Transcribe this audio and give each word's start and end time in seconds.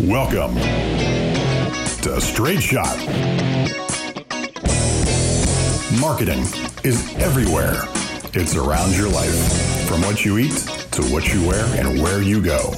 Welcome 0.00 0.54
to 2.02 2.20
Straight 2.20 2.62
Shot. 2.62 2.96
Marketing 6.00 6.42
is 6.84 7.12
everywhere. 7.16 7.82
It's 8.32 8.54
around 8.54 8.94
your 8.94 9.08
life, 9.08 9.88
from 9.88 10.02
what 10.02 10.24
you 10.24 10.38
eat 10.38 10.56
to 10.92 11.02
what 11.06 11.34
you 11.34 11.44
wear 11.48 11.64
and 11.80 12.00
where 12.00 12.22
you 12.22 12.40
go. 12.40 12.70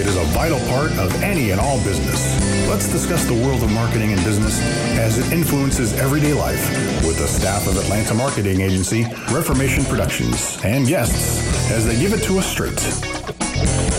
It 0.00 0.06
is 0.06 0.16
a 0.16 0.24
vital 0.32 0.58
part 0.60 0.92
of 0.92 1.14
any 1.22 1.50
and 1.50 1.60
all 1.60 1.76
business. 1.84 2.40
Let's 2.70 2.90
discuss 2.90 3.26
the 3.26 3.34
world 3.34 3.62
of 3.62 3.70
marketing 3.72 4.14
and 4.14 4.24
business 4.24 4.62
as 4.96 5.18
it 5.18 5.30
influences 5.30 5.92
everyday 6.00 6.32
life 6.32 6.70
with 7.04 7.18
the 7.18 7.28
staff 7.28 7.66
of 7.66 7.76
Atlanta 7.76 8.14
marketing 8.14 8.62
agency 8.62 9.04
Reformation 9.30 9.84
Productions 9.84 10.58
and 10.64 10.88
guests 10.88 11.70
as 11.70 11.84
they 11.84 12.00
give 12.00 12.14
it 12.14 12.22
to 12.22 12.38
us 12.38 12.46
straight. 12.46 12.80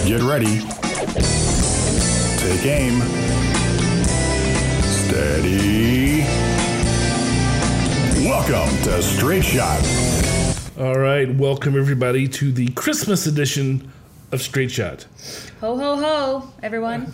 Get 0.07 0.23
ready. 0.23 1.52
Take 2.43 2.65
aim. 2.65 2.99
Steady. 4.83 6.23
Welcome 8.27 8.69
to 8.83 9.01
Straight 9.01 9.45
Shot. 9.45 9.81
All 10.77 10.95
right, 10.99 11.33
welcome 11.35 11.77
everybody 11.79 12.27
to 12.27 12.51
the 12.51 12.67
Christmas 12.73 13.27
edition 13.27 13.89
of 14.33 14.41
Straight 14.41 14.71
Shot. 14.71 15.05
Ho 15.61 15.77
ho 15.77 15.95
ho, 15.95 16.53
everyone. 16.61 17.13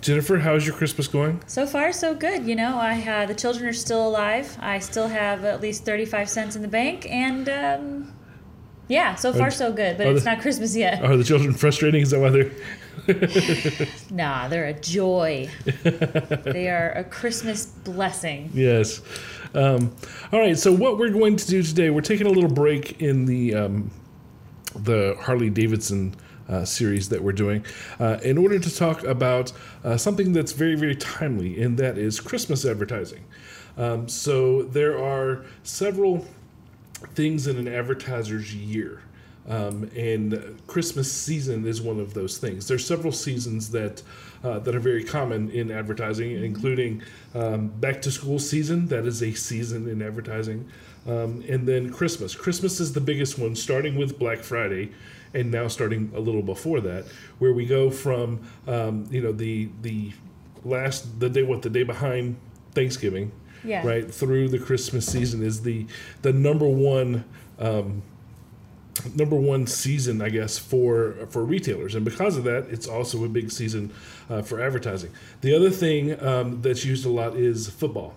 Jennifer, 0.00 0.38
how's 0.38 0.66
your 0.66 0.74
Christmas 0.74 1.06
going? 1.06 1.40
So 1.46 1.64
far, 1.64 1.92
so 1.92 2.12
good. 2.14 2.44
You 2.44 2.56
know, 2.56 2.76
I 2.76 3.00
uh, 3.08 3.26
the 3.26 3.34
children 3.36 3.66
are 3.68 3.72
still 3.72 4.08
alive. 4.08 4.56
I 4.60 4.80
still 4.80 5.06
have 5.06 5.44
at 5.44 5.60
least 5.60 5.84
thirty-five 5.84 6.28
cents 6.28 6.56
in 6.56 6.62
the 6.62 6.68
bank, 6.68 7.06
and 7.08 7.48
um, 7.48 8.12
yeah, 8.88 9.14
so 9.14 9.32
far 9.32 9.52
so 9.52 9.72
good. 9.72 9.96
But 9.96 10.08
it's 10.08 10.24
the- 10.24 10.30
not 10.30 10.40
Christmas 10.42 10.74
yet. 10.74 11.04
Are 11.04 11.16
the 11.16 11.24
children 11.24 11.54
frustrating? 11.54 12.02
Is 12.02 12.10
that 12.10 12.18
why 12.18 12.30
they're 12.30 12.50
Nah, 14.10 14.48
they're 14.48 14.66
a 14.66 14.72
joy. 14.72 15.48
they 15.82 16.68
are 16.68 16.92
a 16.92 17.04
Christmas 17.04 17.66
blessing. 17.66 18.50
yes? 18.54 19.00
Um, 19.54 19.94
all 20.32 20.40
right, 20.40 20.58
so 20.58 20.72
what 20.72 20.98
we're 20.98 21.10
going 21.10 21.36
to 21.36 21.46
do 21.46 21.62
today, 21.62 21.90
we're 21.90 22.00
taking 22.00 22.26
a 22.26 22.30
little 22.30 22.50
break 22.50 23.00
in 23.00 23.26
the 23.26 23.54
um, 23.54 23.90
the 24.74 25.16
Harley 25.20 25.50
Davidson 25.50 26.14
uh, 26.48 26.64
series 26.64 27.08
that 27.08 27.22
we're 27.22 27.32
doing 27.32 27.64
uh, 27.98 28.18
in 28.22 28.38
order 28.38 28.58
to 28.58 28.74
talk 28.74 29.02
about 29.04 29.52
uh, 29.84 29.96
something 29.96 30.32
that's 30.32 30.52
very 30.52 30.74
very 30.74 30.96
timely, 30.96 31.60
and 31.60 31.78
that 31.78 31.98
is 31.98 32.20
Christmas 32.20 32.64
advertising. 32.64 33.24
Um, 33.76 34.08
so 34.08 34.62
there 34.62 35.02
are 35.02 35.44
several 35.62 36.26
things 37.14 37.46
in 37.46 37.56
an 37.56 37.68
advertiser's 37.68 38.54
year. 38.54 39.02
Um, 39.48 39.88
and 39.94 40.60
Christmas 40.66 41.10
season 41.10 41.66
is 41.66 41.80
one 41.80 42.00
of 42.00 42.14
those 42.14 42.38
things. 42.38 42.66
There's 42.66 42.84
several 42.84 43.12
seasons 43.12 43.70
that 43.70 44.02
uh, 44.42 44.58
that 44.60 44.74
are 44.74 44.80
very 44.80 45.04
common 45.04 45.50
in 45.50 45.70
advertising, 45.70 46.32
including 46.44 47.02
um, 47.34 47.68
back 47.68 48.02
to 48.02 48.10
school 48.10 48.38
season. 48.38 48.86
That 48.88 49.06
is 49.06 49.22
a 49.22 49.32
season 49.34 49.88
in 49.88 50.02
advertising, 50.02 50.68
um, 51.06 51.44
and 51.48 51.66
then 51.66 51.92
Christmas. 51.92 52.34
Christmas 52.34 52.80
is 52.80 52.92
the 52.92 53.00
biggest 53.00 53.38
one, 53.38 53.54
starting 53.54 53.96
with 53.96 54.18
Black 54.18 54.38
Friday, 54.40 54.90
and 55.32 55.50
now 55.50 55.68
starting 55.68 56.10
a 56.14 56.20
little 56.20 56.42
before 56.42 56.80
that, 56.80 57.04
where 57.38 57.52
we 57.52 57.66
go 57.66 57.88
from 57.90 58.40
um, 58.66 59.06
you 59.10 59.20
know 59.22 59.32
the 59.32 59.68
the 59.82 60.12
last 60.64 61.20
the 61.20 61.28
day 61.30 61.44
what 61.44 61.62
the 61.62 61.70
day 61.70 61.84
behind 61.84 62.36
Thanksgiving, 62.72 63.30
Yeah. 63.64 63.86
right 63.86 64.12
through 64.12 64.48
the 64.48 64.58
Christmas 64.58 65.06
season 65.06 65.42
is 65.42 65.62
the 65.62 65.86
the 66.22 66.32
number 66.32 66.66
one 66.68 67.24
um, 67.60 68.02
number 69.14 69.36
one 69.36 69.66
season, 69.66 70.22
I 70.22 70.28
guess, 70.28 70.58
for 70.58 71.14
for 71.30 71.44
retailers, 71.44 71.94
and 71.94 72.04
because 72.04 72.36
of 72.36 72.44
that, 72.44 72.66
it's 72.70 72.86
also 72.86 73.24
a 73.24 73.28
big 73.28 73.50
season 73.50 73.92
uh, 74.30 74.42
for 74.42 74.60
advertising. 74.60 75.10
The 75.40 75.54
other 75.54 75.70
thing 75.70 76.22
um, 76.24 76.62
that's 76.62 76.84
used 76.84 77.06
a 77.06 77.10
lot 77.10 77.36
is 77.36 77.68
football. 77.68 78.14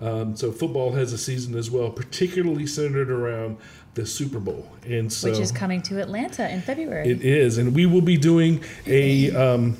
Um, 0.00 0.36
so 0.36 0.50
football 0.50 0.92
has 0.92 1.12
a 1.12 1.18
season 1.18 1.54
as 1.56 1.70
well, 1.70 1.88
particularly 1.90 2.66
centered 2.66 3.10
around 3.10 3.56
the 3.94 4.04
Super 4.04 4.40
Bowl, 4.40 4.68
and 4.84 5.12
so 5.12 5.30
Which 5.30 5.38
is 5.38 5.52
coming 5.52 5.82
to 5.82 6.00
Atlanta 6.00 6.50
in 6.50 6.60
February. 6.60 7.08
it 7.08 7.22
is, 7.22 7.58
and 7.58 7.74
we 7.74 7.86
will 7.86 8.00
be 8.00 8.16
doing 8.16 8.62
a. 8.86 9.30
Um, 9.34 9.76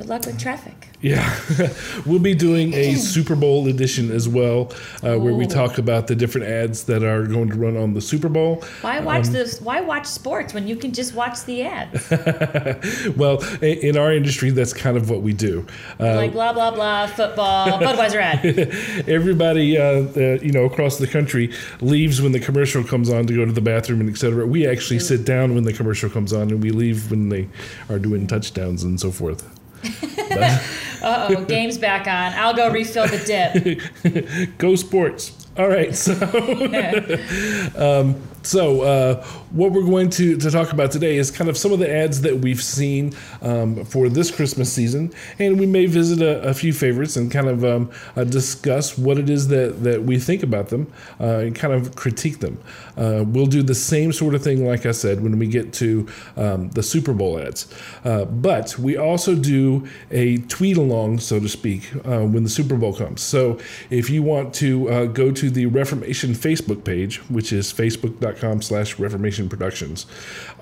Good 0.00 0.08
luck 0.08 0.24
with 0.24 0.40
traffic. 0.40 0.88
yeah, 1.02 1.38
we'll 2.06 2.20
be 2.20 2.34
doing 2.34 2.72
a 2.72 2.94
Super 2.94 3.36
Bowl 3.36 3.68
edition 3.68 4.10
as 4.10 4.26
well, 4.26 4.72
uh, 5.02 5.18
where 5.18 5.34
we 5.34 5.46
talk 5.46 5.76
about 5.76 6.06
the 6.06 6.14
different 6.16 6.46
ads 6.46 6.84
that 6.84 7.02
are 7.02 7.26
going 7.26 7.50
to 7.50 7.54
run 7.58 7.76
on 7.76 7.92
the 7.92 8.00
Super 8.00 8.30
Bowl. 8.30 8.64
Why 8.80 9.00
watch 9.00 9.26
this? 9.26 9.60
Why 9.60 9.82
watch 9.82 10.06
sports 10.06 10.54
when 10.54 10.66
you 10.66 10.74
can 10.74 10.92
just 10.94 11.14
watch 11.14 11.44
the 11.44 11.64
ads? 11.64 12.10
Well, 13.16 13.42
in 13.60 13.98
our 13.98 14.10
industry, 14.14 14.50
that's 14.50 14.72
kind 14.72 14.96
of 14.96 15.10
what 15.10 15.20
we 15.20 15.34
do. 15.34 15.66
Uh, 15.98 16.16
like 16.16 16.32
blah 16.32 16.54
blah 16.54 16.70
blah, 16.70 17.06
football, 17.08 17.66
Budweiser 17.78 18.20
ad. 18.22 19.06
everybody, 19.06 19.76
uh, 19.76 19.82
uh, 19.82 20.38
you 20.40 20.52
know, 20.52 20.64
across 20.64 20.96
the 20.96 21.06
country 21.06 21.52
leaves 21.82 22.22
when 22.22 22.32
the 22.32 22.40
commercial 22.40 22.82
comes 22.82 23.10
on 23.10 23.26
to 23.26 23.36
go 23.36 23.44
to 23.44 23.52
the 23.52 23.60
bathroom 23.60 24.00
and 24.00 24.08
etc. 24.08 24.46
We 24.46 24.66
actually 24.66 25.00
sit 25.00 25.26
down 25.26 25.54
when 25.54 25.64
the 25.64 25.74
commercial 25.74 26.08
comes 26.08 26.32
on, 26.32 26.50
and 26.50 26.62
we 26.62 26.70
leave 26.70 27.10
when 27.10 27.28
they 27.28 27.48
are 27.90 27.98
doing 27.98 28.26
touchdowns 28.26 28.82
and 28.82 28.98
so 28.98 29.10
forth. 29.10 29.59
Uh 31.02 31.28
oh, 31.30 31.44
game's 31.46 31.78
back 31.78 32.06
on. 32.06 32.38
I'll 32.38 32.52
go 32.52 32.70
refill 32.70 33.06
the 33.06 33.16
dip. 33.16 34.58
Go 34.58 34.76
sports! 34.76 35.48
All 35.56 35.66
right, 35.66 35.94
so. 35.96 36.12
So, 38.42 38.80
uh, 38.80 39.22
what 39.50 39.72
we're 39.72 39.84
going 39.84 40.08
to, 40.10 40.36
to 40.38 40.50
talk 40.50 40.72
about 40.72 40.90
today 40.90 41.18
is 41.18 41.30
kind 41.30 41.50
of 41.50 41.58
some 41.58 41.72
of 41.72 41.78
the 41.78 41.92
ads 41.92 42.22
that 42.22 42.38
we've 42.38 42.62
seen 42.62 43.12
um, 43.42 43.84
for 43.84 44.08
this 44.08 44.30
Christmas 44.30 44.72
season, 44.72 45.12
and 45.38 45.60
we 45.60 45.66
may 45.66 45.84
visit 45.84 46.22
a, 46.22 46.48
a 46.48 46.54
few 46.54 46.72
favorites 46.72 47.16
and 47.16 47.30
kind 47.30 47.48
of 47.48 47.64
um, 47.64 47.90
uh, 48.16 48.24
discuss 48.24 48.96
what 48.96 49.18
it 49.18 49.28
is 49.28 49.48
that, 49.48 49.84
that 49.84 50.04
we 50.04 50.18
think 50.18 50.42
about 50.42 50.68
them 50.68 50.90
uh, 51.20 51.40
and 51.40 51.54
kind 51.54 51.74
of 51.74 51.94
critique 51.96 52.40
them. 52.40 52.58
Uh, 52.96 53.24
we'll 53.26 53.46
do 53.46 53.62
the 53.62 53.74
same 53.74 54.10
sort 54.10 54.34
of 54.34 54.42
thing, 54.42 54.66
like 54.66 54.86
I 54.86 54.92
said, 54.92 55.22
when 55.22 55.38
we 55.38 55.46
get 55.46 55.74
to 55.74 56.08
um, 56.38 56.70
the 56.70 56.82
Super 56.82 57.12
Bowl 57.12 57.38
ads. 57.38 57.70
Uh, 58.04 58.24
but 58.24 58.78
we 58.78 58.96
also 58.96 59.34
do 59.34 59.86
a 60.10 60.38
tweet 60.38 60.78
along, 60.78 61.18
so 61.18 61.40
to 61.40 61.48
speak, 61.48 61.94
uh, 62.06 62.20
when 62.20 62.42
the 62.42 62.48
Super 62.48 62.76
Bowl 62.76 62.94
comes. 62.94 63.20
So, 63.20 63.58
if 63.90 64.08
you 64.08 64.22
want 64.22 64.54
to 64.54 65.08
go 65.08 65.30
to 65.30 65.50
the 65.50 65.66
Reformation 65.66 66.30
Facebook 66.30 66.84
page, 66.84 67.18
which 67.28 67.52
is 67.52 67.72
facebook.com 67.72 68.29
slash 68.38 68.98
Reformation 68.98 69.48
Productions, 69.48 70.06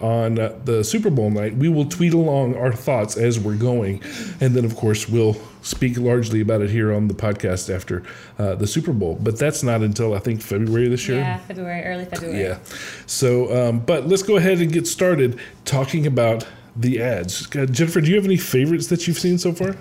on 0.01 0.39
uh, 0.39 0.59
the 0.65 0.85
Super 0.85 1.11
Bowl 1.11 1.31
night, 1.31 1.57
we 1.57 1.69
will 1.69 1.87
tweet 1.87 2.15
along 2.15 2.57
our 2.57 2.73
thoughts 2.73 3.17
as 3.17 3.39
we're 3.39 3.57
going. 3.57 4.03
And 4.41 4.55
then, 4.55 4.65
of 4.65 4.77
course, 4.77 5.09
we'll 5.09 5.37
speak 5.63 5.99
largely 5.99 6.41
about 6.41 6.63
it 6.63 6.71
here 6.71 6.93
on 6.93 7.09
the 7.09 7.15
podcast 7.15 7.75
after 7.75 8.03
uh, 8.39 8.55
the 8.55 8.67
Super 8.67 8.93
Bowl. 8.93 9.19
But 9.21 9.39
that's 9.39 9.63
not 9.63 9.83
until, 9.83 10.15
I 10.15 10.19
think, 10.19 10.41
February 10.41 10.89
this 10.89 11.09
year. 11.09 11.19
Yeah, 11.19 11.39
February, 11.39 11.85
early 11.85 12.05
February. 12.05 12.41
Yeah. 12.41 12.59
So, 13.07 13.69
um, 13.69 13.81
but 13.81 14.07
let's 14.07 14.23
go 14.23 14.37
ahead 14.37 14.61
and 14.61 14.73
get 14.73 14.87
started 14.87 15.39
talking 15.65 16.07
about 16.07 16.47
the 16.77 17.03
ads. 17.03 17.55
Uh, 17.55 17.67
Jennifer, 17.67 18.01
do 18.01 18.09
you 18.09 18.17
have 18.17 18.25
any 18.25 18.37
favorites 18.37 18.87
that 18.87 19.07
you've 19.07 19.19
seen 19.19 19.37
so 19.39 19.53
far? 19.53 19.77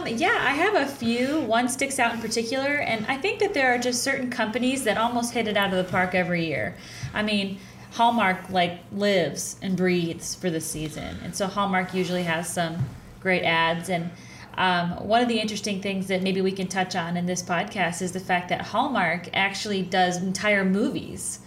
Um, 0.00 0.16
yeah, 0.16 0.38
I 0.40 0.52
have 0.52 0.74
a 0.74 0.86
few. 0.86 1.40
One 1.40 1.68
sticks 1.68 1.98
out 1.98 2.14
in 2.14 2.20
particular, 2.20 2.76
and 2.76 3.04
I 3.06 3.16
think 3.16 3.38
that 3.40 3.54
there 3.54 3.74
are 3.74 3.78
just 3.78 4.02
certain 4.02 4.30
companies 4.30 4.84
that 4.84 4.98
almost 4.98 5.32
hit 5.32 5.48
it 5.48 5.56
out 5.56 5.72
of 5.72 5.84
the 5.84 5.90
park 5.90 6.14
every 6.14 6.46
year. 6.46 6.76
I 7.12 7.22
mean, 7.22 7.58
Hallmark 7.92 8.50
like 8.50 8.80
lives 8.92 9.56
and 9.62 9.76
breathes 9.76 10.34
for 10.34 10.50
the 10.50 10.60
season, 10.60 11.18
and 11.22 11.34
so 11.34 11.46
Hallmark 11.46 11.94
usually 11.94 12.22
has 12.22 12.48
some 12.52 12.76
great 13.20 13.42
ads. 13.42 13.88
And 13.88 14.10
um, 14.56 14.90
one 15.06 15.22
of 15.22 15.28
the 15.28 15.38
interesting 15.38 15.82
things 15.82 16.06
that 16.08 16.22
maybe 16.22 16.40
we 16.40 16.52
can 16.52 16.68
touch 16.68 16.96
on 16.96 17.16
in 17.16 17.26
this 17.26 17.42
podcast 17.42 18.00
is 18.02 18.12
the 18.12 18.20
fact 18.20 18.48
that 18.50 18.62
Hallmark 18.62 19.28
actually 19.34 19.82
does 19.82 20.16
entire 20.18 20.64
movies 20.64 21.40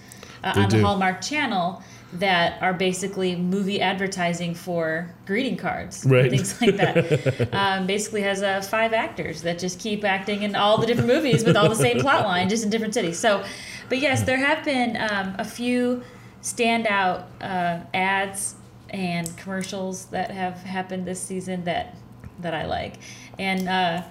uh, 0.44 0.54
on 0.56 0.70
do. 0.70 0.78
the 0.78 0.84
Hallmark 0.84 1.22
Channel 1.22 1.82
that 2.20 2.62
are 2.62 2.74
basically 2.74 3.36
movie 3.36 3.82
advertising 3.82 4.54
for 4.54 5.10
greeting 5.26 5.58
cards, 5.58 6.06
Right. 6.06 6.30
things 6.30 6.60
like 6.62 6.78
that. 6.78 7.54
um, 7.54 7.88
basically, 7.88 8.22
has 8.22 8.44
uh, 8.44 8.62
five 8.62 8.94
actors 8.94 9.42
that 9.42 9.58
just 9.60 9.80
keep 9.80 10.04
acting 10.04 10.44
in 10.44 10.56
all 10.56 10.78
the 10.78 10.86
different 10.86 11.08
movies 11.08 11.44
with 11.44 11.58
all 11.58 11.70
the 11.70 11.76
same 11.76 12.00
plot 12.00 12.24
line, 12.26 12.50
just 12.50 12.64
in 12.64 12.70
different 12.70 12.94
cities. 12.94 13.18
So, 13.18 13.44
but 13.90 14.00
yes, 14.00 14.24
there 14.24 14.38
have 14.38 14.64
been 14.64 14.96
um, 14.98 15.36
a 15.40 15.46
few 15.46 16.04
standout 16.42 17.24
uh, 17.42 17.80
ads 17.94 18.56
and 18.90 19.36
commercials 19.38 20.06
that 20.06 20.30
have 20.30 20.56
happened 20.58 21.06
this 21.08 21.22
season 21.22 21.64
that 21.66 21.96
that 22.40 22.54
I 22.54 22.66
like, 22.66 22.96
and. 23.40 23.68
Uh, 23.68 24.04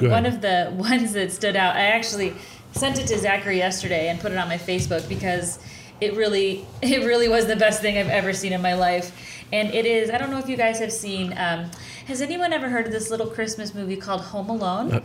one 0.00 0.26
of 0.26 0.40
the 0.40 0.72
ones 0.76 1.12
that 1.12 1.30
stood 1.30 1.54
out, 1.54 1.76
I 1.76 1.82
actually 1.82 2.34
sent 2.72 2.98
it 2.98 3.06
to 3.08 3.18
Zachary 3.18 3.58
yesterday 3.58 4.08
and 4.08 4.18
put 4.18 4.32
it 4.32 4.38
on 4.38 4.48
my 4.48 4.58
Facebook 4.58 5.08
because 5.08 5.60
it 6.02 6.16
really, 6.16 6.66
it 6.82 7.04
really 7.04 7.28
was 7.28 7.46
the 7.46 7.56
best 7.56 7.80
thing 7.80 7.96
I've 7.98 8.08
ever 8.08 8.32
seen 8.32 8.52
in 8.52 8.60
my 8.60 8.74
life. 8.74 9.12
And 9.52 9.72
it 9.72 9.84
is, 9.86 10.10
I 10.10 10.18
don't 10.18 10.30
know 10.30 10.38
if 10.38 10.48
you 10.48 10.56
guys 10.56 10.78
have 10.78 10.92
seen, 10.92 11.32
um, 11.36 11.70
has 12.06 12.20
anyone 12.22 12.52
ever 12.52 12.68
heard 12.68 12.86
of 12.86 12.92
this 12.92 13.10
little 13.10 13.26
Christmas 13.26 13.74
movie 13.74 13.96
called 13.96 14.22
Home 14.22 14.48
Alone? 14.48 15.02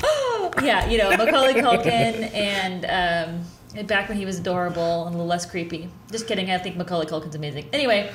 yeah, 0.62 0.88
you 0.88 0.98
know, 0.98 1.10
Macaulay 1.10 1.54
Culkin 1.54 2.32
and 2.34 2.84
um, 2.86 3.86
back 3.86 4.08
when 4.08 4.16
he 4.16 4.24
was 4.24 4.38
adorable 4.38 5.06
and 5.06 5.14
a 5.14 5.18
little 5.18 5.26
less 5.26 5.44
creepy. 5.44 5.90
Just 6.10 6.26
kidding, 6.26 6.50
I 6.50 6.58
think 6.58 6.76
Macaulay 6.76 7.06
Culkin's 7.06 7.34
amazing. 7.34 7.68
Anyway, 7.72 8.10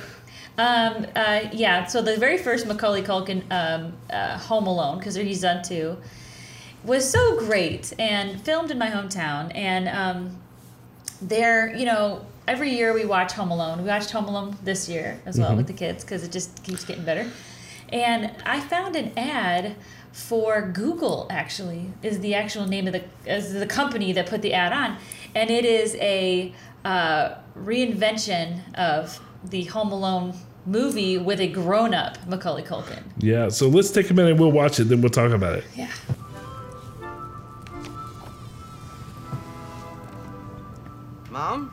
Um, 0.58 1.08
uh, 1.16 1.42
yeah, 1.54 1.86
so 1.86 2.02
the 2.02 2.18
very 2.18 2.38
first 2.38 2.68
Macaulay 2.68 3.04
Culkin 3.04 3.44
um, 3.52 3.94
uh, 4.10 4.38
Home 4.38 4.68
Alone, 4.68 4.98
because 4.98 5.16
he's 5.16 5.42
done 5.42 5.64
two, 5.64 5.98
was 6.84 7.10
so 7.10 7.38
great 7.40 7.94
and 7.98 8.42
filmed 8.42 8.70
in 8.72 8.78
my 8.78 8.90
hometown. 8.90 9.52
And 9.56 9.88
there, 11.22 11.76
you 11.76 11.86
know, 11.86 12.26
every 12.48 12.72
year 12.72 12.94
we 12.94 13.06
watch 13.06 13.34
Home 13.34 13.52
Alone. 13.52 13.82
We 13.82 13.88
watched 13.88 14.12
Home 14.12 14.26
Alone 14.26 14.58
this 14.64 14.90
year 14.90 15.22
as 15.26 15.40
well 15.40 15.56
with 15.56 15.68
the 15.68 15.74
kids 15.74 16.04
because 16.04 16.24
it 16.24 16.32
just 16.32 16.64
keeps 16.64 16.84
getting 16.84 17.06
better. 17.06 17.30
And 17.90 18.32
I 18.46 18.60
found 18.60 18.96
an 18.96 19.12
ad 19.18 19.76
for 20.12 20.62
Google. 20.62 21.28
Actually, 21.30 21.92
is 22.02 22.20
the 22.20 22.36
actual 22.36 22.68
name 22.68 22.88
of 22.88 22.94
the 22.94 23.04
is 23.26 23.54
the 23.54 23.68
company 23.68 24.14
that 24.14 24.28
put 24.28 24.42
the 24.42 24.54
ad 24.54 24.74
on, 24.74 24.98
and 25.36 25.50
it 25.50 25.66
is 25.66 25.96
a 25.96 26.54
uh, 26.86 27.36
reinvention 27.58 28.74
of 28.76 29.20
the 29.44 29.64
Home 29.66 29.92
Alone 29.92 30.34
movie 30.66 31.18
with 31.18 31.40
a 31.40 31.48
grown-up 31.48 32.18
Macaulay 32.28 32.64
Culkin. 32.64 33.04
Yeah, 33.18 33.50
so 33.50 33.68
let's 33.68 33.92
take 33.92 34.10
a 34.10 34.14
minute. 34.14 34.38
We'll 34.38 34.52
watch 34.52 34.80
it, 34.80 34.86
then 34.86 35.02
we'll 35.02 35.10
talk 35.10 35.32
about 35.32 35.58
it. 35.58 35.64
Yeah. 35.76 35.92
Mom? 41.42 41.72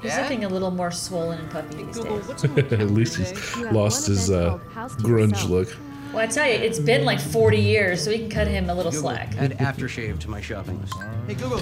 He's 0.00 0.12
Dad? 0.12 0.22
looking 0.22 0.44
a 0.44 0.48
little 0.48 0.70
more 0.70 0.90
swollen 0.90 1.38
and 1.38 1.50
puffy 1.50 1.82
these 1.84 1.98
days. 1.98 2.26
what's 2.26 2.44
in 2.44 2.54
my 2.54 2.60
At 2.60 2.90
least 2.90 3.16
he's 3.16 3.28
today? 3.30 3.40
You 3.60 3.66
have 3.66 3.74
lost 3.76 4.06
his 4.06 4.30
uh, 4.30 4.48
called 4.50 4.62
House 4.72 4.96
to 4.96 5.02
grunge 5.02 5.48
look. 5.48 5.76
Well, 6.12 6.22
I 6.22 6.26
tell 6.26 6.46
you, 6.46 6.54
it's 6.54 6.78
been 6.78 7.04
like 7.04 7.20
40 7.20 7.58
years, 7.58 8.02
so 8.02 8.10
we 8.10 8.18
can 8.18 8.30
cut 8.30 8.46
him 8.46 8.70
a 8.70 8.74
little 8.74 8.90
Google, 8.92 9.10
slack. 9.10 9.36
add 9.36 9.58
aftershave 9.58 10.18
to 10.20 10.30
my 10.30 10.40
shopping 10.40 10.80
list. 10.80 10.94
Hey 11.26 11.34
Google, 11.34 11.60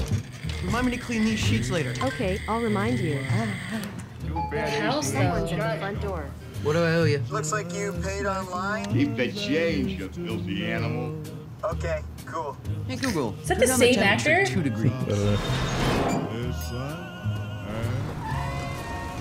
remind 0.64 0.86
me 0.86 0.92
to 0.96 1.02
clean 1.02 1.24
these 1.24 1.40
sheets 1.40 1.70
later. 1.70 1.92
Okay, 2.04 2.38
I'll 2.48 2.60
remind 2.60 3.00
you. 3.00 3.14
The 3.14 4.70
house, 4.80 5.12
Someone's 5.12 5.50
though. 5.50 5.56
at 5.56 5.74
the 5.74 5.80
front 5.80 6.00
door. 6.02 6.30
What 6.62 6.74
do 6.74 6.84
I 6.84 6.92
owe 6.94 7.04
you? 7.04 7.20
Looks 7.30 7.50
like 7.50 7.72
you 7.74 7.92
paid 8.02 8.26
online. 8.26 8.84
Keep 8.92 9.16
the 9.16 9.32
change, 9.32 9.98
you 9.98 10.08
filthy 10.08 10.66
animal. 10.66 11.18
Okay, 11.64 12.02
cool. 12.26 12.56
Hey 12.86 12.96
Google, 12.96 13.34
Is 13.42 13.48
that 13.48 13.58
the 13.58 13.66
same 13.66 13.98
actor? 13.98 14.46
Two 14.46 14.62
degrees. 14.62 14.92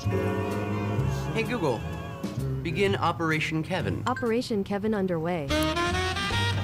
Hey 0.04 1.44
Google, 1.44 1.80
begin 2.62 2.98
Operation 2.98 3.64
Kevin. 3.64 4.04
Operation 4.06 4.66
Kevin 4.66 4.94
underway. 4.94 5.48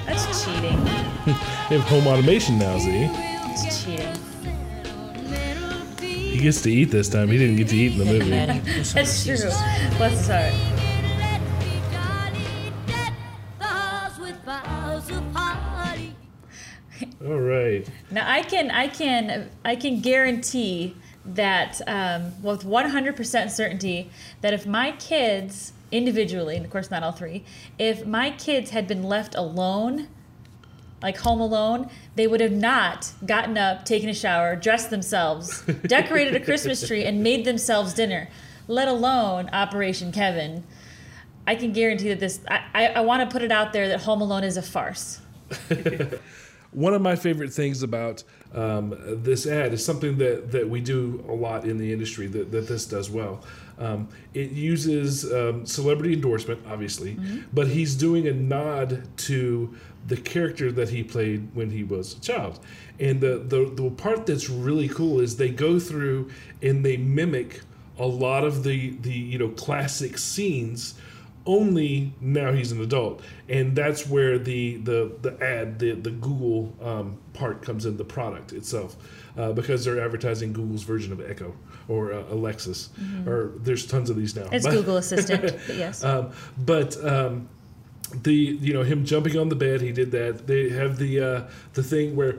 That's 0.04 0.44
cheating. 0.44 0.78
They 1.70 1.78
have 1.78 1.88
home 1.88 2.06
automation 2.06 2.58
now, 2.58 2.76
see? 2.78 3.08
It's 3.08 3.84
cheating. 3.84 4.14
He 6.00 6.38
gets 6.38 6.60
to 6.62 6.70
eat 6.70 6.90
this 6.90 7.08
time. 7.08 7.28
He 7.28 7.38
didn't 7.38 7.56
get 7.56 7.68
to 7.68 7.76
eat 7.76 7.92
in 7.92 7.98
the 7.98 8.04
movie. 8.04 8.30
That's 8.94 9.24
true. 9.24 9.36
Bless 9.96 10.18
his 10.18 10.26
heart. 10.26 10.54
All 17.24 17.40
right. 17.40 17.88
Now 18.10 18.30
I 18.30 18.42
can 18.42 18.70
I 18.70 18.88
can 18.88 19.50
I 19.64 19.76
can 19.76 20.00
guarantee 20.00 20.96
that 21.24 21.80
um, 21.86 22.42
with 22.42 22.64
100% 22.64 23.50
certainty 23.50 24.10
that 24.40 24.54
if 24.54 24.66
my 24.66 24.92
kids 24.92 25.72
individually, 25.92 26.56
and 26.56 26.64
of 26.64 26.70
course 26.70 26.90
not 26.90 27.02
all 27.02 27.12
three, 27.12 27.44
if 27.78 28.06
my 28.06 28.30
kids 28.30 28.70
had 28.70 28.86
been 28.86 29.02
left 29.02 29.34
alone, 29.34 30.08
like 31.02 31.18
home 31.18 31.40
alone, 31.40 31.88
they 32.14 32.26
would 32.26 32.40
have 32.40 32.52
not 32.52 33.12
gotten 33.24 33.56
up, 33.56 33.84
taken 33.84 34.08
a 34.08 34.14
shower, 34.14 34.56
dressed 34.56 34.90
themselves, 34.90 35.62
decorated 35.86 36.34
a 36.34 36.40
Christmas 36.40 36.86
tree, 36.86 37.04
and 37.04 37.22
made 37.22 37.44
themselves 37.44 37.94
dinner. 37.94 38.28
Let 38.68 38.88
alone 38.88 39.48
Operation 39.52 40.12
Kevin. 40.12 40.64
I 41.46 41.54
can 41.54 41.72
guarantee 41.72 42.08
that 42.10 42.20
this. 42.20 42.40
I, 42.48 42.62
I, 42.74 42.86
I 42.88 43.00
want 43.00 43.28
to 43.28 43.32
put 43.32 43.42
it 43.42 43.50
out 43.50 43.72
there 43.72 43.88
that 43.88 44.02
Home 44.02 44.20
Alone 44.20 44.44
is 44.44 44.56
a 44.56 44.62
farce. 44.62 45.20
One 46.72 46.94
of 46.94 47.02
my 47.02 47.16
favorite 47.16 47.52
things 47.52 47.82
about 47.82 48.22
um, 48.54 48.96
this 49.22 49.46
ad 49.46 49.72
is 49.72 49.84
something 49.84 50.18
that, 50.18 50.52
that 50.52 50.68
we 50.68 50.80
do 50.80 51.24
a 51.28 51.32
lot 51.32 51.64
in 51.64 51.78
the 51.78 51.92
industry 51.92 52.26
that, 52.28 52.52
that 52.52 52.68
this 52.68 52.86
does 52.86 53.10
well. 53.10 53.42
Um, 53.78 54.08
it 54.34 54.50
uses 54.50 55.32
um, 55.32 55.66
celebrity 55.66 56.12
endorsement, 56.12 56.60
obviously, 56.68 57.18
but 57.52 57.66
he's 57.66 57.94
doing 57.94 58.28
a 58.28 58.32
nod 58.32 59.08
to 59.18 59.74
the 60.06 60.16
character 60.16 60.70
that 60.72 60.90
he 60.90 61.02
played 61.02 61.48
when 61.54 61.70
he 61.70 61.82
was 61.82 62.16
a 62.16 62.20
child. 62.20 62.60
And 62.98 63.20
the, 63.20 63.38
the, 63.38 63.70
the 63.74 63.90
part 63.90 64.26
that's 64.26 64.50
really 64.50 64.88
cool 64.88 65.20
is 65.20 65.36
they 65.36 65.48
go 65.48 65.78
through 65.80 66.30
and 66.62 66.84
they 66.84 66.96
mimic 66.96 67.62
a 67.98 68.06
lot 68.06 68.44
of 68.44 68.64
the, 68.64 68.90
the 69.02 69.12
you 69.12 69.38
know 69.38 69.48
classic 69.50 70.18
scenes 70.18 70.94
only 71.46 72.12
now 72.20 72.52
he's 72.52 72.70
an 72.72 72.80
adult. 72.80 73.22
And 73.48 73.74
that's 73.74 74.06
where 74.06 74.38
the 74.38 74.76
the 74.78 75.12
the 75.22 75.42
ad 75.42 75.78
the 75.78 75.92
the 75.92 76.10
google 76.10 76.72
um, 76.82 77.18
part 77.32 77.62
comes 77.62 77.86
in 77.86 77.96
the 77.96 78.04
product 78.04 78.52
itself 78.52 78.96
uh, 79.36 79.52
because 79.52 79.84
they're 79.84 80.00
advertising 80.02 80.52
google's 80.52 80.82
version 80.82 81.12
of 81.12 81.20
echo 81.20 81.54
or 81.88 82.12
uh, 82.12 82.22
Alexa's. 82.30 82.90
Or 83.26 83.52
there's 83.56 83.86
tons 83.86 84.10
of 84.10 84.16
these 84.16 84.36
now. 84.36 84.48
It's 84.52 84.64
But- 84.66 84.72
Google 84.74 84.96
Assistant, 85.04 85.42
but 85.66 85.76
yes. 85.76 86.04
um, 86.04 86.30
but 86.58 87.02
um, 87.04 87.48
the 88.22 88.34
you 88.34 88.72
know 88.72 88.82
him 88.82 89.04
jumping 89.04 89.36
on 89.38 89.48
the 89.48 89.56
bed 89.56 89.80
he 89.80 89.92
did 89.92 90.10
that. 90.12 90.46
They 90.46 90.68
have 90.70 90.98
the 90.98 91.20
uh, 91.20 91.42
the 91.74 91.82
thing 91.82 92.16
where 92.16 92.38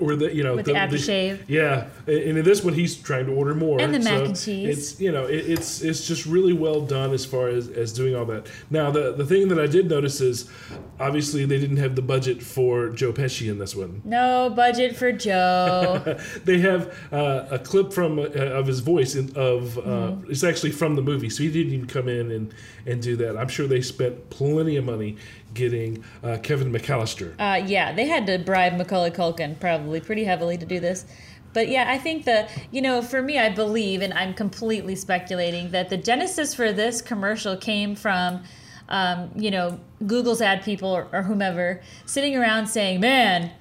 or 0.00 0.16
the 0.16 0.34
you 0.34 0.42
know 0.42 0.56
With 0.56 0.66
the 0.66 0.72
aftershave. 0.72 1.44
yeah 1.46 1.86
and 2.08 2.16
and 2.16 2.38
in 2.38 2.44
this 2.44 2.64
one 2.64 2.74
he's 2.74 2.96
trying 2.96 3.26
to 3.26 3.32
order 3.32 3.54
more 3.54 3.80
And 3.80 3.94
the 3.94 4.00
mac 4.00 4.18
so 4.18 4.24
and 4.24 4.36
cheese. 4.40 4.78
it's 4.78 5.00
you 5.00 5.12
know 5.12 5.24
it, 5.26 5.48
it's 5.48 5.82
it's 5.82 6.04
just 6.06 6.26
really 6.26 6.52
well 6.52 6.80
done 6.80 7.12
as 7.12 7.24
far 7.24 7.46
as, 7.48 7.68
as 7.68 7.92
doing 7.92 8.16
all 8.16 8.24
that 8.26 8.48
now 8.70 8.90
the 8.90 9.12
the 9.12 9.24
thing 9.24 9.46
that 9.48 9.60
i 9.60 9.66
did 9.68 9.88
notice 9.88 10.20
is 10.20 10.50
obviously 10.98 11.44
they 11.44 11.60
didn't 11.60 11.76
have 11.76 11.94
the 11.94 12.02
budget 12.02 12.42
for 12.42 12.88
joe 12.90 13.12
pesci 13.12 13.48
in 13.48 13.58
this 13.58 13.76
one 13.76 14.02
No 14.04 14.50
budget 14.50 14.96
for 14.96 15.12
Joe. 15.12 16.02
they 16.44 16.58
have 16.58 16.92
uh, 17.12 17.46
a 17.50 17.58
clip 17.58 17.92
from 17.92 18.18
uh, 18.18 18.24
of 18.60 18.66
his 18.66 18.80
voice 18.80 19.14
in, 19.14 19.30
of 19.36 19.78
uh, 19.78 19.82
Mm-hmm. 19.82 20.30
it's 20.30 20.42
actually 20.44 20.72
from 20.72 20.96
the 20.96 21.02
movie, 21.02 21.30
so 21.30 21.42
he 21.42 21.50
didn't 21.50 21.72
even 21.72 21.86
come 21.86 22.08
in 22.08 22.30
and, 22.30 22.52
and 22.86 23.00
do 23.00 23.16
that. 23.16 23.36
I'm 23.36 23.48
sure 23.48 23.66
they 23.66 23.80
spent 23.80 24.28
plenty 24.30 24.76
of 24.76 24.84
money 24.84 25.16
getting 25.54 26.04
uh, 26.22 26.38
Kevin 26.42 26.72
McAllister. 26.72 27.34
Uh, 27.38 27.64
yeah, 27.64 27.92
they 27.92 28.06
had 28.06 28.26
to 28.26 28.38
bribe 28.38 28.76
Macaulay 28.76 29.10
Culkin 29.10 29.58
probably 29.58 30.00
pretty 30.00 30.24
heavily 30.24 30.58
to 30.58 30.66
do 30.66 30.80
this. 30.80 31.06
But 31.54 31.68
yeah, 31.68 31.86
I 31.88 31.98
think 31.98 32.24
the, 32.24 32.48
you 32.72 32.82
know, 32.82 33.00
for 33.00 33.22
me, 33.22 33.38
I 33.38 33.48
believe, 33.48 34.02
and 34.02 34.12
I'm 34.12 34.34
completely 34.34 34.96
speculating, 34.96 35.70
that 35.70 35.88
the 35.88 35.96
genesis 35.96 36.52
for 36.52 36.72
this 36.72 37.00
commercial 37.00 37.56
came 37.56 37.94
from, 37.94 38.42
um, 38.88 39.30
you 39.36 39.50
know, 39.50 39.78
Google's 40.06 40.42
ad 40.42 40.62
people 40.62 40.88
or, 40.88 41.06
or 41.12 41.22
whomever 41.22 41.80
sitting 42.04 42.36
around 42.36 42.66
saying, 42.66 43.00
man, 43.00 43.52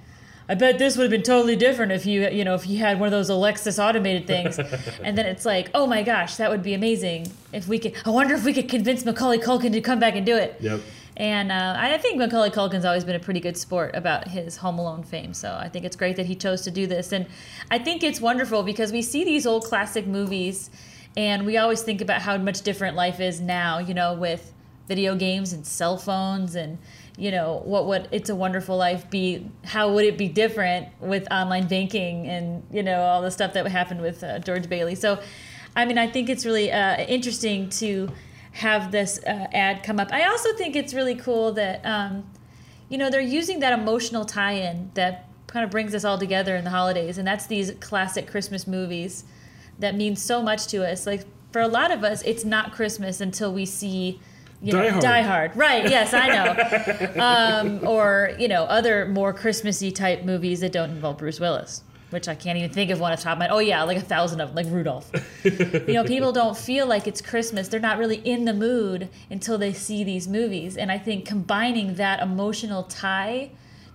I 0.50 0.56
bet 0.56 0.77
this 0.77 0.98
would 0.98 1.03
have 1.03 1.12
been 1.12 1.24
totally 1.24 1.56
different 1.56 1.91
if 1.91 2.06
you, 2.06 2.27
you 2.29 2.44
know, 2.44 2.56
if 2.56 2.67
you 2.67 2.79
had 2.79 3.00
one 3.00 3.08
of 3.08 3.12
those 3.12 3.29
Alexa's 3.29 3.79
automated 3.79 4.27
things. 4.27 4.60
and 5.03 5.17
then 5.17 5.25
it's 5.25 5.46
like, 5.46 5.70
oh 5.74 5.88
my 5.88 6.03
gosh, 6.03 6.36
that 6.36 6.50
would 6.50 6.63
be 6.63 6.74
amazing 6.74 7.32
if 7.53 7.67
we 7.67 7.79
could. 7.79 7.94
I 8.06 8.10
wonder 8.10 8.34
if 8.34 8.44
we 8.44 8.53
could 8.53 8.67
convince 8.67 9.06
Macaulay 9.06 9.38
Culkin 9.38 9.72
to 9.72 9.82
come 9.82 10.00
back 10.00 10.15
and 10.15 10.25
do 10.25 10.36
it. 10.36 10.58
Yep. 10.60 10.82
And 11.15 11.51
uh, 11.51 11.75
I 11.77 11.98
think 12.00 12.17
Macaulay 12.17 12.50
Culkin's 12.50 12.86
always 12.86 13.03
been 13.03 13.15
a 13.15 13.20
pretty 13.20 13.39
good 13.39 13.58
sport 13.58 13.96
about 13.96 14.27
his 14.27 14.58
Home 14.58 14.79
Alone 14.79 15.03
fame. 15.03 15.34
So 15.34 15.53
I 15.53 15.70
think 15.70 15.86
it's 15.86 15.96
great 15.96 16.15
that 16.15 16.25
he 16.25 16.36
chose 16.36 16.62
to 16.62 16.72
do 16.72 16.88
this. 16.88 17.12
And 17.12 17.27
I 17.70 17.77
think 17.77 18.03
it's 18.03 18.20
wonderful 18.20 18.63
because 18.63 18.91
we 18.91 19.01
see 19.01 19.24
these 19.24 19.46
old 19.46 19.63
classic 19.65 20.08
movies 20.08 20.72
and 21.15 21.46
we 21.46 21.58
always 21.58 21.84
think 21.84 22.01
about 22.01 22.22
how 22.24 22.38
much 22.38 22.62
different 22.62 22.96
life 22.96 23.20
is 23.20 23.39
now, 23.39 23.77
you 23.77 23.93
know, 23.93 24.15
with 24.15 24.53
video 24.88 25.15
games 25.15 25.53
and 25.53 25.65
cell 25.65 25.98
phones 25.98 26.55
and 26.55 26.77
you 27.17 27.32
know 27.32 27.62
what 27.63 27.86
would 27.86 28.08
it's 28.12 28.29
a 28.29 28.36
wonderful 28.36 28.75
life 28.75 29.10
be 29.10 29.50
how 29.63 29.93
would 29.93 30.03
it 30.03 30.17
be 30.17 30.27
different 30.27 30.88
with 31.00 31.32
online 31.32 31.67
banking 31.67 32.27
and 32.27 32.63
you 32.72 32.84
know 32.84 33.01
all 33.01 33.22
the 33.22 33.32
stuff 33.32 33.53
that 33.53 33.65
happened 33.67 34.01
with 34.01 34.24
uh, 34.24 34.39
george 34.39 34.67
bailey 34.67 34.93
so 34.93 35.17
i 35.75 35.86
mean 35.86 35.98
i 35.98 36.05
think 36.05 36.29
it's 36.29 36.46
really 36.46 36.70
uh, 36.72 36.98
interesting 37.05 37.70
to 37.70 38.10
have 38.53 38.91
this 38.91 39.19
uh, 39.25 39.48
ad 39.51 39.83
come 39.83 40.00
up 40.00 40.12
i 40.12 40.24
also 40.24 40.53
think 40.55 40.75
it's 40.75 40.93
really 40.93 41.15
cool 41.15 41.51
that 41.51 41.83
um, 41.86 42.24
you 42.89 42.98
know 42.98 43.10
they're 43.10 43.22
using 43.22 43.60
that 43.60 43.77
emotional 43.77 44.25
tie-in 44.25 44.91
that 44.93 45.27
kind 45.48 45.63
of 45.63 45.72
brings 45.72 45.93
us 45.93 46.03
all 46.03 46.17
together 46.17 46.55
in 46.55 46.63
the 46.63 46.69
holidays 46.69 47.17
and 47.17 47.27
that's 47.27 47.48
these 47.48 47.72
classic 47.79 48.27
christmas 48.27 48.67
movies 48.67 49.24
that 49.79 49.95
mean 49.95 50.15
so 50.15 50.41
much 50.41 50.67
to 50.67 50.88
us 50.88 51.05
like 51.07 51.25
for 51.51 51.62
a 51.62 51.67
lot 51.67 51.91
of 51.91 52.03
us 52.03 52.22
it's 52.24 52.45
not 52.45 52.72
christmas 52.72 53.19
until 53.19 53.51
we 53.53 53.65
see 53.65 54.19
you 54.63 54.72
know, 54.72 54.81
Die 54.81 54.89
Hard. 54.89 55.01
Die 55.01 55.22
Hard. 55.22 55.55
Right, 55.57 55.89
yes, 55.89 56.13
I 56.13 56.27
know. 56.29 57.22
um, 57.22 57.86
or, 57.86 58.31
you 58.39 58.48
know, 58.48 58.63
other 58.63 59.05
more 59.07 59.33
Christmassy 59.33 59.91
type 59.91 60.24
movies 60.24 60.62
that 60.62 60.72
don't 60.72 60.89
involve 60.89 61.17
Bruce 61.17 61.38
Willis, 61.38 61.83
which 62.13 62.27
I 62.27 62.36
can't 62.36 62.58
even 62.58 62.70
think 62.70 62.91
of 62.91 63.00
one 63.00 63.12
off 63.12 63.20
the 63.20 63.24
top 63.25 63.34
of 63.34 63.39
my 63.39 63.50
Oh, 63.50 63.60
yeah, 63.60 63.84
like 63.84 63.98
a 63.98 64.01
thousand 64.01 64.39
of 64.39 64.50
them, 64.50 64.55
like 64.55 64.74
Rudolph. 64.74 65.12
you 65.43 65.93
know, 65.93 66.03
people 66.03 66.32
don't 66.41 66.55
feel 66.55 66.86
like 66.86 67.08
it's 67.08 67.22
Christmas. 67.22 67.67
They're 67.67 67.79
not 67.79 67.98
really 67.98 68.17
in 68.17 68.46
the 68.46 68.53
mood 68.53 69.10
until 69.29 69.58
they 69.58 69.74
see 69.74 70.03
these 70.03 70.27
movies. 70.27 70.77
And 70.77 70.91
I 70.91 70.98
think 70.98 71.25
combining 71.25 71.96
that 71.96 72.22
emotional 72.22 72.84
tie 72.84 73.51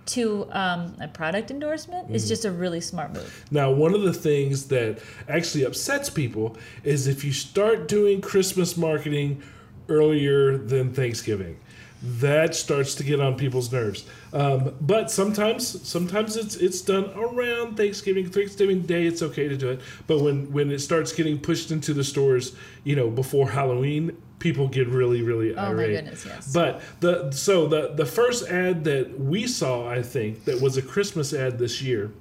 to 0.07 0.47
um, 0.51 0.95
a 0.99 1.07
product 1.07 1.51
endorsement 1.51 2.09
is 2.09 2.27
just 2.27 2.43
a 2.43 2.51
really 2.51 2.81
smart 2.81 3.13
move. 3.13 3.45
Now, 3.51 3.71
one 3.71 3.93
of 3.93 4.01
the 4.01 4.13
things 4.13 4.67
that 4.69 4.99
actually 5.27 5.63
upsets 5.63 6.09
people 6.09 6.57
is 6.83 7.05
if 7.07 7.23
you 7.23 7.31
start 7.31 7.87
doing 7.87 8.19
Christmas 8.19 8.75
marketing 8.75 9.43
earlier 9.87 10.57
than 10.57 10.93
Thanksgiving. 10.93 11.59
That 12.01 12.55
starts 12.55 12.95
to 12.95 13.03
get 13.03 13.19
on 13.19 13.35
people's 13.35 13.71
nerves. 13.71 14.05
Um, 14.31 14.73
but 14.79 15.11
sometimes, 15.11 15.85
sometimes 15.87 16.37
it's 16.37 16.55
it's 16.55 16.79
done 16.79 17.11
around 17.13 17.75
Thanksgiving, 17.75 18.29
Thanksgiving 18.29 18.83
Day. 18.83 19.05
It's 19.05 19.21
okay 19.21 19.49
to 19.49 19.57
do 19.57 19.69
it. 19.69 19.81
But 20.07 20.21
when 20.21 20.49
when 20.51 20.71
it 20.71 20.79
starts 20.79 21.11
getting 21.11 21.37
pushed 21.37 21.71
into 21.71 21.93
the 21.93 22.03
stores, 22.03 22.55
you 22.85 22.95
know, 22.95 23.09
before 23.09 23.49
Halloween, 23.49 24.15
people 24.39 24.69
get 24.69 24.87
really 24.87 25.21
really 25.21 25.53
Oh 25.55 25.73
my 25.73 25.87
goodness, 25.87 26.25
yes. 26.25 26.53
But 26.53 26.81
the 27.01 27.31
so 27.31 27.67
the 27.67 27.93
the 27.93 28.05
first 28.05 28.47
ad 28.47 28.85
that 28.85 29.19
we 29.19 29.45
saw, 29.45 29.89
I 29.89 30.01
think, 30.01 30.45
that 30.45 30.61
was 30.61 30.77
a 30.77 30.81
Christmas 30.81 31.33
ad 31.33 31.59
this 31.59 31.81
year, 31.81 32.11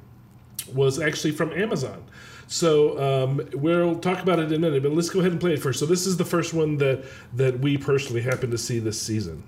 was 0.75 0.99
actually 1.01 1.33
from 1.33 1.53
Amazon. 1.53 2.05
So 2.49 2.99
um, 2.99 3.49
we'll 3.53 3.99
talk 3.99 4.23
about 4.23 4.39
it 4.39 4.51
in 4.51 4.55
a 4.55 4.59
minute, 4.59 4.83
but 4.83 4.93
let's 4.93 5.11
go 5.11 5.21
ahead 5.21 5.33
and 5.33 5.41
play 5.41 5.53
it 5.53 5.61
first. 5.61 5.79
So 5.79 5.87
this 5.87 6.07
is 6.07 6.17
the 6.17 6.25
first 6.25 6.55
one 6.55 6.79
that 6.79 7.05
that 7.35 7.61
we 7.61 7.77
personally 7.77 8.23
happen 8.23 8.51
to 8.51 8.59
see 8.59 8.79
this 8.81 9.01
season. 9.01 9.45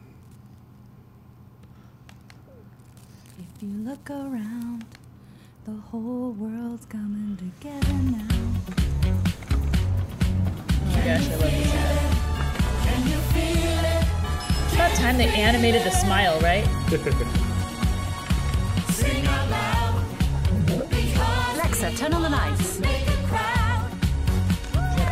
If 3.39 3.63
you 3.63 3.69
look 3.91 4.11
around, 4.11 4.85
the 5.65 5.73
whole 5.73 6.31
world's 6.39 6.87
coming 6.87 7.37
together 7.37 7.93
now. 7.93 8.29
Oh 10.71 10.95
my 10.95 11.05
gosh, 11.05 11.27
I 11.27 11.35
love 11.35 11.51
this 11.51 11.75
ad. 11.75 11.99
It's 14.65 14.75
about 14.75 14.95
time 14.95 15.19
they 15.19 15.27
animated 15.27 15.83
the 15.83 15.91
smile, 15.91 16.39
right? 16.39 16.65
Alexa, 21.57 21.91
turn 21.97 22.15
on 22.15 22.23
the 22.23 22.31
lights. 22.31 22.79
Get 22.79 23.09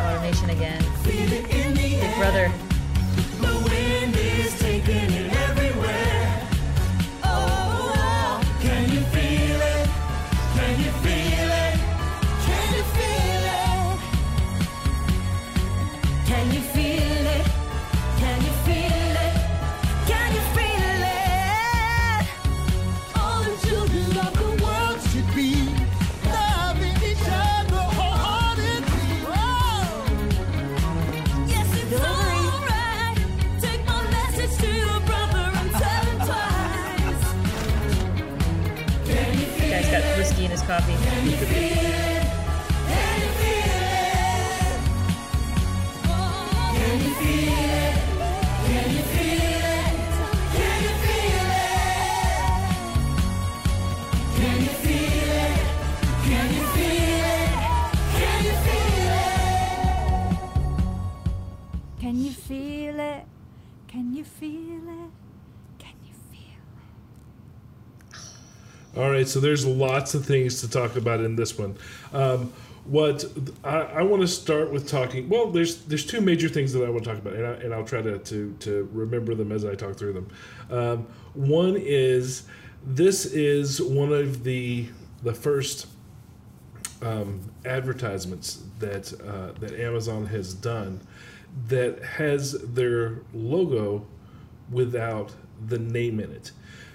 automation 0.06 0.50
again. 0.50 0.84
Big 1.02 2.14
brother. 2.16 2.52
Coffee. 40.68 40.92
Can 40.92 41.26
you 41.26 41.36
feel 62.30 63.00
it? 63.00 63.24
Can 63.86 64.14
you 64.14 64.22
feel 64.24 64.88
it? 64.88 65.10
Can 65.78 65.94
you 66.04 66.12
feel 66.12 66.50
it? 66.52 66.88
All 68.98 69.08
right, 69.08 69.28
so 69.28 69.38
there's 69.38 69.64
lots 69.64 70.14
of 70.14 70.26
things 70.26 70.60
to 70.60 70.68
talk 70.68 70.96
about 70.96 71.20
in 71.20 71.36
this 71.36 71.56
one. 71.56 71.76
Um, 72.12 72.52
what 72.84 73.24
I, 73.62 73.78
I 73.78 74.02
want 74.02 74.22
to 74.22 74.28
start 74.28 74.72
with 74.72 74.88
talking. 74.88 75.28
Well, 75.28 75.52
there's 75.52 75.84
there's 75.84 76.04
two 76.04 76.20
major 76.20 76.48
things 76.48 76.72
that 76.72 76.84
I 76.84 76.90
want 76.90 77.04
to 77.04 77.10
talk 77.10 77.18
about, 77.20 77.34
and, 77.34 77.46
I, 77.46 77.50
and 77.52 77.72
I'll 77.72 77.84
try 77.84 78.02
to, 78.02 78.18
to 78.18 78.56
to 78.58 78.88
remember 78.92 79.36
them 79.36 79.52
as 79.52 79.64
I 79.64 79.76
talk 79.76 79.94
through 79.94 80.14
them. 80.14 80.28
Um, 80.68 81.06
one 81.34 81.76
is 81.76 82.48
this 82.84 83.24
is 83.26 83.80
one 83.80 84.12
of 84.12 84.42
the 84.42 84.88
the 85.22 85.32
first 85.32 85.86
um, 87.00 87.40
advertisements 87.64 88.64
that 88.80 89.12
uh, 89.20 89.52
that 89.60 89.78
Amazon 89.78 90.26
has 90.26 90.54
done 90.54 91.00
that 91.68 92.02
has 92.02 92.52
their 92.74 93.20
logo 93.32 94.04
without 94.72 95.32
the 95.68 95.78
name 95.78 96.18
in 96.18 96.32
it. 96.32 96.50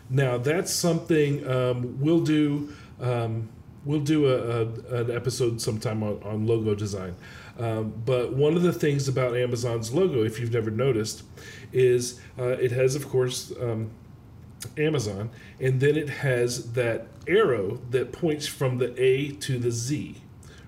Now 0.09 0.37
that's 0.37 0.71
something 0.71 1.47
um, 1.47 1.99
we'll 1.99 2.21
do. 2.21 2.73
Um, 2.99 3.49
we'll 3.85 3.99
do 3.99 4.27
a, 4.27 4.61
a, 4.61 5.01
an 5.01 5.11
episode 5.11 5.59
sometime 5.59 6.03
on, 6.03 6.21
on 6.23 6.47
logo 6.47 6.73
design. 6.73 7.15
Um, 7.59 7.93
but 8.05 8.33
one 8.33 8.55
of 8.55 8.63
the 8.63 8.73
things 8.73 9.07
about 9.07 9.35
Amazon's 9.35 9.93
logo, 9.93 10.23
if 10.23 10.39
you've 10.39 10.53
never 10.53 10.71
noticed, 10.71 11.23
is 11.71 12.19
uh, 12.39 12.49
it 12.49 12.71
has, 12.71 12.95
of 12.95 13.07
course, 13.09 13.51
um, 13.59 13.91
Amazon, 14.77 15.29
and 15.59 15.79
then 15.79 15.97
it 15.97 16.09
has 16.09 16.71
that 16.73 17.07
arrow 17.27 17.79
that 17.91 18.11
points 18.11 18.47
from 18.47 18.77
the 18.77 18.99
A 19.01 19.31
to 19.31 19.59
the 19.59 19.71
Z, 19.71 20.15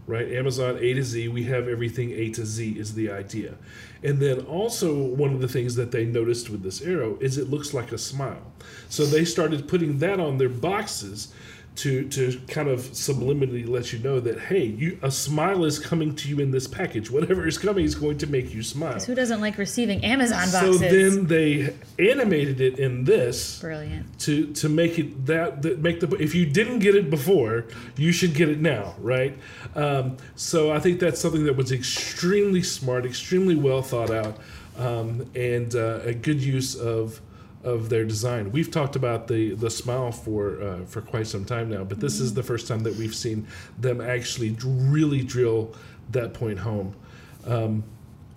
right? 0.07 0.31
Amazon 0.31 0.77
A 0.79 0.93
to 0.93 1.03
Z, 1.03 1.27
we 1.29 1.43
have 1.45 1.67
everything 1.67 2.11
A 2.11 2.29
to 2.31 2.45
Z 2.45 2.77
is 2.77 2.93
the 2.93 3.09
idea. 3.09 3.55
And 4.03 4.19
then 4.19 4.41
also, 4.41 4.93
one 4.95 5.33
of 5.33 5.41
the 5.41 5.47
things 5.47 5.75
that 5.75 5.91
they 5.91 6.05
noticed 6.05 6.49
with 6.49 6.61
this 6.61 6.81
arrow 6.81 7.17
is 7.19 7.37
it 7.37 7.49
looks 7.49 7.73
like 7.73 7.91
a 7.91 7.97
smile. 7.97 8.51
So 8.89 9.05
they 9.05 9.25
started 9.25 9.67
putting 9.67 9.99
that 9.99 10.19
on 10.19 10.37
their 10.37 10.49
boxes 10.49 11.33
to 11.75 12.07
to 12.09 12.39
kind 12.47 12.69
of 12.69 12.79
subliminally 12.79 13.67
let 13.67 13.91
you 13.91 13.99
know 13.99 14.19
that 14.19 14.39
hey, 14.39 14.65
you 14.65 14.97
a 15.01 15.11
smile 15.11 15.65
is 15.65 15.79
coming 15.79 16.15
to 16.15 16.29
you 16.29 16.39
in 16.39 16.51
this 16.51 16.67
package. 16.67 17.11
Whatever 17.11 17.47
is 17.47 17.57
coming 17.57 17.85
is 17.85 17.95
going 17.95 18.17
to 18.19 18.27
make 18.27 18.53
you 18.53 18.63
smile. 18.63 18.99
Who 18.99 19.15
doesn't 19.15 19.41
like 19.41 19.57
receiving 19.57 20.03
Amazon 20.03 20.51
boxes? 20.51 20.79
So 20.79 20.87
then 20.87 21.27
they 21.27 21.73
animated 21.99 22.61
it 22.61 22.79
in 22.79 23.03
this 23.03 23.59
Brilliant. 23.59 24.19
to 24.21 24.53
to 24.53 24.69
make 24.69 24.99
it 24.99 25.25
that, 25.25 25.61
that 25.61 25.79
make 25.79 25.99
the 25.99 26.09
if 26.15 26.35
you 26.35 26.45
didn't 26.45 26.79
get 26.79 26.95
it 26.95 27.09
before 27.09 27.65
you 27.97 28.11
should 28.11 28.33
get 28.33 28.49
it 28.49 28.59
now 28.59 28.95
right 28.99 29.37
um, 29.75 30.17
so 30.35 30.71
i 30.71 30.79
think 30.79 30.99
that's 30.99 31.19
something 31.19 31.45
that 31.45 31.55
was 31.55 31.71
extremely 31.71 32.61
smart 32.61 33.05
extremely 33.05 33.55
well 33.55 33.81
thought 33.81 34.11
out 34.11 34.37
um, 34.77 35.29
and 35.35 35.75
uh, 35.75 35.99
a 36.03 36.13
good 36.13 36.41
use 36.41 36.75
of 36.75 37.21
of 37.65 37.89
their 37.89 38.05
design 38.05 38.51
we've 38.51 38.71
talked 38.71 38.95
about 38.95 39.27
the 39.27 39.53
the 39.55 39.69
smile 39.69 40.11
for 40.11 40.61
uh, 40.61 40.85
for 40.85 41.01
quite 41.01 41.27
some 41.27 41.43
time 41.43 41.69
now 41.69 41.83
but 41.83 41.99
this 41.99 42.19
is 42.19 42.33
the 42.33 42.43
first 42.43 42.67
time 42.67 42.83
that 42.83 42.95
we've 42.95 43.15
seen 43.15 43.45
them 43.79 43.99
actually 43.99 44.55
really 44.63 45.21
drill 45.23 45.73
that 46.11 46.33
point 46.33 46.59
home 46.59 46.95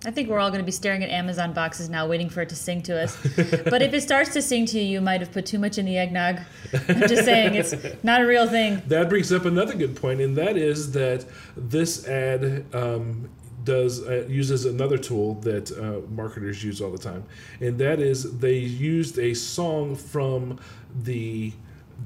I 0.05 0.11
think 0.11 0.29
we're 0.29 0.39
all 0.39 0.49
going 0.49 0.61
to 0.61 0.65
be 0.65 0.71
staring 0.71 1.03
at 1.03 1.09
Amazon 1.09 1.51
boxes 1.51 1.89
now, 1.89 2.07
waiting 2.07 2.29
for 2.29 2.41
it 2.41 2.49
to 2.49 2.55
sing 2.55 2.81
to 2.83 3.03
us. 3.03 3.17
but 3.65 3.81
if 3.81 3.93
it 3.93 4.01
starts 4.01 4.31
to 4.31 4.41
sing 4.41 4.65
to 4.67 4.79
you, 4.79 4.85
you 4.85 5.01
might 5.01 5.19
have 5.19 5.31
put 5.33 5.45
too 5.45 5.59
much 5.59 5.77
in 5.77 5.85
the 5.85 5.97
eggnog. 5.97 6.39
I'm 6.87 7.01
just 7.01 7.25
saying, 7.25 7.55
it's 7.55 7.75
not 8.01 8.21
a 8.21 8.25
real 8.25 8.47
thing. 8.47 8.81
That 8.87 9.09
brings 9.09 9.33
up 9.33 9.43
another 9.43 9.75
good 9.75 9.97
point, 9.97 10.21
and 10.21 10.37
that 10.37 10.55
is 10.55 10.93
that 10.93 11.25
this 11.57 12.07
ad 12.07 12.65
um, 12.73 13.29
does 13.63 14.05
uh, 14.05 14.25
uses 14.27 14.65
another 14.65 14.97
tool 14.97 15.35
that 15.35 15.71
uh, 15.71 16.07
marketers 16.11 16.63
use 16.63 16.81
all 16.81 16.91
the 16.91 16.97
time, 16.97 17.23
and 17.59 17.77
that 17.79 17.99
is 17.99 18.39
they 18.39 18.57
used 18.57 19.17
a 19.17 19.33
song 19.33 19.95
from 19.95 20.59
the 21.03 21.51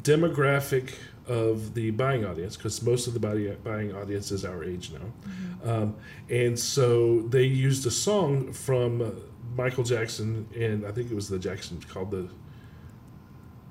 demographic 0.02 0.94
of 1.28 1.74
the 1.74 1.92
buying 1.92 2.26
audience 2.26 2.58
because 2.58 2.82
most 2.82 3.08
of 3.08 3.14
the 3.14 3.20
buying 3.20 3.56
buying 3.64 3.96
audience 3.96 4.32
is 4.32 4.44
our 4.44 4.64
age 4.64 4.92
now, 4.92 5.72
um, 5.72 5.96
and 6.30 6.58
so 6.58 7.22
they 7.30 7.44
used 7.44 7.86
a 7.86 7.92
song 7.92 8.52
from 8.52 9.24
Michael 9.56 9.84
Jackson, 9.84 10.48
and 10.56 10.86
I 10.86 10.92
think 10.92 11.12
it 11.12 11.16
was 11.16 11.30
the 11.30 11.40
Jacksons 11.40 11.86
called 11.86 12.12
the. 12.12 12.28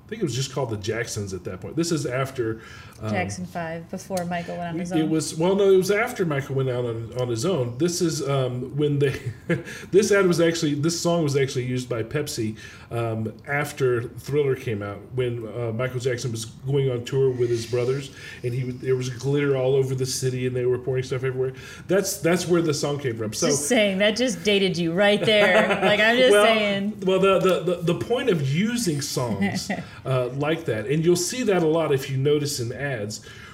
I 0.05 0.09
think 0.09 0.21
it 0.21 0.25
was 0.25 0.35
just 0.35 0.53
called 0.53 0.69
the 0.69 0.77
Jacksons 0.77 1.33
at 1.33 1.43
that 1.45 1.61
point. 1.61 1.75
This 1.75 1.91
is 1.91 2.05
after 2.05 2.61
Jackson 3.09 3.45
5, 3.45 3.89
before 3.89 4.23
Michael 4.25 4.57
went 4.57 4.69
on 4.73 4.79
his 4.79 4.91
own. 4.91 4.99
it 4.99 5.09
was 5.09 5.37
well, 5.37 5.55
no, 5.55 5.71
it 5.71 5.77
was 5.77 5.91
after 5.91 6.25
Michael 6.25 6.55
went 6.55 6.69
out 6.69 6.85
on, 6.85 7.11
on 7.19 7.27
his 7.27 7.45
own. 7.45 7.77
This 7.77 8.01
is 8.01 8.27
um, 8.27 8.75
when 8.75 8.99
they, 8.99 9.19
this 9.91 10.11
ad 10.11 10.27
was 10.27 10.39
actually 10.39 10.75
this 10.75 10.99
song 10.99 11.23
was 11.23 11.35
actually 11.35 11.65
used 11.65 11.89
by 11.89 12.03
Pepsi 12.03 12.57
um, 12.93 13.33
after 13.47 14.03
Thriller 14.03 14.55
came 14.55 14.83
out 14.83 14.99
when 15.15 15.47
uh, 15.47 15.71
Michael 15.71 15.99
Jackson 15.99 16.31
was 16.31 16.45
going 16.45 16.91
on 16.91 17.03
tour 17.03 17.31
with 17.31 17.49
his 17.49 17.65
brothers, 17.65 18.11
and 18.43 18.53
he 18.53 18.71
there 18.71 18.95
was 18.95 19.09
glitter 19.09 19.57
all 19.57 19.75
over 19.75 19.95
the 19.95 20.05
city, 20.05 20.45
and 20.45 20.55
they 20.55 20.65
were 20.65 20.77
pouring 20.77 21.03
stuff 21.03 21.23
everywhere. 21.23 21.53
That's 21.87 22.17
that's 22.17 22.47
where 22.47 22.61
the 22.61 22.73
song 22.73 22.99
came 22.99 23.17
from. 23.17 23.33
So 23.33 23.47
just 23.47 23.67
saying, 23.67 23.97
that 23.97 24.15
just 24.15 24.43
dated 24.43 24.77
you 24.77 24.93
right 24.93 25.23
there. 25.23 25.67
like, 25.83 25.99
I'm 25.99 26.17
just 26.17 26.31
well, 26.31 26.45
saying. 26.45 27.01
Well, 27.03 27.19
the, 27.19 27.39
the, 27.39 27.59
the, 27.63 27.93
the 27.93 27.95
point 27.95 28.29
of 28.29 28.47
using 28.47 29.01
songs 29.01 29.71
uh, 30.05 30.27
like 30.29 30.65
that, 30.65 30.85
and 30.85 31.03
you'll 31.03 31.15
see 31.15 31.43
that 31.43 31.63
a 31.63 31.67
lot 31.67 31.91
if 31.91 32.11
you 32.11 32.17
notice 32.17 32.59
in 32.59 32.71
ads, 32.71 32.92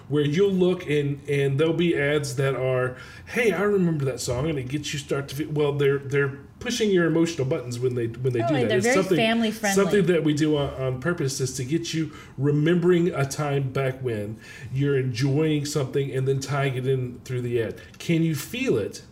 where 0.08 0.24
you'll 0.26 0.52
look 0.52 0.90
and 0.90 1.20
and 1.30 1.60
there'll 1.60 1.74
be 1.74 1.96
ads 1.96 2.36
that 2.38 2.56
are, 2.56 2.98
hey, 3.28 3.52
I 3.52 3.62
remember 3.62 4.06
that 4.06 4.20
song, 4.20 4.50
and 4.50 4.58
it 4.58 4.68
gets 4.68 4.92
you 4.94 5.00
start 5.00 5.28
to 5.30 5.36
feel. 5.36 5.50
Well, 5.50 5.74
they're 5.74 6.00
they're 6.00 6.40
pushing 6.60 6.92
your 6.92 7.06
emotional 7.06 7.48
buttons 7.48 7.80
when 7.80 7.96
they 7.96 8.08
when 8.08 8.34
they 8.34 8.42
Oh, 8.42 8.48
do 8.48 8.54
that. 8.56 8.68
they're 8.70 8.78
It's 8.78 8.86
very 8.88 8.96
something, 8.96 9.18
family 9.18 9.52
friendly. 9.52 9.84
Something 9.84 10.06
that 10.08 10.24
we 10.24 10.34
do 10.34 10.58
on, 10.58 10.70
on 10.74 11.00
purpose 11.00 11.40
is 11.40 11.54
to 11.58 11.64
get 11.64 11.94
you 11.94 12.12
remembering 12.38 13.10
a 13.10 13.26
time 13.26 13.72
back 13.72 14.02
when 14.02 14.38
you're 14.74 14.98
enjoying 14.98 15.66
something 15.66 16.12
and 16.12 16.28
then 16.28 16.40
tying 16.40 16.76
it 16.76 16.88
in 16.88 17.20
through 17.24 17.42
the 17.42 17.62
ad. 17.62 17.76
Can 18.00 18.24
you 18.24 18.36
feel 18.36 18.78
it? 18.78 19.04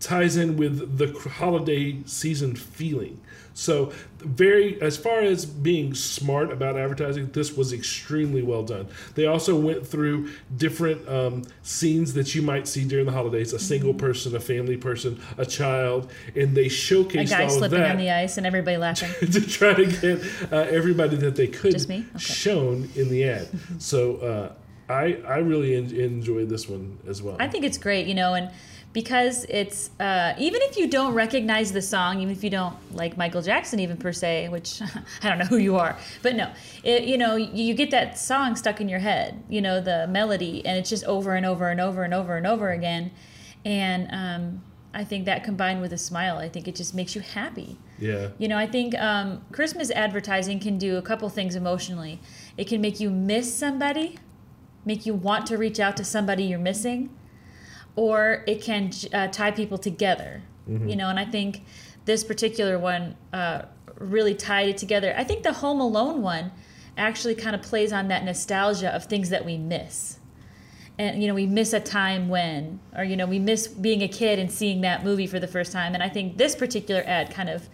Ties 0.00 0.36
in 0.36 0.56
with 0.56 0.98
the 0.98 1.12
holiday 1.30 1.98
season 2.06 2.54
feeling. 2.54 3.20
So, 3.54 3.90
very 4.18 4.80
as 4.82 4.98
far 4.98 5.20
as 5.20 5.46
being 5.46 5.94
smart 5.94 6.52
about 6.52 6.76
advertising, 6.76 7.30
this 7.32 7.56
was 7.56 7.72
extremely 7.72 8.42
well 8.42 8.62
done. 8.62 8.86
They 9.14 9.24
also 9.24 9.58
went 9.58 9.86
through 9.86 10.30
different 10.54 11.08
um, 11.08 11.44
scenes 11.62 12.12
that 12.14 12.34
you 12.34 12.42
might 12.42 12.68
see 12.68 12.84
during 12.84 13.06
the 13.06 13.12
holidays: 13.12 13.54
a 13.54 13.58
single 13.58 13.94
person, 13.94 14.36
a 14.36 14.40
family 14.40 14.76
person, 14.76 15.18
a 15.38 15.46
child, 15.46 16.10
and 16.34 16.54
they 16.54 16.66
A 16.66 16.68
showcased 16.68 17.30
guy 17.30 17.44
all 17.44 17.46
of 17.46 17.52
slipping 17.52 17.78
that 17.78 17.92
on 17.92 17.96
the 17.96 18.10
ice 18.10 18.36
and 18.36 18.46
everybody 18.46 18.76
laughing. 18.76 19.10
to 19.32 19.40
try 19.40 19.72
to 19.72 19.86
get 19.86 20.52
uh, 20.52 20.56
everybody 20.68 21.16
that 21.16 21.36
they 21.36 21.46
could 21.46 21.76
Okay. 21.80 22.04
shown 22.18 22.90
in 22.94 23.08
the 23.08 23.24
ad. 23.24 23.48
so. 23.78 24.16
Uh, 24.16 24.52
I, 24.88 25.20
I 25.26 25.38
really 25.38 25.74
en- 25.74 25.92
enjoy 25.92 26.46
this 26.46 26.68
one 26.68 26.98
as 27.08 27.20
well. 27.20 27.36
I 27.40 27.48
think 27.48 27.64
it's 27.64 27.76
great, 27.76 28.06
you 28.06 28.14
know, 28.14 28.34
and 28.34 28.52
because 28.92 29.44
it's 29.48 29.90
uh, 30.00 30.34
even 30.38 30.62
if 30.62 30.76
you 30.76 30.88
don't 30.88 31.12
recognize 31.12 31.72
the 31.72 31.82
song, 31.82 32.20
even 32.20 32.32
if 32.34 32.42
you 32.42 32.50
don't 32.50 32.76
like 32.94 33.16
Michael 33.16 33.42
Jackson, 33.42 33.78
even 33.80 33.96
per 33.96 34.12
se, 34.12 34.48
which 34.48 34.80
I 35.22 35.28
don't 35.28 35.38
know 35.38 35.44
who 35.44 35.58
you 35.58 35.76
are, 35.76 35.98
but 36.22 36.34
no, 36.34 36.50
it, 36.82 37.04
you 37.04 37.18
know, 37.18 37.36
you, 37.36 37.64
you 37.64 37.74
get 37.74 37.90
that 37.90 38.18
song 38.18 38.56
stuck 38.56 38.80
in 38.80 38.88
your 38.88 39.00
head, 39.00 39.42
you 39.48 39.60
know, 39.60 39.80
the 39.80 40.06
melody, 40.08 40.64
and 40.64 40.78
it's 40.78 40.88
just 40.88 41.04
over 41.04 41.34
and 41.34 41.44
over 41.44 41.68
and 41.68 41.80
over 41.80 42.04
and 42.04 42.14
over 42.14 42.36
and 42.36 42.46
over 42.46 42.70
again, 42.70 43.10
and 43.64 44.08
um, 44.12 44.62
I 44.96 45.04
think 45.04 45.26
that 45.26 45.44
combined 45.44 45.82
with 45.82 45.92
a 45.92 45.98
smile, 45.98 46.38
I 46.38 46.48
think 46.48 46.66
it 46.66 46.74
just 46.74 46.94
makes 46.94 47.14
you 47.14 47.20
happy. 47.20 47.76
yeah. 47.98 48.28
You 48.38 48.48
know, 48.48 48.56
I 48.56 48.66
think 48.66 48.94
um, 48.94 49.44
Christmas 49.52 49.90
advertising 49.90 50.58
can 50.58 50.78
do 50.78 50.96
a 50.96 51.02
couple 51.02 51.28
things 51.28 51.54
emotionally. 51.54 52.18
It 52.56 52.66
can 52.66 52.80
make 52.80 52.98
you 52.98 53.10
miss 53.10 53.52
somebody, 53.52 54.16
make 54.86 55.04
you 55.04 55.12
want 55.12 55.46
to 55.48 55.58
reach 55.58 55.78
out 55.80 55.98
to 55.98 56.04
somebody 56.04 56.44
you're 56.44 56.58
missing, 56.58 57.10
or 57.96 58.44
it 58.46 58.62
can 58.62 58.92
uh, 59.12 59.28
tie 59.28 59.50
people 59.50 59.78
together. 59.78 60.42
You 60.88 60.96
know, 60.96 61.08
and 61.08 61.18
I 61.18 61.24
think 61.24 61.62
this 62.06 62.24
particular 62.24 62.78
one 62.78 63.16
uh, 63.32 63.62
really 63.98 64.34
tied 64.34 64.68
it 64.68 64.76
together. 64.76 65.14
I 65.16 65.24
think 65.24 65.42
the 65.42 65.52
Home 65.52 65.80
Alone 65.80 66.22
one 66.22 66.52
actually 66.96 67.34
kind 67.34 67.54
of 67.54 67.62
plays 67.62 67.92
on 67.92 68.08
that 68.08 68.24
nostalgia 68.24 68.94
of 68.94 69.04
things 69.04 69.30
that 69.30 69.44
we 69.44 69.58
miss. 69.58 70.18
And 70.98 71.20
you 71.20 71.28
know, 71.28 71.34
we 71.34 71.46
miss 71.46 71.72
a 71.72 71.80
time 71.80 72.28
when, 72.28 72.80
or 72.96 73.04
you 73.04 73.16
know, 73.16 73.26
we 73.26 73.38
miss 73.38 73.68
being 73.68 74.02
a 74.02 74.08
kid 74.08 74.38
and 74.38 74.50
seeing 74.50 74.80
that 74.80 75.04
movie 75.04 75.26
for 75.26 75.38
the 75.38 75.46
first 75.46 75.72
time. 75.72 75.94
And 75.94 76.02
I 76.02 76.08
think 76.08 76.36
this 76.36 76.56
particular 76.56 77.02
ad 77.06 77.32
kind 77.32 77.50
of 77.50 77.68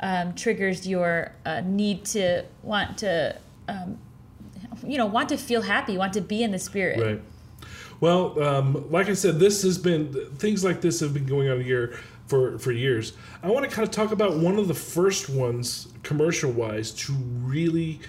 um, 0.00 0.34
triggers 0.34 0.86
your 0.86 1.32
uh, 1.44 1.60
need 1.62 2.04
to 2.06 2.44
want 2.62 2.98
to, 2.98 3.36
um, 3.68 3.98
you 4.86 4.96
know, 4.96 5.06
want 5.06 5.28
to 5.30 5.36
feel 5.36 5.62
happy, 5.62 5.98
want 5.98 6.12
to 6.14 6.20
be 6.20 6.42
in 6.42 6.52
the 6.52 6.58
spirit. 6.58 7.00
Right. 7.00 7.22
Well, 8.00 8.42
um, 8.42 8.90
like 8.90 9.08
I 9.08 9.14
said, 9.14 9.38
this 9.38 9.62
has 9.62 9.78
been 9.78 10.12
things 10.36 10.64
like 10.64 10.80
this 10.80 11.00
have 11.00 11.12
been 11.14 11.26
going 11.26 11.48
on 11.50 11.60
here 11.60 11.98
for 12.26 12.58
for 12.58 12.72
years. 12.72 13.12
I 13.42 13.48
want 13.50 13.68
to 13.68 13.74
kind 13.74 13.86
of 13.86 13.92
talk 13.92 14.12
about 14.12 14.36
one 14.36 14.58
of 14.58 14.68
the 14.68 14.74
first 14.74 15.28
ones, 15.28 15.88
commercial 16.02 16.50
wise, 16.50 16.92
to 16.92 17.12
really 17.12 18.00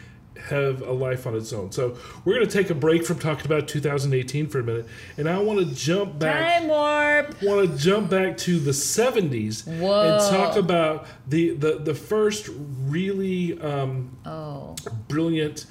have 0.47 0.81
a 0.81 0.91
life 0.91 1.27
on 1.27 1.35
its 1.35 1.53
own. 1.53 1.71
So 1.71 1.97
we're 2.25 2.35
going 2.35 2.47
to 2.47 2.51
take 2.51 2.69
a 2.69 2.75
break 2.75 3.05
from 3.05 3.19
talking 3.19 3.45
about 3.45 3.67
2018 3.67 4.47
for 4.47 4.59
a 4.59 4.63
minute, 4.63 4.87
and 5.17 5.29
I 5.29 5.37
want 5.39 5.59
to 5.59 5.65
jump 5.65 6.17
back. 6.19 6.59
Time 6.61 6.67
warp. 6.67 7.41
want 7.43 7.69
to 7.69 7.77
jump 7.77 8.09
back 8.09 8.37
to 8.37 8.59
the 8.59 8.71
70s 8.71 9.67
Whoa. 9.79 10.01
and 10.03 10.35
talk 10.35 10.55
about 10.55 11.05
the 11.27 11.51
the, 11.51 11.79
the 11.79 11.93
first 11.93 12.49
really 12.87 13.59
um, 13.61 14.17
Oh, 14.25 14.75
brilliant 15.07 15.65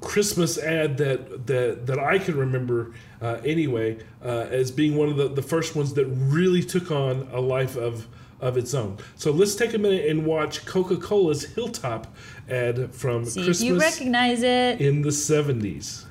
Christmas 0.00 0.58
ad 0.58 0.98
that 0.98 1.46
that 1.46 1.86
that 1.86 1.98
I 1.98 2.18
can 2.18 2.36
remember 2.36 2.92
uh, 3.24 3.40
anyway 3.44 3.96
uh, 4.22 4.46
as 4.50 4.70
being 4.70 4.96
one 4.96 5.08
of 5.08 5.16
the, 5.16 5.28
the 5.28 5.42
first 5.42 5.74
ones 5.74 5.94
that 5.94 6.04
really 6.06 6.62
took 6.62 6.90
on 6.90 7.26
a 7.32 7.40
life 7.40 7.76
of 7.76 8.06
of 8.40 8.58
its 8.58 8.74
own. 8.74 8.98
So 9.16 9.30
let's 9.30 9.54
take 9.54 9.72
a 9.72 9.78
minute 9.78 10.04
and 10.06 10.26
watch 10.26 10.66
Coca 10.66 10.98
Cola's 10.98 11.44
Hilltop 11.54 12.14
ad 12.50 12.94
from 12.94 13.24
see 13.24 13.40
if 13.40 13.46
Christmas 13.46 13.62
you 13.62 13.80
recognize 13.80 14.42
it. 14.42 14.82
in 14.82 15.00
the 15.00 15.08
70s. 15.08 16.04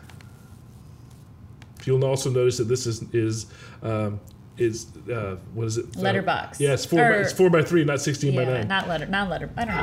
You'll 1.85 2.03
also 2.03 2.31
notice 2.31 2.57
that 2.57 2.63
this 2.63 2.87
is 2.87 3.03
is 3.13 3.45
um, 3.83 4.19
is 4.57 4.87
uh, 5.11 5.37
what 5.53 5.67
is 5.67 5.77
it? 5.77 5.85
Uh, 5.95 5.99
Letterbox. 5.99 6.59
yeah, 6.59 6.73
it's 6.73 6.85
four. 6.85 6.99
by, 6.99 7.17
it's 7.17 7.33
four 7.33 7.49
by 7.49 7.61
three, 7.61 7.83
not 7.83 7.99
sixteen 7.99 8.35
by 8.35 8.45
nine. 8.45 8.67
not 8.67 8.87
letter, 8.87 9.05
not 9.05 9.29
letter. 9.29 9.49
I 9.57 9.65
don't 9.65 9.75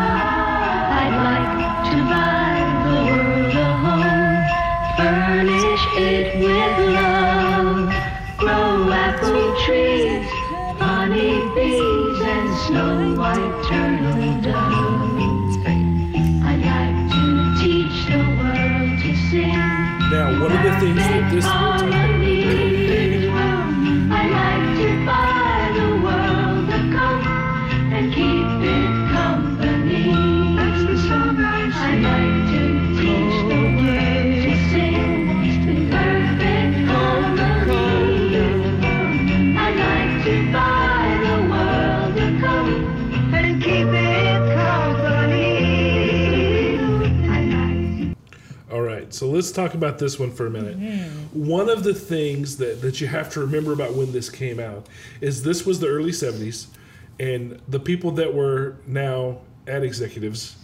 know. 0.00 0.12
Old. 0.12 0.14
it 5.98 6.38
with 6.38 6.94
love, 6.94 7.92
grow 8.36 8.92
apple 8.92 9.56
trees, 9.64 10.28
honey 10.78 11.40
bees, 11.54 12.20
and 12.20 12.56
snow 12.66 13.14
white 13.18 13.67
so 49.18 49.28
let's 49.28 49.50
talk 49.50 49.74
about 49.74 49.98
this 49.98 50.16
one 50.16 50.30
for 50.30 50.46
a 50.46 50.50
minute. 50.50 50.76
One 51.32 51.68
of 51.68 51.82
the 51.82 51.92
things 51.92 52.58
that, 52.58 52.80
that 52.82 53.00
you 53.00 53.08
have 53.08 53.28
to 53.30 53.40
remember 53.40 53.72
about 53.72 53.94
when 53.94 54.12
this 54.12 54.30
came 54.30 54.60
out 54.60 54.86
is 55.20 55.42
this 55.42 55.66
was 55.66 55.80
the 55.80 55.88
early 55.88 56.12
70s, 56.12 56.68
and 57.18 57.60
the 57.66 57.80
people 57.80 58.12
that 58.12 58.32
were 58.32 58.76
now 58.86 59.38
ad 59.66 59.82
executives 59.82 60.56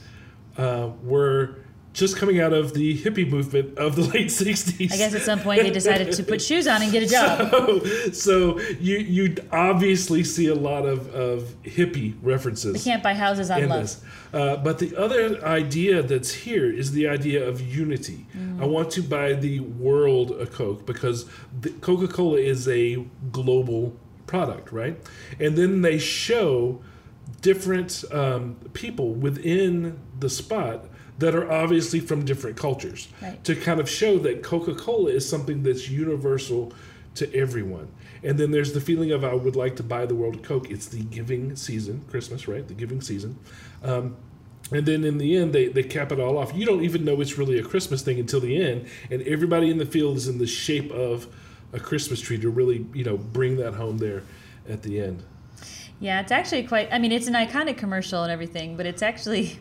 uh, 0.56 0.90
were 1.02 1.63
just 1.94 2.16
coming 2.16 2.40
out 2.40 2.52
of 2.52 2.74
the 2.74 2.98
hippie 2.98 3.28
movement 3.28 3.78
of 3.78 3.94
the 3.94 4.02
late 4.14 4.26
60s. 4.26 4.92
I 4.92 4.96
guess 4.96 5.14
at 5.14 5.22
some 5.22 5.40
point 5.40 5.62
they 5.62 5.70
decided 5.70 6.12
to 6.12 6.22
put 6.22 6.42
shoes 6.42 6.66
on 6.66 6.82
and 6.82 6.92
get 6.92 7.04
a 7.04 7.06
job. 7.06 7.50
so, 7.50 8.10
so 8.12 8.60
you 8.80 8.98
you 8.98 9.36
obviously 9.52 10.24
see 10.24 10.48
a 10.48 10.54
lot 10.54 10.84
of, 10.84 11.08
of 11.14 11.54
hippie 11.62 12.14
references 12.20 12.84
You 12.84 12.92
Can't 12.92 13.02
buy 13.02 13.14
houses 13.14 13.50
on 13.50 13.68
love. 13.68 13.96
Uh, 14.32 14.56
but 14.56 14.80
the 14.80 14.96
other 14.96 15.42
idea 15.44 16.02
that's 16.02 16.32
here 16.32 16.70
is 16.70 16.90
the 16.90 17.06
idea 17.06 17.48
of 17.48 17.60
unity. 17.60 18.26
Mm. 18.36 18.60
I 18.60 18.66
want 18.66 18.90
to 18.90 19.02
buy 19.02 19.34
the 19.34 19.60
world 19.60 20.32
a 20.32 20.46
Coke 20.46 20.84
because 20.84 21.26
Coca 21.80 22.08
Cola 22.08 22.38
is 22.38 22.66
a 22.66 23.04
global 23.30 23.96
product, 24.26 24.72
right? 24.72 25.00
And 25.38 25.56
then 25.56 25.82
they 25.82 25.98
show 25.98 26.82
different 27.40 28.04
um, 28.10 28.56
people 28.72 29.14
within 29.14 30.00
the 30.18 30.28
spot 30.28 30.86
that 31.18 31.34
are 31.34 31.50
obviously 31.50 32.00
from 32.00 32.24
different 32.24 32.56
cultures 32.56 33.08
Right. 33.22 33.42
to 33.44 33.54
kind 33.54 33.80
of 33.80 33.88
show 33.88 34.18
that 34.18 34.42
Coca 34.42 34.74
Cola 34.74 35.10
is 35.10 35.28
something 35.28 35.62
that's 35.62 35.88
universal 35.88 36.72
to 37.16 37.32
everyone. 37.34 37.88
And 38.24 38.38
then 38.38 38.50
there's 38.50 38.72
the 38.72 38.80
feeling 38.80 39.12
of 39.12 39.22
I 39.24 39.34
would 39.34 39.54
like 39.54 39.76
to 39.76 39.82
buy 39.82 40.06
the 40.06 40.14
world 40.14 40.34
a 40.36 40.38
Coke. 40.38 40.70
It's 40.70 40.86
the 40.86 41.02
giving 41.04 41.54
season, 41.56 42.04
Christmas, 42.10 42.48
right? 42.48 42.66
The 42.66 42.74
giving 42.74 43.00
season. 43.00 43.38
Um, 43.82 44.16
and 44.72 44.86
then 44.86 45.04
in 45.04 45.18
the 45.18 45.36
end, 45.36 45.52
they, 45.52 45.68
they 45.68 45.82
cap 45.82 46.10
it 46.10 46.18
all 46.18 46.38
off. 46.38 46.52
You 46.54 46.64
don't 46.64 46.82
even 46.82 47.04
know 47.04 47.20
it's 47.20 47.36
really 47.38 47.58
a 47.58 47.62
Christmas 47.62 48.02
thing 48.02 48.18
until 48.18 48.40
the 48.40 48.60
end. 48.60 48.86
And 49.10 49.20
everybody 49.22 49.70
in 49.70 49.78
the 49.78 49.86
field 49.86 50.16
is 50.16 50.26
in 50.26 50.38
the 50.38 50.46
shape 50.46 50.90
of 50.90 51.28
a 51.72 51.78
Christmas 51.78 52.20
tree 52.20 52.38
to 52.38 52.48
really, 52.48 52.86
you 52.94 53.04
know, 53.04 53.18
bring 53.18 53.56
that 53.58 53.74
home 53.74 53.98
there 53.98 54.22
at 54.68 54.82
the 54.82 55.00
end. 55.00 55.22
Yeah, 56.00 56.20
it's 56.20 56.32
actually 56.32 56.64
quite. 56.64 56.88
I 56.90 56.98
mean, 56.98 57.12
it's 57.12 57.26
an 57.28 57.34
iconic 57.34 57.76
commercial 57.76 58.22
and 58.22 58.32
everything, 58.32 58.76
but 58.76 58.86
it's 58.86 59.02
actually, 59.02 59.60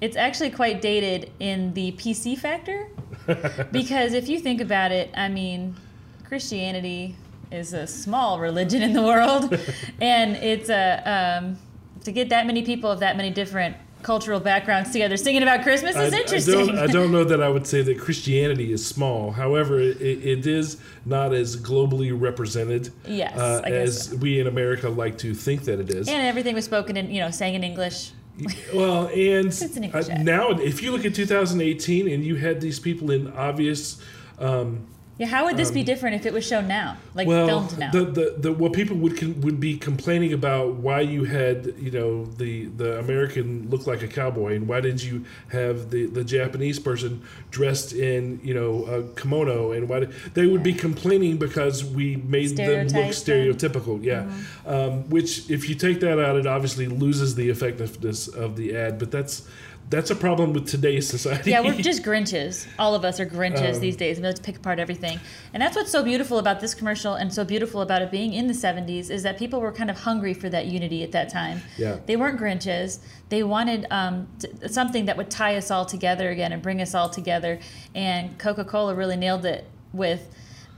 it's 0.00 0.16
actually 0.16 0.50
quite 0.50 0.80
dated 0.80 1.30
in 1.40 1.74
the 1.74 1.92
PC 1.92 2.38
factor, 2.38 2.88
because 3.72 4.12
if 4.12 4.28
you 4.28 4.38
think 4.38 4.60
about 4.60 4.92
it, 4.92 5.10
I 5.14 5.28
mean, 5.28 5.76
Christianity 6.24 7.16
is 7.50 7.72
a 7.72 7.86
small 7.86 8.38
religion 8.38 8.82
in 8.82 8.92
the 8.92 9.02
world, 9.02 9.58
and 10.00 10.36
it's 10.36 10.68
a 10.68 11.38
um, 11.40 11.58
to 12.04 12.12
get 12.12 12.28
that 12.28 12.46
many 12.46 12.62
people 12.62 12.90
of 12.90 13.00
that 13.00 13.16
many 13.16 13.30
different 13.30 13.76
cultural 14.02 14.38
backgrounds 14.38 14.92
together 14.92 15.16
singing 15.16 15.42
about 15.42 15.62
Christmas 15.62 15.96
is 15.96 16.12
I, 16.12 16.16
I 16.16 16.20
interesting. 16.20 16.66
don't, 16.66 16.78
I 16.78 16.86
don't 16.86 17.10
know 17.10 17.24
that 17.24 17.42
I 17.42 17.48
would 17.48 17.66
say 17.66 17.82
that 17.82 17.98
Christianity 17.98 18.72
is 18.72 18.86
small. 18.86 19.32
However, 19.32 19.80
it, 19.80 20.00
it 20.00 20.46
is 20.46 20.80
not 21.04 21.34
as 21.34 21.56
globally 21.56 22.18
represented 22.18 22.90
Yes, 23.06 23.36
uh, 23.36 23.62
as 23.64 24.10
so. 24.10 24.16
we 24.16 24.38
in 24.40 24.46
America 24.46 24.88
like 24.88 25.18
to 25.18 25.34
think 25.34 25.64
that 25.64 25.80
it 25.80 25.90
is. 25.90 26.08
and 26.08 26.24
everything 26.26 26.54
was 26.54 26.64
spoken 26.64 26.96
in, 26.96 27.10
you 27.10 27.20
know, 27.20 27.30
sang 27.30 27.54
in 27.54 27.64
English. 27.64 28.12
Well, 28.74 29.08
and 29.08 29.52
an 29.62 29.84
uh, 29.92 30.22
now, 30.22 30.50
if 30.50 30.82
you 30.82 30.92
look 30.92 31.04
at 31.04 31.14
2018 31.14 32.08
and 32.08 32.24
you 32.24 32.36
had 32.36 32.60
these 32.60 32.78
people 32.78 33.10
in 33.10 33.32
obvious, 33.32 34.00
um, 34.38 34.86
Yeah, 35.18 35.26
how 35.26 35.46
would 35.46 35.56
this 35.56 35.72
be 35.72 35.82
different 35.82 36.14
if 36.14 36.26
it 36.26 36.32
was 36.32 36.46
shown 36.46 36.68
now, 36.68 36.96
like 37.12 37.26
well, 37.26 37.46
filmed 37.48 37.76
now? 37.76 37.90
the, 37.90 38.04
the 38.04 38.34
the 38.38 38.52
what 38.52 38.72
people 38.72 38.96
would 38.98 39.42
would 39.42 39.58
be 39.58 39.76
complaining 39.76 40.32
about 40.32 40.74
why 40.74 41.00
you 41.00 41.24
had 41.24 41.74
you 41.76 41.90
know 41.90 42.24
the 42.24 42.66
the 42.66 43.00
American 43.00 43.68
look 43.68 43.88
like 43.88 44.02
a 44.02 44.06
cowboy 44.06 44.54
and 44.54 44.68
why 44.68 44.80
didn't 44.80 45.04
you 45.04 45.24
have 45.48 45.90
the 45.90 46.06
the 46.06 46.22
Japanese 46.22 46.78
person 46.78 47.20
dressed 47.50 47.92
in 47.92 48.40
you 48.44 48.54
know 48.54 48.84
a 48.84 49.02
kimono 49.20 49.72
and 49.72 49.88
why 49.88 50.00
did, 50.00 50.12
they 50.34 50.46
would 50.46 50.62
be 50.62 50.72
complaining 50.72 51.36
because 51.36 51.84
we 51.84 52.16
made 52.16 52.56
them 52.56 52.86
look 52.86 53.06
stereotypical, 53.06 54.02
yeah. 54.02 54.22
Mm-hmm. 54.22 54.68
Um, 54.68 55.10
which 55.10 55.50
if 55.50 55.68
you 55.68 55.74
take 55.74 55.98
that 56.00 56.20
out, 56.20 56.36
it 56.36 56.46
obviously 56.46 56.86
loses 56.86 57.34
the 57.34 57.48
effectiveness 57.48 58.28
of 58.28 58.54
the 58.54 58.76
ad, 58.76 59.00
but 59.00 59.10
that's. 59.10 59.48
That's 59.90 60.10
a 60.10 60.16
problem 60.16 60.52
with 60.52 60.66
today's 60.66 61.08
society. 61.08 61.50
Yeah, 61.50 61.60
we're 61.60 61.74
just 61.80 62.02
Grinches. 62.02 62.66
All 62.78 62.94
of 62.94 63.04
us 63.04 63.18
are 63.20 63.26
Grinches 63.26 63.76
Um, 63.76 63.80
these 63.80 63.96
days. 63.96 64.18
We 64.18 64.26
like 64.26 64.34
to 64.34 64.42
pick 64.42 64.56
apart 64.56 64.78
everything. 64.78 65.18
And 65.54 65.62
that's 65.62 65.76
what's 65.76 65.90
so 65.90 66.02
beautiful 66.02 66.38
about 66.38 66.60
this 66.60 66.74
commercial 66.74 67.14
and 67.14 67.32
so 67.32 67.44
beautiful 67.44 67.80
about 67.80 68.02
it 68.02 68.10
being 68.10 68.34
in 68.34 68.48
the 68.48 68.52
70s 68.52 69.10
is 69.10 69.22
that 69.22 69.38
people 69.38 69.60
were 69.60 69.72
kind 69.72 69.90
of 69.90 70.00
hungry 70.00 70.34
for 70.34 70.50
that 70.50 70.66
unity 70.66 71.02
at 71.02 71.12
that 71.12 71.30
time. 71.30 71.62
Yeah. 71.78 71.98
They 72.04 72.16
weren't 72.16 72.38
Grinches. 72.38 72.98
They 73.30 73.42
wanted 73.42 73.86
um, 73.90 74.28
t- 74.38 74.48
something 74.68 75.06
that 75.06 75.16
would 75.16 75.30
tie 75.30 75.56
us 75.56 75.70
all 75.70 75.86
together 75.86 76.28
again 76.30 76.52
and 76.52 76.62
bring 76.62 76.82
us 76.82 76.94
all 76.94 77.08
together. 77.08 77.58
And 77.94 78.38
Coca 78.38 78.64
Cola 78.64 78.94
really 78.94 79.16
nailed 79.16 79.46
it 79.46 79.66
with 79.94 80.28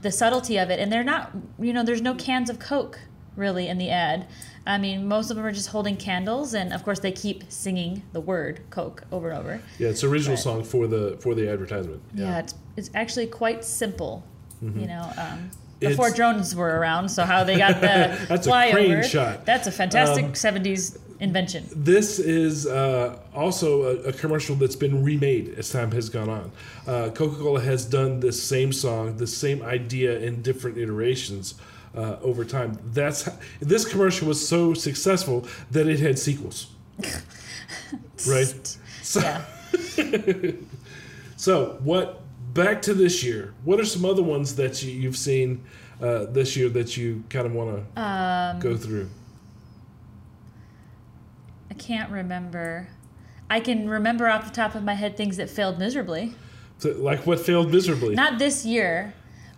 the 0.01 0.11
subtlety 0.11 0.57
of 0.57 0.69
it. 0.69 0.79
And 0.79 0.91
they're 0.91 1.03
not, 1.03 1.31
you 1.59 1.73
know, 1.73 1.83
there's 1.83 2.01
no 2.01 2.15
cans 2.15 2.49
of 2.49 2.59
Coke 2.59 2.99
really 3.35 3.67
in 3.67 3.77
the 3.77 3.89
ad. 3.89 4.27
I 4.65 4.77
mean, 4.77 5.07
most 5.07 5.31
of 5.31 5.37
them 5.37 5.45
are 5.45 5.51
just 5.51 5.69
holding 5.69 5.97
candles, 5.97 6.53
and 6.53 6.71
of 6.71 6.83
course, 6.83 6.99
they 6.99 7.11
keep 7.11 7.43
singing 7.51 8.03
the 8.13 8.21
word 8.21 8.61
Coke 8.69 9.03
over 9.11 9.29
and 9.29 9.39
over. 9.39 9.61
Yeah, 9.79 9.89
it's 9.89 10.03
original 10.03 10.35
But- 10.35 10.41
song 10.43 10.63
for 10.63 10.87
the 10.87 11.17
for 11.19 11.33
the 11.33 11.49
advertisement. 11.49 12.01
Yeah, 12.13 12.39
it's, 12.39 12.53
it's 12.77 12.91
actually 12.93 13.27
quite 13.27 13.63
simple. 13.65 14.23
You 14.61 14.85
know, 14.85 15.11
um, 15.17 15.49
before 15.79 15.89
Mm-hmm. 15.89 15.91
It's- 15.93 16.13
drones 16.15 16.55
were 16.55 16.77
around, 16.79 17.09
so 17.09 17.23
how 17.25 17.43
they 17.43 17.57
got 17.57 17.81
the 17.81 18.15
That's 18.29 18.45
a 18.45 18.49
flyover. 18.51 19.03
shot. 19.03 19.43
That's 19.45 19.65
a 19.65 19.71
fantastic 19.71 20.25
Um, 20.25 20.33
70s 20.33 20.99
invention. 21.19 21.65
This 21.75 22.19
is 22.19 22.67
uh, 22.67 23.17
also 23.33 23.81
a, 23.83 24.09
a 24.09 24.13
commercial 24.13 24.55
that's 24.55 24.75
been 24.75 25.03
remade 25.03 25.55
as 25.57 25.71
time 25.71 25.91
has 25.93 26.09
gone 26.09 26.29
on. 26.29 26.51
Uh, 26.85 27.09
Coca 27.09 27.37
Cola 27.41 27.61
has 27.61 27.85
done 27.85 28.19
this 28.19 28.41
same 28.41 28.71
song, 28.71 29.17
the 29.17 29.25
same 29.25 29.63
idea 29.63 30.19
in 30.19 30.43
different 30.43 30.77
iterations 30.77 31.55
uh, 31.95 32.17
over 32.21 32.45
time. 32.45 32.77
That's 32.93 33.23
how, 33.23 33.33
this 33.59 33.85
commercial 33.85 34.27
was 34.27 34.45
so 34.47 34.73
successful 34.73 35.47
that 35.71 35.87
it 35.87 35.99
had 35.99 36.17
sequels. 36.19 36.67
right? 38.27 38.77
So, 39.01 39.19
Yeah. 39.21 39.41
so 41.37 41.77
what? 41.83 42.21
Back 42.53 42.81
to 42.83 42.93
this 42.93 43.23
year. 43.23 43.53
What 43.63 43.79
are 43.79 43.85
some 43.85 44.03
other 44.03 44.21
ones 44.23 44.55
that 44.55 44.83
you, 44.83 44.91
you've 44.91 45.15
seen 45.17 45.63
uh, 46.01 46.25
this 46.25 46.57
year 46.57 46.67
that 46.69 46.97
you 46.97 47.23
kind 47.29 47.45
of 47.45 47.53
want 47.53 47.85
to 47.95 48.01
Um, 48.01 48.59
go 48.59 48.75
through? 48.75 49.09
I 51.69 51.73
can't 51.75 52.11
remember. 52.11 52.89
I 53.49 53.59
can 53.61 53.89
remember 53.89 54.27
off 54.27 54.45
the 54.45 54.51
top 54.53 54.75
of 54.75 54.83
my 54.83 54.93
head 54.95 55.15
things 55.15 55.37
that 55.37 55.49
failed 55.49 55.79
miserably. 55.79 56.33
So, 56.79 56.91
like 56.91 57.25
what 57.25 57.39
failed 57.39 57.71
miserably? 57.71 58.15
Not 58.15 58.37
this 58.39 58.65
year, 58.65 59.13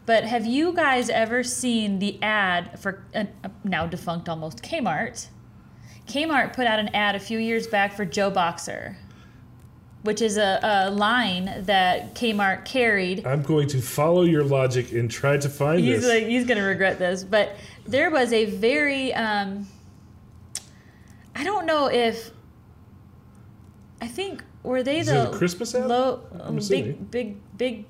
but 0.06 0.24
have 0.24 0.46
you 0.46 0.74
guys 0.74 1.10
ever 1.10 1.44
seen 1.44 2.00
the 2.00 2.22
ad 2.22 2.80
for 2.80 3.04
a, 3.14 3.28
a 3.44 3.52
now 3.64 3.86
defunct 3.88 4.28
almost 4.30 4.62
Kmart? 4.64 5.28
Kmart 6.08 6.54
put 6.54 6.68
out 6.68 6.80
an 6.80 6.90
ad 6.90 7.16
a 7.16 7.20
few 7.20 7.40
years 7.40 7.68
back 7.68 7.94
for 7.96 8.04
Joe 8.04 8.30
Boxer, 8.30 8.98
which 10.02 10.22
is 10.22 10.36
a, 10.38 10.60
a 10.62 10.90
line 10.92 11.64
that 11.66 12.14
Kmart 12.16 12.66
carried. 12.66 13.26
I'm 13.26 13.42
going 13.42 13.68
to 13.70 13.82
follow 13.82 14.24
your 14.24 14.44
logic 14.44 14.92
and 14.92 15.10
try 15.10 15.38
to 15.38 15.48
find 15.50 15.80
He's 15.80 16.02
this. 16.02 16.10
like 16.10 16.26
he's 16.28 16.46
gonna 16.46 16.64
regret 16.64 17.00
this, 17.00 17.24
but 17.24 17.56
there 17.88 18.12
was 18.12 18.34
a 18.34 18.46
very 18.46 19.14
um, 19.14 19.66
I 21.36 21.44
don't 21.46 21.66
know 21.66 21.88
if 21.88 22.32
I 24.02 24.08
think 24.08 24.44
were 24.64 24.84
they 24.84 25.00
Is 25.00 25.08
the 25.08 25.24
it 25.24 25.34
a 25.34 25.38
Christmas 25.38 25.74
ad? 25.74 25.88
low 25.88 26.22
I'm 26.34 26.42
um, 26.42 26.58
assuming. 26.58 26.86
big 27.10 27.12
big 27.12 27.58
big 27.58 27.86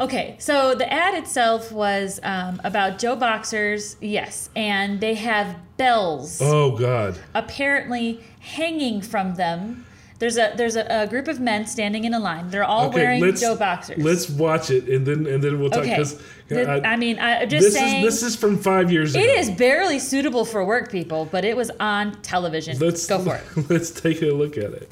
Okay, 0.00 0.36
so 0.38 0.74
the 0.74 0.90
ad 0.92 1.14
itself 1.14 1.72
was 1.72 2.20
um, 2.22 2.60
about 2.62 2.98
Joe 2.98 3.16
Boxers, 3.16 3.96
yes, 4.00 4.48
and 4.54 5.00
they 5.00 5.14
have 5.14 5.56
bells 5.76 6.40
oh 6.40 6.76
God! 6.76 7.18
apparently 7.34 8.20
hanging 8.38 9.00
from 9.02 9.34
them. 9.34 9.84
There's 10.20 10.36
a 10.36 10.52
there's 10.56 10.76
a, 10.76 10.84
a 10.88 11.06
group 11.06 11.26
of 11.28 11.40
men 11.40 11.66
standing 11.66 12.04
in 12.04 12.12
a 12.14 12.18
line. 12.18 12.50
They're 12.50 12.64
all 12.64 12.88
Okay, 12.88 13.18
wearing 13.18 13.36
Joe 13.36 13.56
Boxers. 13.56 14.02
let's 14.02 14.28
watch 14.28 14.70
it 14.70 14.88
and 14.88 15.06
then 15.06 15.26
and 15.26 15.42
then 15.42 15.60
we'll 15.60 15.70
talk. 15.70 15.80
Okay. 15.82 16.02
The- 16.48 16.68
I, 16.68 16.92
I 16.92 16.96
mean, 16.96 17.18
I 17.18 17.44
just 17.46 17.66
this 17.66 17.74
saying. 17.74 18.04
is 18.04 18.20
this 18.20 18.30
is 18.30 18.36
from 18.36 18.56
five 18.56 18.90
years 18.90 19.14
ago. 19.14 19.22
It 19.24 19.28
is 19.38 19.50
barely 19.50 19.98
suitable 19.98 20.44
for 20.44 20.64
work, 20.64 20.90
people, 20.90 21.28
but 21.30 21.44
it 21.44 21.56
was 21.56 21.70
on 21.78 22.20
television. 22.22 22.78
Let's 22.78 23.06
go 23.06 23.18
for 23.20 23.36
it. 23.36 23.44
Let's 23.70 23.90
take 23.90 24.22
a 24.22 24.26
look 24.26 24.56
at 24.56 24.72
it. 24.72 24.90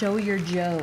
Show 0.00 0.16
your 0.16 0.38
Joe. 0.38 0.80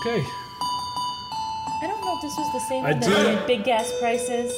Okay. 0.00 0.24
I 1.76 1.86
don't 1.86 2.00
know 2.00 2.16
if 2.16 2.22
this 2.22 2.34
was 2.38 2.52
the 2.54 2.60
same 2.70 2.86
I 2.86 2.92
one 2.92 3.00
that 3.00 3.40
did 3.40 3.46
big 3.46 3.64
gas 3.64 3.92
prices, 4.00 4.50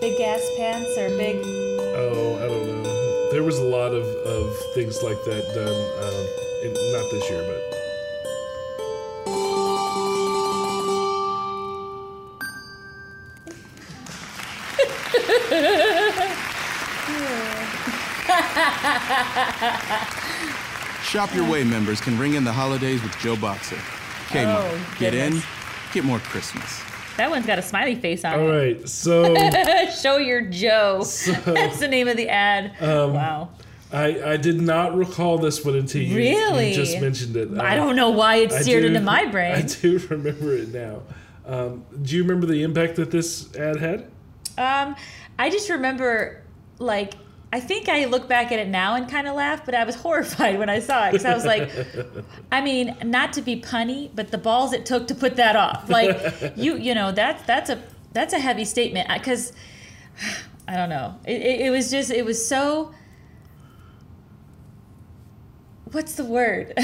big 0.00 0.18
gas 0.18 0.42
pants, 0.56 0.98
or 0.98 1.10
big. 1.10 1.36
Oh, 1.94 2.34
I 2.42 2.48
don't 2.48 2.82
know. 2.82 3.30
There 3.30 3.44
was 3.44 3.58
a 3.58 3.62
lot 3.62 3.92
of, 3.92 4.04
of 4.26 4.56
things 4.74 5.04
like 5.04 5.22
that 5.22 5.54
done. 5.54 5.68
Um, 6.02 6.26
in, 6.64 6.72
not 6.72 7.10
this 7.12 7.30
year, 7.30 7.44
but 7.46 7.73
Shop 21.04 21.32
Your 21.34 21.48
Way 21.50 21.64
members 21.64 22.00
can 22.00 22.18
ring 22.18 22.34
in 22.34 22.44
the 22.44 22.52
holidays 22.52 23.02
with 23.02 23.16
Joe 23.18 23.36
Boxer. 23.36 23.76
Kmart. 24.28 24.56
Oh, 24.58 24.96
get 24.98 25.14
in, 25.14 25.42
get 25.92 26.04
more 26.04 26.18
Christmas. 26.20 26.80
That 27.16 27.30
one's 27.30 27.46
got 27.46 27.58
a 27.58 27.62
smiley 27.62 27.94
face 27.94 28.24
on 28.24 28.34
all 28.40 28.50
it. 28.50 28.76
right. 28.78 28.88
So 28.88 29.34
Show 30.02 30.16
your 30.16 30.40
Joe. 30.40 30.98
That's 31.44 31.78
the 31.78 31.86
name 31.88 32.08
of 32.08 32.16
the 32.16 32.28
ad. 32.28 32.72
Um, 32.82 33.12
wow. 33.14 33.50
I 33.92 34.32
I 34.32 34.36
did 34.38 34.60
not 34.60 34.96
recall 34.96 35.38
this 35.38 35.64
one 35.64 35.76
until 35.76 36.02
you, 36.02 36.16
Really? 36.16 36.70
you 36.70 36.74
just 36.74 37.00
mentioned 37.00 37.36
it. 37.36 37.56
I 37.58 37.74
Uh, 37.78 37.84
don't 37.84 37.94
know 37.96 38.10
why 38.10 38.36
it 38.36 38.52
I 38.52 38.62
seared 38.62 38.82
do- 38.82 38.88
into 38.88 39.00
my 39.00 39.26
brain. 39.26 39.54
I 39.54 39.62
do 39.62 39.98
remember 40.10 40.54
it 40.56 40.72
now. 40.74 41.02
Um, 41.46 41.84
do 42.02 42.16
you 42.16 42.22
remember 42.22 42.46
the 42.46 42.62
impact 42.62 42.96
that 42.96 43.10
this 43.12 43.54
ad 43.54 43.76
had? 43.76 44.06
Um, 44.56 44.96
I 45.38 45.50
just 45.50 45.68
remember, 45.68 46.42
like, 46.78 47.14
I 47.54 47.60
think 47.60 47.88
I 47.88 48.06
look 48.06 48.26
back 48.26 48.50
at 48.50 48.58
it 48.58 48.66
now 48.66 48.96
and 48.96 49.08
kind 49.08 49.28
of 49.28 49.36
laugh, 49.36 49.64
but 49.64 49.76
I 49.76 49.84
was 49.84 49.94
horrified 50.04 50.58
when 50.58 50.68
I 50.68 50.80
saw 50.80 51.06
it 51.06 51.12
because 51.12 51.24
I 51.24 51.34
was 51.34 51.44
like, 51.44 51.70
I 52.50 52.60
mean, 52.60 52.96
not 53.04 53.32
to 53.34 53.42
be 53.42 53.60
punny, 53.60 54.10
but 54.12 54.32
the 54.32 54.38
balls 54.38 54.72
it 54.72 54.84
took 54.84 55.06
to 55.06 55.14
put 55.14 55.36
that 55.36 55.54
off, 55.54 55.88
like, 55.88 56.52
you, 56.56 56.76
you 56.76 56.96
know, 56.96 57.12
that's 57.12 57.44
that's 57.44 57.70
a 57.70 57.80
that's 58.12 58.34
a 58.34 58.40
heavy 58.40 58.64
statement 58.64 59.08
because 59.08 59.52
I 60.68 60.76
don't 60.76 60.88
know, 60.88 61.14
it, 61.24 61.40
it, 61.40 61.60
it 61.66 61.70
was 61.70 61.92
just 61.92 62.10
it 62.10 62.24
was 62.24 62.44
so. 62.44 62.92
What's 65.92 66.16
the 66.16 66.24
word? 66.24 66.76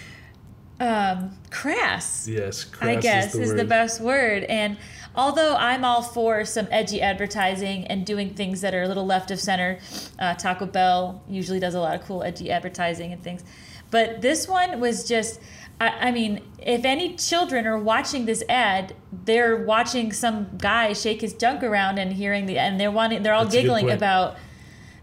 um, 0.80 1.38
crass. 1.48 2.28
Yes, 2.28 2.64
crass 2.64 2.88
I 2.90 2.96
guess 2.96 3.34
is 3.34 3.40
is 3.40 3.50
the, 3.52 3.56
the, 3.56 3.64
best 3.64 4.02
word. 4.02 4.42
And 4.44 4.76
although 5.18 5.56
I'm 5.56 5.84
all 5.84 6.00
for 6.00 6.44
some 6.44 6.68
edgy 6.70 7.02
advertising 7.02 7.84
and 7.88 8.06
doing 8.06 8.30
things 8.30 8.60
that 8.62 8.72
are 8.72 8.84
a 8.84 8.88
little 8.88 9.04
left 9.04 9.30
of 9.32 9.40
center, 9.40 9.80
uh, 10.18 10.34
Taco 10.34 10.64
Bell 10.64 11.22
usually 11.28 11.58
does 11.58 11.74
a 11.74 11.80
lot 11.80 11.96
of 11.96 12.06
cool 12.06 12.22
edgy 12.22 12.50
advertising 12.50 13.12
and 13.12 13.22
things. 13.22 13.42
But 13.90 14.22
this 14.22 14.48
one 14.48 14.80
was 14.80 15.06
just. 15.06 15.40
I, 15.80 16.08
I 16.08 16.10
mean, 16.10 16.42
if 16.58 16.84
any 16.84 17.14
children 17.14 17.64
are 17.64 17.78
watching 17.78 18.26
this 18.26 18.42
ad, 18.48 18.96
they're 19.24 19.64
watching 19.64 20.12
some 20.12 20.48
guy 20.58 20.92
shake 20.92 21.20
his 21.20 21.34
junk 21.34 21.62
around 21.62 21.98
and 21.98 22.12
hearing 22.12 22.46
the, 22.46 22.58
and 22.58 22.80
they're 22.80 22.90
wanting, 22.90 23.22
they're 23.22 23.32
all 23.32 23.44
That's 23.44 23.54
giggling 23.54 23.88
about 23.88 24.36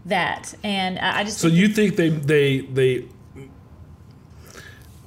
that. 0.04 0.54
And 0.62 0.98
I 0.98 1.24
just 1.24 1.38
So 1.38 1.48
think 1.48 1.58
you 1.60 1.68
think 1.68 1.96
they 1.96 2.08
they 2.10 2.60
they 2.60 3.08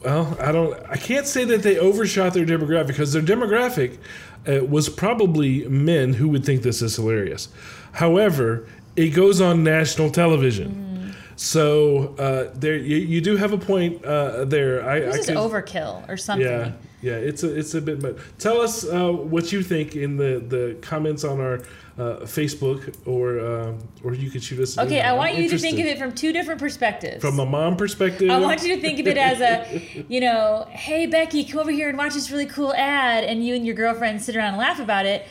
well, 0.04 0.38
I 0.40 0.52
don't 0.52 0.74
I 0.90 0.98
can't 0.98 1.28
say 1.28 1.46
that 1.46 1.62
they 1.62 1.78
overshot 1.78 2.34
their 2.34 2.46
demographic 2.46 2.88
because 2.88 3.14
their 3.14 3.22
demographic 3.22 4.00
uh, 4.48 4.64
was 4.66 4.90
probably 4.90 5.68
men 5.68 6.14
who 6.14 6.30
would 6.30 6.46
think 6.46 6.62
this 6.62 6.82
is 6.82 6.96
hilarious. 6.96 7.50
However, 7.94 8.68
it 8.96 9.10
goes 9.10 9.42
on 9.42 9.64
national 9.64 10.10
television. 10.12 11.14
So 11.36 12.16
uh, 12.20 12.52
there 12.54 12.76
you, 12.76 12.98
you 12.98 13.22
do 13.22 13.38
have 13.38 13.54
a 13.54 13.58
point 13.58 14.04
uh, 14.04 14.44
there. 14.46 14.88
I, 14.88 15.00
this 15.00 15.16
I 15.16 15.20
is 15.20 15.26
could- 15.28 15.38
overkill 15.38 16.08
or 16.10 16.18
something. 16.18 16.46
yeah, 16.46 16.72
yeah, 17.02 17.14
it's 17.14 17.44
a 17.44 17.58
it's 17.58 17.74
a 17.76 17.82
bit. 17.82 18.02
But 18.02 18.18
tell 18.40 18.60
us 18.60 18.86
uh, 18.86 19.10
what 19.12 19.52
you 19.54 19.64
think 19.64 19.96
in 19.96 20.18
the, 20.18 20.44
the 20.46 20.76
comments 20.82 21.24
on 21.24 21.40
our 21.40 21.62
uh, 22.00 22.20
Facebook, 22.22 22.96
or 23.06 23.40
um, 23.40 23.80
or 24.04 24.14
you 24.14 24.30
could 24.30 24.42
shoot 24.42 24.60
us. 24.60 24.78
Okay. 24.78 25.02
I 25.02 25.12
I'm 25.12 25.18
want 25.18 25.36
you 25.36 25.50
to 25.50 25.58
think 25.58 25.80
of 25.80 25.86
it 25.86 25.98
from 26.00 26.14
two 26.14 26.32
different 26.32 26.60
perspectives. 26.60 27.22
from 27.22 27.40
a 27.40 27.46
mom 27.46 27.76
perspective. 27.76 28.30
I 28.30 28.40
want 28.40 28.64
you 28.64 28.76
to 28.76 28.82
think 28.82 29.00
of 29.00 29.08
it 29.08 29.18
as 29.18 29.42
a, 29.42 30.06
you 30.10 30.22
know, 30.22 30.68
hey 30.70 31.06
Becky, 31.08 31.44
come 31.44 31.60
over 31.60 31.72
here 31.72 31.90
and 31.90 31.98
watch 31.98 32.14
this 32.14 32.32
really 32.32 32.46
cool 32.46 32.74
ad, 32.74 33.26
and 33.26 33.46
you 33.46 33.54
and 33.54 33.66
your 33.66 33.76
girlfriend 33.76 34.22
sit 34.22 34.36
around 34.36 34.50
and 34.50 34.58
laugh 34.58 34.80
about 34.80 35.06
it, 35.06 35.26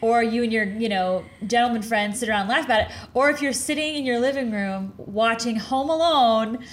or 0.00 0.22
you 0.22 0.42
and 0.42 0.52
your, 0.52 0.64
you 0.64 0.88
know, 0.88 1.24
gentleman 1.46 1.82
friend 1.82 2.16
sit 2.16 2.28
around 2.28 2.42
and 2.42 2.50
laugh 2.50 2.64
about 2.64 2.82
it, 2.82 2.88
or 3.12 3.28
if 3.30 3.42
you're 3.42 3.52
sitting 3.52 3.94
in 3.94 4.06
your 4.06 4.20
living 4.20 4.50
room 4.50 4.94
watching 4.96 5.56
Home 5.56 5.90
Alone 5.90 6.64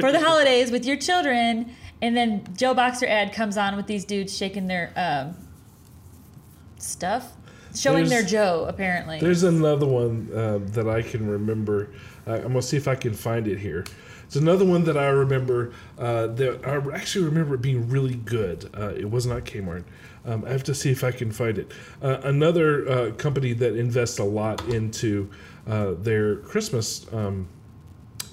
for 0.00 0.10
the 0.10 0.20
holidays 0.24 0.70
with 0.70 0.86
your 0.86 0.96
children, 0.96 1.74
and 2.00 2.16
then 2.16 2.46
Joe 2.56 2.72
Boxer 2.72 3.06
ad 3.06 3.32
comes 3.34 3.58
on 3.58 3.76
with 3.76 3.86
these 3.86 4.04
dudes 4.04 4.34
shaking 4.36 4.68
their 4.68 4.92
um, 4.96 5.36
stuff, 6.78 7.32
showing 7.74 8.08
their 8.08 8.22
Joe 8.22 8.66
apparently. 8.68 9.20
There's 9.20 9.42
another 9.42 9.86
one 9.86 10.30
uh, 10.34 10.58
that 10.72 10.88
I 10.88 11.02
can 11.02 11.28
remember. 11.28 11.90
Uh, 12.26 12.34
I'm 12.34 12.48
gonna 12.48 12.62
see 12.62 12.76
if 12.76 12.88
I 12.88 12.94
can 12.94 13.14
find 13.14 13.46
it 13.48 13.58
here. 13.58 13.84
It's 14.24 14.36
another 14.36 14.64
one 14.64 14.84
that 14.84 14.96
I 14.96 15.06
remember 15.06 15.72
uh, 15.98 16.28
that 16.28 16.66
I 16.66 16.96
actually 16.96 17.26
remember 17.26 17.54
it 17.54 17.62
being 17.62 17.88
really 17.88 18.14
good. 18.14 18.70
Uh, 18.76 18.94
it 18.94 19.10
was 19.10 19.26
not 19.26 19.44
Kmart. 19.44 19.84
Um, 20.24 20.44
I 20.44 20.50
have 20.50 20.64
to 20.64 20.74
see 20.74 20.90
if 20.90 21.04
I 21.04 21.10
can 21.10 21.30
find 21.30 21.58
it. 21.58 21.70
Uh, 22.02 22.20
another 22.24 22.88
uh, 22.88 23.10
company 23.12 23.52
that 23.52 23.76
invests 23.76 24.18
a 24.18 24.24
lot 24.24 24.66
into 24.68 25.30
uh, 25.66 25.92
their 25.98 26.36
Christmas 26.36 27.06
um, 27.12 27.48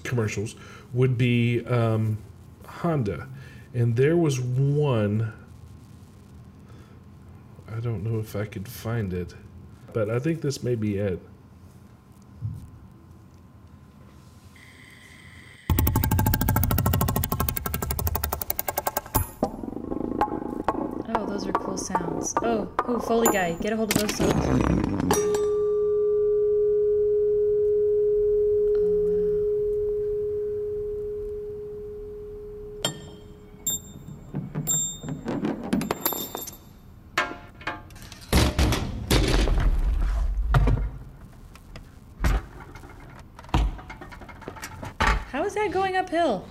commercials 0.04 0.56
would 0.94 1.18
be 1.18 1.66
um, 1.66 2.18
Honda, 2.66 3.28
and 3.74 3.96
there 3.96 4.18
was 4.18 4.40
one. 4.40 5.34
I 7.74 7.80
don't 7.80 8.04
know 8.04 8.20
if 8.20 8.36
I 8.36 8.46
could 8.46 8.68
find 8.68 9.14
it, 9.14 9.34
but 9.94 10.10
I 10.10 10.20
think 10.20 10.42
this 10.42 10.62
may 10.62 10.76
be 10.76 10.98
it. 10.98 11.20
Oh, 21.16 21.26
those 21.26 21.48
are 21.48 21.54
cool 21.54 21.78
sounds. 21.78 22.36
Oh, 22.44 22.70
ooh, 22.90 23.00
Foley 23.00 23.30
guy, 23.32 23.54
get 23.54 23.74
a 23.74 23.78
hold 23.78 23.96
of 23.96 24.02
those 24.02 24.16
sounds. 24.16 25.18
How 45.32 45.46
is 45.46 45.54
that 45.54 45.72
going 45.72 45.96
uphill? 45.96 46.46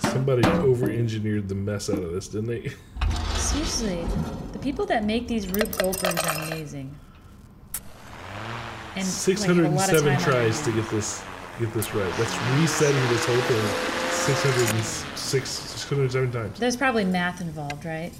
Somebody 0.00 0.46
over-engineered 0.46 1.37
the 1.48 1.54
mess 1.54 1.90
out 1.90 1.98
of 1.98 2.12
this, 2.12 2.28
didn't 2.28 2.48
they? 2.48 2.72
Seriously, 3.36 4.04
the 4.52 4.58
people 4.58 4.84
that 4.86 5.04
make 5.04 5.26
these 5.26 5.46
Rube 5.48 5.70
Goldbergs 5.72 6.24
are 6.26 6.46
amazing. 6.52 6.94
And 8.96 9.04
607 9.06 9.06
like, 9.06 9.38
have 9.38 9.46
hundred 9.46 9.62
a 9.62 9.66
and 9.68 9.76
lot 9.76 9.88
of 9.88 9.98
seven 9.98 10.18
time 10.18 10.28
on 10.28 10.32
tries 10.32 10.62
to 10.62 10.72
get 10.72 10.90
this 10.90 11.22
get 11.58 11.72
this 11.72 11.94
right. 11.94 12.12
That's 12.16 12.60
resetting 12.60 13.08
this 13.08 13.24
whole 13.24 13.36
thing. 13.36 14.10
Six 14.10 14.42
hundred 14.42 14.74
and 14.74 14.84
six, 14.84 15.50
six 15.50 15.88
hundred 15.88 16.02
and 16.02 16.12
seven 16.12 16.32
times. 16.32 16.58
There's 16.58 16.76
probably 16.76 17.04
math 17.04 17.40
involved, 17.40 17.84
right? 17.84 18.12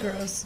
Gross. 0.00 0.44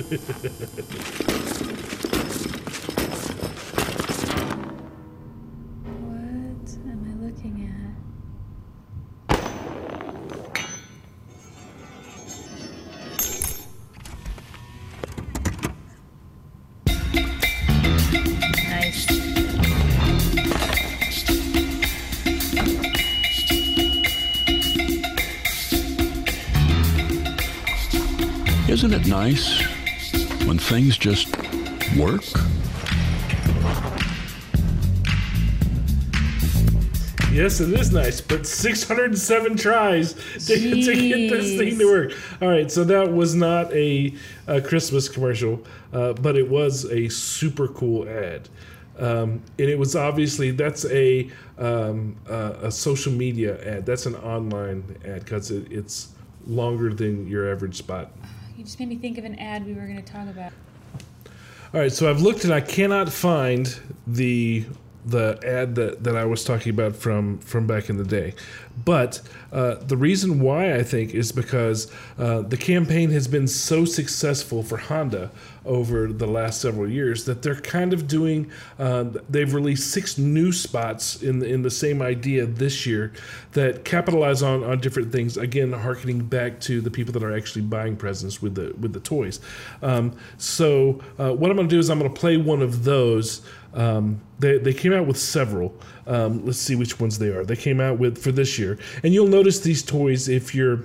What 0.00 0.16
am 6.86 7.04
I 7.04 7.12
looking 7.22 7.56
at? 7.68 7.90
Nice. 18.70 19.04
Isn't 28.70 28.94
it 28.94 29.06
nice 29.06 29.59
when 29.59 29.59
things 30.70 30.96
just 30.96 31.36
work? 31.98 32.22
Yes, 37.32 37.60
it 37.60 37.72
is 37.72 37.92
nice, 37.92 38.20
but 38.20 38.46
607 38.46 39.56
tries 39.56 40.14
to, 40.14 40.20
to 40.56 40.94
get 40.94 41.30
this 41.30 41.58
thing 41.58 41.76
to 41.76 41.84
work. 41.86 42.12
All 42.40 42.48
right, 42.48 42.70
so 42.70 42.84
that 42.84 43.12
was 43.12 43.34
not 43.34 43.72
a, 43.72 44.14
a 44.46 44.60
Christmas 44.60 45.08
commercial, 45.08 45.60
uh, 45.92 46.12
but 46.12 46.36
it 46.36 46.48
was 46.48 46.84
a 46.84 47.08
super 47.08 47.66
cool 47.66 48.08
ad. 48.08 48.48
Um, 48.96 49.42
and 49.58 49.68
it 49.68 49.78
was 49.78 49.96
obviously 49.96 50.52
that's 50.52 50.84
a 50.84 51.28
um, 51.58 52.14
uh, 52.28 52.54
a 52.62 52.70
social 52.70 53.12
media 53.12 53.60
ad. 53.76 53.86
That's 53.86 54.06
an 54.06 54.14
online 54.14 54.84
ad 55.04 55.24
because 55.24 55.50
it, 55.50 55.72
it's 55.72 56.10
longer 56.46 56.94
than 56.94 57.26
your 57.26 57.50
average 57.50 57.76
spot. 57.76 58.12
You 58.60 58.66
just 58.66 58.78
made 58.78 58.90
me 58.90 58.96
think 58.96 59.16
of 59.16 59.24
an 59.24 59.38
ad 59.38 59.64
we 59.64 59.72
were 59.72 59.86
going 59.86 59.96
to 59.96 60.12
talk 60.12 60.28
about. 60.28 60.52
All 61.72 61.80
right, 61.80 61.90
so 61.90 62.10
I've 62.10 62.20
looked 62.20 62.44
and 62.44 62.52
I 62.52 62.60
cannot 62.60 63.10
find 63.10 63.74
the 64.06 64.66
the 65.06 65.40
ad 65.42 65.76
that, 65.76 66.04
that 66.04 66.14
I 66.14 66.26
was 66.26 66.44
talking 66.44 66.68
about 66.68 66.94
from 66.94 67.38
from 67.38 67.66
back 67.66 67.88
in 67.88 67.96
the 67.96 68.04
day. 68.04 68.34
But 68.84 69.20
uh, 69.52 69.74
the 69.76 69.96
reason 69.96 70.40
why 70.40 70.74
I 70.74 70.82
think 70.82 71.14
is 71.14 71.32
because 71.32 71.90
uh, 72.18 72.42
the 72.42 72.56
campaign 72.56 73.10
has 73.10 73.26
been 73.26 73.48
so 73.48 73.84
successful 73.84 74.62
for 74.62 74.76
Honda 74.76 75.30
over 75.64 76.06
the 76.12 76.26
last 76.26 76.60
several 76.60 76.88
years 76.88 77.24
that 77.24 77.42
they're 77.42 77.60
kind 77.60 77.92
of 77.92 78.06
doing. 78.06 78.50
Uh, 78.78 79.04
they've 79.28 79.52
released 79.52 79.90
six 79.90 80.18
new 80.18 80.52
spots 80.52 81.22
in 81.22 81.40
the, 81.40 81.46
in 81.46 81.62
the 81.62 81.70
same 81.70 82.00
idea 82.00 82.46
this 82.46 82.86
year 82.86 83.12
that 83.52 83.84
capitalize 83.84 84.42
on 84.42 84.62
on 84.64 84.80
different 84.80 85.12
things. 85.12 85.36
Again, 85.36 85.72
harkening 85.72 86.24
back 86.24 86.60
to 86.60 86.80
the 86.80 86.90
people 86.90 87.12
that 87.12 87.22
are 87.22 87.36
actually 87.36 87.62
buying 87.62 87.96
presents 87.96 88.40
with 88.40 88.54
the 88.54 88.74
with 88.80 88.92
the 88.92 89.00
toys. 89.00 89.40
Um, 89.82 90.16
so 90.38 91.00
uh, 91.18 91.32
what 91.32 91.50
I'm 91.50 91.56
going 91.56 91.68
to 91.68 91.74
do 91.74 91.78
is 91.78 91.90
I'm 91.90 91.98
going 91.98 92.12
to 92.12 92.20
play 92.20 92.36
one 92.36 92.62
of 92.62 92.84
those. 92.84 93.42
Um, 93.72 94.20
they, 94.40 94.58
they 94.58 94.72
came 94.72 94.92
out 94.92 95.06
with 95.06 95.18
several. 95.18 95.74
Um, 96.06 96.44
let's 96.44 96.58
see 96.58 96.74
which 96.74 96.98
ones 96.98 97.18
they 97.18 97.28
are. 97.28 97.44
They 97.44 97.56
came 97.56 97.80
out 97.80 97.98
with 97.98 98.18
for 98.18 98.32
this 98.32 98.58
year, 98.58 98.69
and 99.02 99.14
you'll 99.14 99.28
notice 99.28 99.60
these 99.60 99.82
toys 99.82 100.28
if 100.28 100.54
you're 100.54 100.84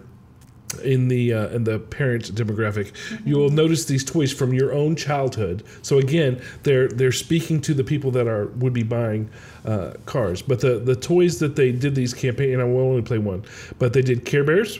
in 0.83 1.07
the 1.07 1.33
uh, 1.33 1.47
in 1.49 1.63
the 1.63 1.79
parent 1.79 2.33
demographic. 2.35 2.91
You'll 3.25 3.49
notice 3.49 3.85
these 3.85 4.03
toys 4.03 4.33
from 4.33 4.53
your 4.53 4.73
own 4.73 4.95
childhood. 4.95 5.63
So 5.81 5.97
again, 5.97 6.41
they're 6.63 6.87
they're 6.87 7.11
speaking 7.11 7.61
to 7.61 7.73
the 7.73 7.83
people 7.83 8.11
that 8.11 8.27
are 8.27 8.47
would 8.47 8.73
be 8.73 8.83
buying 8.83 9.29
uh, 9.65 9.93
cars. 10.05 10.41
But 10.41 10.59
the 10.59 10.79
the 10.79 10.95
toys 10.95 11.39
that 11.39 11.55
they 11.55 11.71
did 11.71 11.95
these 11.95 12.13
campaign, 12.13 12.53
and 12.53 12.61
I 12.61 12.65
will 12.65 12.81
only 12.81 13.01
play 13.01 13.19
one. 13.19 13.43
But 13.79 13.93
they 13.93 14.01
did 14.01 14.25
Care 14.25 14.43
Bears, 14.43 14.79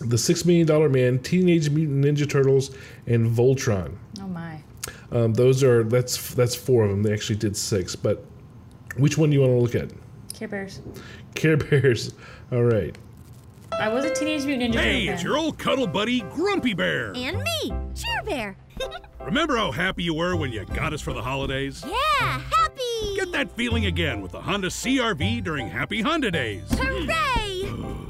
The 0.00 0.18
Six 0.18 0.44
Million 0.44 0.66
Dollar 0.66 0.88
Man, 0.88 1.18
Teenage 1.18 1.70
Mutant 1.70 2.04
Ninja 2.04 2.28
Turtles, 2.28 2.74
and 3.06 3.30
Voltron. 3.30 3.96
Oh 4.20 4.26
my. 4.26 4.60
Um, 5.12 5.34
those 5.34 5.62
are 5.62 5.84
that's 5.84 6.34
that's 6.34 6.54
four 6.54 6.84
of 6.84 6.90
them. 6.90 7.02
They 7.02 7.12
actually 7.12 7.36
did 7.36 7.56
six, 7.56 7.94
but 7.94 8.24
which 8.96 9.18
one 9.18 9.30
do 9.30 9.34
you 9.34 9.40
want 9.40 9.52
to 9.52 9.58
look 9.58 9.74
at? 9.74 9.90
Care 10.34 10.48
Bears. 10.48 10.80
Care 11.34 11.56
Bears. 11.56 12.14
All 12.52 12.62
right. 12.64 12.96
I 13.80 13.88
was 13.88 14.04
a 14.04 14.14
Teenage 14.14 14.44
Mutant 14.44 14.74
Ninja 14.74 14.78
Hey, 14.80 15.08
it's 15.08 15.22
your 15.22 15.36
old 15.36 15.58
cuddle 15.58 15.86
buddy, 15.86 16.20
Grumpy 16.20 16.74
Bear. 16.74 17.12
And 17.16 17.38
me, 17.42 17.72
Cheer 17.94 18.22
Bear. 18.24 18.56
Remember 19.20 19.56
how 19.56 19.72
happy 19.72 20.02
you 20.02 20.14
were 20.14 20.36
when 20.36 20.52
you 20.52 20.64
got 20.66 20.92
us 20.92 21.00
for 21.00 21.12
the 21.12 21.22
holidays? 21.22 21.82
Yeah, 21.86 22.40
happy! 22.40 23.16
Get 23.16 23.32
that 23.32 23.50
feeling 23.56 23.86
again 23.86 24.20
with 24.20 24.32
the 24.32 24.40
Honda 24.40 24.68
CRV 24.68 25.42
during 25.42 25.68
Happy 25.68 26.00
Honda 26.02 26.30
Days. 26.30 26.62
Hooray! 26.72 27.70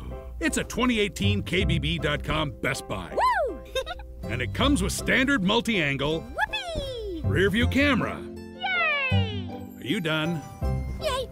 It's 0.40 0.58
a 0.58 0.64
2018 0.64 1.42
KBB.com 1.44 2.50
Best 2.60 2.86
Buy. 2.88 3.16
Woo! 3.48 3.60
And 4.24 4.42
it 4.42 4.52
comes 4.52 4.82
with 4.82 4.92
standard 4.92 5.42
multi 5.44 5.80
angle 5.80 6.20
Whoopee! 6.20 7.22
rear 7.24 7.48
view 7.50 7.66
camera. 7.68 8.20
Yay! 8.58 9.48
Are 9.78 9.86
you 9.86 10.00
done? 10.00 10.42
Yay! 11.00 11.28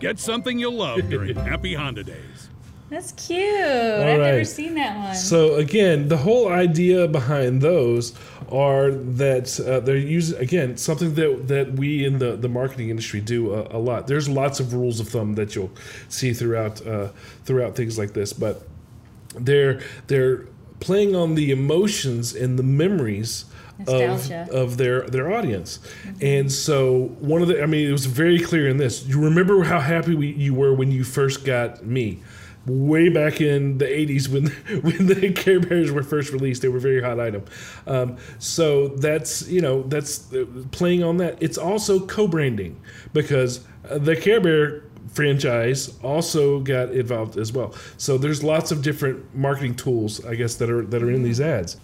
Get 0.00 0.18
something 0.18 0.58
you'll 0.58 0.74
love 0.74 1.08
during 1.08 1.34
Happy 1.50 1.74
Honda 1.74 2.04
Days. 2.04 2.48
That's 2.90 3.12
cute. 3.12 3.60
I've 3.60 4.20
never 4.20 4.44
seen 4.44 4.74
that 4.76 4.96
one. 4.96 5.14
So 5.14 5.56
again, 5.56 6.08
the 6.08 6.16
whole 6.16 6.48
idea 6.50 7.06
behind 7.06 7.60
those 7.60 8.14
are 8.50 8.90
that 8.90 9.60
uh, 9.60 9.80
they're 9.80 9.96
using 9.96 10.38
again 10.38 10.78
something 10.78 11.14
that 11.14 11.48
that 11.48 11.72
we 11.74 12.06
in 12.06 12.18
the 12.18 12.36
the 12.36 12.48
marketing 12.48 12.88
industry 12.88 13.20
do 13.20 13.52
a, 13.52 13.76
a 13.76 13.78
lot. 13.78 14.06
There's 14.06 14.26
lots 14.28 14.58
of 14.58 14.72
rules 14.72 15.00
of 15.00 15.08
thumb 15.08 15.34
that 15.34 15.54
you'll 15.54 15.72
see 16.08 16.32
throughout 16.32 16.84
uh, 16.86 17.08
throughout 17.44 17.76
things 17.76 17.98
like 17.98 18.14
this, 18.14 18.32
but 18.32 18.62
they're 19.34 19.82
they're 20.06 20.46
playing 20.80 21.14
on 21.14 21.34
the 21.34 21.50
emotions 21.50 22.34
and 22.34 22.58
the 22.58 22.62
memories 22.62 23.42
of, 23.42 23.48
Nostalgia. 23.78 24.48
of 24.52 24.76
their 24.76 25.02
their 25.02 25.32
audience. 25.32 25.78
And 26.20 26.50
so 26.50 27.14
one 27.20 27.42
of 27.42 27.48
the 27.48 27.62
I 27.62 27.66
mean 27.66 27.88
it 27.88 27.92
was 27.92 28.06
very 28.06 28.40
clear 28.40 28.68
in 28.68 28.76
this. 28.76 29.06
You 29.06 29.22
remember 29.22 29.64
how 29.64 29.80
happy 29.80 30.14
we, 30.14 30.28
you 30.32 30.54
were 30.54 30.74
when 30.74 30.90
you 30.90 31.04
first 31.04 31.44
got 31.44 31.84
me. 31.84 32.22
Way 32.66 33.08
back 33.08 33.40
in 33.40 33.78
the 33.78 33.86
80s 33.86 34.28
when 34.28 34.46
when 34.82 35.06
the 35.06 35.32
Care 35.36 35.60
Bears 35.60 35.90
were 35.90 36.02
first 36.02 36.32
released, 36.32 36.60
they 36.60 36.68
were 36.68 36.78
a 36.78 36.80
very 36.80 37.02
hot 37.02 37.18
item. 37.18 37.44
Um, 37.86 38.16
so 38.38 38.88
that's 38.88 39.48
you 39.48 39.60
know 39.60 39.84
that's 39.84 40.32
uh, 40.34 40.44
playing 40.70 41.02
on 41.02 41.16
that. 41.18 41.38
It's 41.40 41.56
also 41.56 42.04
co-branding 42.04 42.78
because 43.12 43.64
uh, 43.88 43.98
the 43.98 44.16
Care 44.16 44.40
Bear 44.40 44.82
franchise 45.08 45.96
also 46.02 46.60
got 46.60 46.90
involved 46.90 47.38
as 47.38 47.52
well. 47.52 47.74
So 47.96 48.18
there's 48.18 48.44
lots 48.44 48.70
of 48.70 48.82
different 48.82 49.34
marketing 49.34 49.74
tools, 49.74 50.24
I 50.24 50.34
guess, 50.34 50.56
that 50.56 50.70
are 50.70 50.82
that 50.82 51.02
are 51.02 51.10
in 51.10 51.22
these 51.22 51.40
ads. 51.40 51.78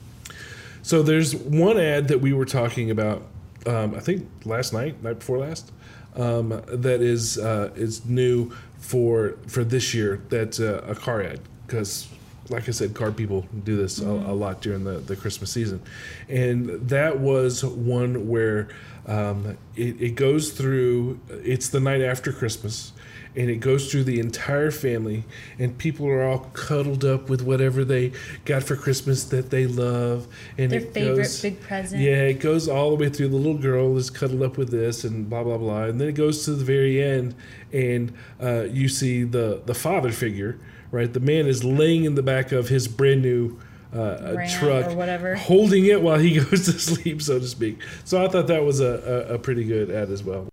So 0.85 1.03
there's 1.03 1.35
one 1.35 1.81
ad 1.81 2.09
that 2.09 2.21
we 2.21 2.35
were 2.35 2.45
talking 2.45 2.91
about, 2.91 3.23
um, 3.67 3.95
I 3.95 4.01
think 4.01 4.29
last 4.45 4.75
night, 4.75 5.03
night 5.03 5.21
before 5.21 5.39
last, 5.39 5.73
um, 6.15 6.51
that 6.69 7.01
is 7.01 7.39
uh, 7.39 7.71
is 7.75 8.05
new 8.05 8.53
for 8.81 9.37
for 9.47 9.65
this 9.65 9.95
year. 9.95 10.21
That's 10.29 10.61
uh, 10.61 10.85
a 10.87 10.95
car 10.95 11.23
ad 11.23 11.41
because, 11.67 12.07
like 12.51 12.69
I 12.69 12.73
said, 12.73 12.93
car 12.93 13.13
people 13.13 13.47
do 13.65 13.79
this 13.79 13.99
a, 13.99 14.07
a 14.07 14.37
lot 14.37 14.61
during 14.61 14.85
the, 14.85 14.99
the 14.99 15.17
Christmas 15.17 15.51
season, 15.51 15.81
and 16.29 16.67
that 16.91 17.19
was 17.19 17.65
one 17.65 18.29
where 18.29 18.69
um, 19.07 19.57
it, 19.77 19.99
it 20.03 20.15
goes 20.17 20.53
through. 20.53 21.19
It's 21.31 21.71
the 21.71 21.81
night 21.81 22.03
after 22.03 22.31
Christmas 22.31 22.93
and 23.37 23.51
it 23.51 23.57
goes 23.57 23.91
through 23.91 24.05
the 24.05 24.21
entire 24.21 24.71
family 24.71 25.25
and 25.59 25.77
people 25.79 26.07
are 26.07 26.23
all 26.25 26.51
cuddled 26.53 27.05
up 27.05 27.29
with 27.29 27.43
whatever 27.43 27.85
they 27.85 28.13
got 28.45 28.63
for 28.63 28.77
christmas 28.77 29.25
that 29.25 29.51
they 29.51 29.67
love 29.67 30.27
and 30.57 30.71
Their 30.71 30.81
it 30.81 30.93
favorite 30.95 31.17
goes, 31.17 31.43
big 31.43 31.61
present. 31.61 32.01
yeah 32.01 32.23
it 32.23 32.41
goes 32.41 32.69
all 32.69 32.91
the 32.91 32.97
way 32.97 33.09
through 33.09 33.29
the 33.29 33.37
little 33.37 33.59
girl 33.59 33.97
is 33.97 34.11
cuddled 34.11 34.43
up 34.43 34.57
with 34.57 34.71
this 34.71 35.05
and 35.05 35.29
blah 35.29 35.43
blah 35.43 35.59
blah 35.59 35.85
and 35.85 36.01
then 36.01 36.09
it 36.09 36.15
goes 36.15 36.45
to 36.45 36.53
the 36.53 36.65
very 36.65 37.03
end 37.03 37.35
and 37.73 38.13
uh, 38.41 38.63
you 38.71 38.89
see 38.89 39.25
the 39.25 39.61
the 39.67 39.75
father 39.75 40.13
figure 40.13 40.59
right 40.91 41.13
the 41.13 41.21
man 41.21 41.47
is 41.47 41.65
laying 41.65 42.05
in 42.05 42.15
the 42.15 42.23
back 42.23 42.53
of 42.53 42.69
his 42.69 42.87
brand 42.89 43.23
new 43.23 43.59
uh, 43.93 44.35
Ram 44.37 44.49
truck 44.49 44.87
or 44.93 44.95
whatever. 44.97 45.35
holding 45.37 45.87
it 45.87 46.03
while 46.03 46.19
he 46.19 46.35
goes 46.41 46.65
to 46.67 46.73
sleep 46.79 47.21
so 47.23 47.39
to 47.39 47.47
speak 47.47 47.81
so 48.05 48.25
i 48.25 48.29
thought 48.29 48.47
that 48.49 48.65
was 48.65 48.81
a, 48.81 49.27
a, 49.31 49.35
a 49.35 49.39
pretty 49.39 49.65
good 49.65 49.91
ad 49.91 50.11
as 50.11 50.23
well 50.23 50.47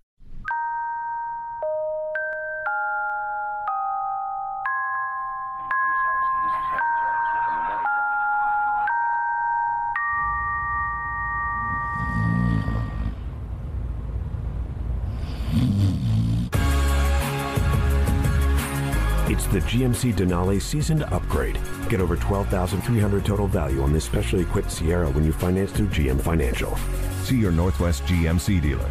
GMC 19.72 20.14
Denali 20.14 20.62
seasoned 20.62 21.04
upgrade. 21.04 21.58
Get 21.88 22.02
over 22.02 22.18
12300 22.18 23.24
total 23.24 23.48
value 23.48 23.82
on 23.82 23.94
this 23.94 24.04
specially 24.04 24.42
equipped 24.42 24.70
Sierra 24.70 25.10
when 25.12 25.24
you 25.24 25.32
finance 25.32 25.72
through 25.72 25.88
GM 25.88 26.20
Financial. 26.20 26.76
See 27.24 27.38
your 27.38 27.54
Northwest 27.54 28.04
GMC 28.04 28.62
dealer. 28.62 28.90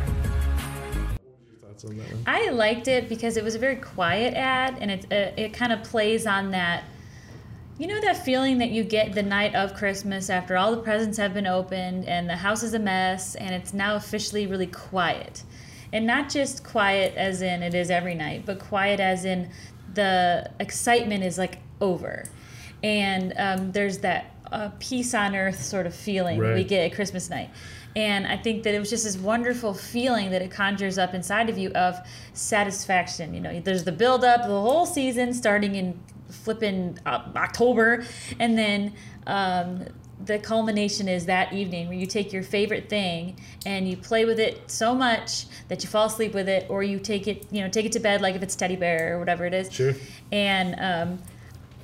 I 2.26 2.48
liked 2.48 2.88
it 2.88 3.10
because 3.10 3.36
it 3.36 3.44
was 3.44 3.54
a 3.54 3.58
very 3.58 3.76
quiet 3.76 4.32
ad, 4.32 4.78
and 4.80 4.90
it 4.90 5.04
uh, 5.12 5.32
it 5.36 5.52
kind 5.52 5.70
of 5.70 5.82
plays 5.82 6.26
on 6.26 6.50
that. 6.52 6.84
You 7.76 7.86
know 7.86 8.00
that 8.00 8.24
feeling 8.24 8.56
that 8.58 8.70
you 8.70 8.82
get 8.82 9.12
the 9.12 9.22
night 9.22 9.54
of 9.54 9.74
Christmas 9.74 10.30
after 10.30 10.56
all 10.56 10.70
the 10.70 10.82
presents 10.82 11.18
have 11.18 11.34
been 11.34 11.46
opened 11.46 12.06
and 12.08 12.28
the 12.28 12.36
house 12.36 12.62
is 12.62 12.72
a 12.72 12.78
mess 12.78 13.34
and 13.34 13.54
it's 13.54 13.74
now 13.74 13.96
officially 13.96 14.46
really 14.46 14.66
quiet. 14.66 15.42
And 15.92 16.06
not 16.06 16.28
just 16.28 16.64
quiet 16.64 17.14
as 17.16 17.42
in 17.42 17.62
it 17.62 17.74
is 17.74 17.90
every 17.90 18.14
night, 18.14 18.44
but 18.46 18.58
quiet 18.58 19.00
as 19.00 19.24
in 19.24 19.50
the 19.94 20.50
excitement 20.60 21.24
is 21.24 21.36
like 21.38 21.58
over. 21.80 22.24
And 22.82 23.34
um, 23.36 23.72
there's 23.72 23.98
that 23.98 24.34
uh, 24.52 24.70
peace 24.78 25.14
on 25.14 25.36
earth 25.36 25.62
sort 25.62 25.86
of 25.86 25.94
feeling 25.94 26.40
that 26.40 26.54
we 26.54 26.64
get 26.64 26.90
at 26.90 26.94
Christmas 26.94 27.30
night. 27.30 27.50
And 27.96 28.26
I 28.26 28.36
think 28.36 28.62
that 28.64 28.74
it 28.74 28.78
was 28.78 28.90
just 28.90 29.04
this 29.04 29.16
wonderful 29.16 29.74
feeling 29.74 30.30
that 30.30 30.42
it 30.42 30.50
conjures 30.50 30.96
up 30.96 31.12
inside 31.12 31.48
of 31.48 31.58
you 31.58 31.70
of 31.70 31.98
satisfaction. 32.34 33.34
You 33.34 33.40
know, 33.40 33.60
there's 33.60 33.84
the 33.84 33.92
build 33.92 34.24
up, 34.24 34.42
the 34.42 34.48
whole 34.48 34.86
season 34.86 35.34
starting 35.34 35.74
in 35.74 36.00
flipping 36.30 36.98
uh, 37.04 37.22
October, 37.34 38.04
and 38.38 38.56
then 38.56 38.92
um, 39.26 39.86
the 40.24 40.38
culmination 40.38 41.08
is 41.08 41.26
that 41.26 41.52
evening 41.52 41.88
where 41.88 41.96
you 41.96 42.06
take 42.06 42.32
your 42.32 42.42
favorite 42.42 42.88
thing 42.88 43.40
and 43.64 43.88
you 43.88 43.96
play 43.96 44.24
with 44.24 44.38
it 44.38 44.70
so 44.70 44.94
much 44.94 45.46
that 45.68 45.82
you 45.82 45.88
fall 45.88 46.06
asleep 46.06 46.34
with 46.34 46.48
it, 46.48 46.66
or 46.68 46.82
you 46.82 46.98
take 46.98 47.26
it, 47.26 47.46
you 47.50 47.62
know, 47.62 47.68
take 47.68 47.86
it 47.86 47.92
to 47.92 48.00
bed 48.00 48.20
like 48.20 48.34
if 48.34 48.42
it's 48.42 48.56
teddy 48.56 48.76
bear 48.76 49.16
or 49.16 49.18
whatever 49.18 49.44
it 49.44 49.54
is. 49.54 49.72
Sure. 49.72 49.94
And 50.30 50.76
um, 50.78 51.18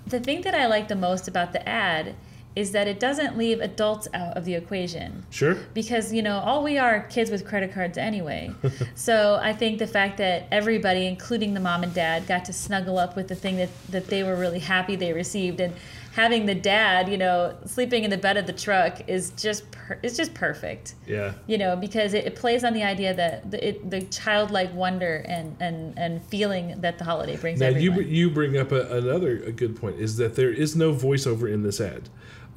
the 0.06 0.20
thing 0.20 0.42
that 0.42 0.54
I 0.54 0.66
like 0.66 0.88
the 0.88 0.96
most 0.96 1.28
about 1.28 1.52
the 1.52 1.66
ad 1.68 2.14
is 2.56 2.72
that 2.72 2.88
it 2.88 2.98
doesn't 2.98 3.36
leave 3.36 3.60
adults 3.60 4.08
out 4.14 4.34
of 4.34 4.46
the 4.46 4.54
equation 4.54 5.24
sure 5.30 5.56
because 5.74 6.10
you 6.12 6.22
know 6.22 6.38
all 6.38 6.64
we 6.64 6.78
are 6.78 6.86
are 6.86 7.00
kids 7.08 7.30
with 7.30 7.44
credit 7.44 7.72
cards 7.72 7.98
anyway 7.98 8.50
so 8.94 9.38
i 9.42 9.52
think 9.52 9.78
the 9.78 9.86
fact 9.86 10.16
that 10.16 10.46
everybody 10.50 11.06
including 11.06 11.52
the 11.52 11.60
mom 11.60 11.82
and 11.82 11.92
dad 11.92 12.26
got 12.26 12.44
to 12.44 12.52
snuggle 12.52 12.96
up 12.96 13.14
with 13.14 13.28
the 13.28 13.34
thing 13.34 13.56
that, 13.56 13.68
that 13.90 14.06
they 14.06 14.22
were 14.22 14.36
really 14.36 14.60
happy 14.60 14.96
they 14.96 15.12
received 15.12 15.60
and 15.60 15.74
having 16.16 16.46
the 16.46 16.54
dad 16.54 17.10
you 17.10 17.18
know 17.18 17.54
sleeping 17.66 18.02
in 18.02 18.08
the 18.10 18.16
bed 18.16 18.38
of 18.38 18.46
the 18.46 18.52
truck 18.52 19.06
is 19.06 19.30
just 19.32 19.70
per- 19.70 19.98
it's 20.02 20.16
just 20.16 20.32
perfect 20.32 20.94
yeah 21.06 21.34
you 21.46 21.58
know 21.58 21.76
because 21.76 22.14
it, 22.14 22.24
it 22.24 22.34
plays 22.34 22.64
on 22.64 22.72
the 22.72 22.82
idea 22.82 23.12
that 23.12 23.50
the, 23.50 23.68
it, 23.68 23.90
the 23.90 24.00
childlike 24.06 24.72
wonder 24.74 25.16
and, 25.28 25.54
and, 25.60 25.96
and 25.98 26.22
feeling 26.22 26.74
that 26.80 26.96
the 26.96 27.04
holiday 27.04 27.36
brings 27.36 27.60
Now 27.60 27.68
you 27.68 27.90
everyone. 27.92 28.14
you 28.14 28.30
bring 28.30 28.56
up 28.56 28.72
a, 28.72 28.80
another 28.96 29.42
a 29.44 29.52
good 29.52 29.78
point 29.78 29.96
is 30.00 30.16
that 30.16 30.34
there 30.36 30.50
is 30.50 30.74
no 30.74 30.94
voiceover 30.94 31.52
in 31.52 31.62
this 31.62 31.82
ad. 31.82 32.08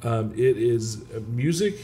Um, 0.02 0.32
it 0.32 0.56
is 0.56 1.02
uh, 1.14 1.20
music 1.28 1.74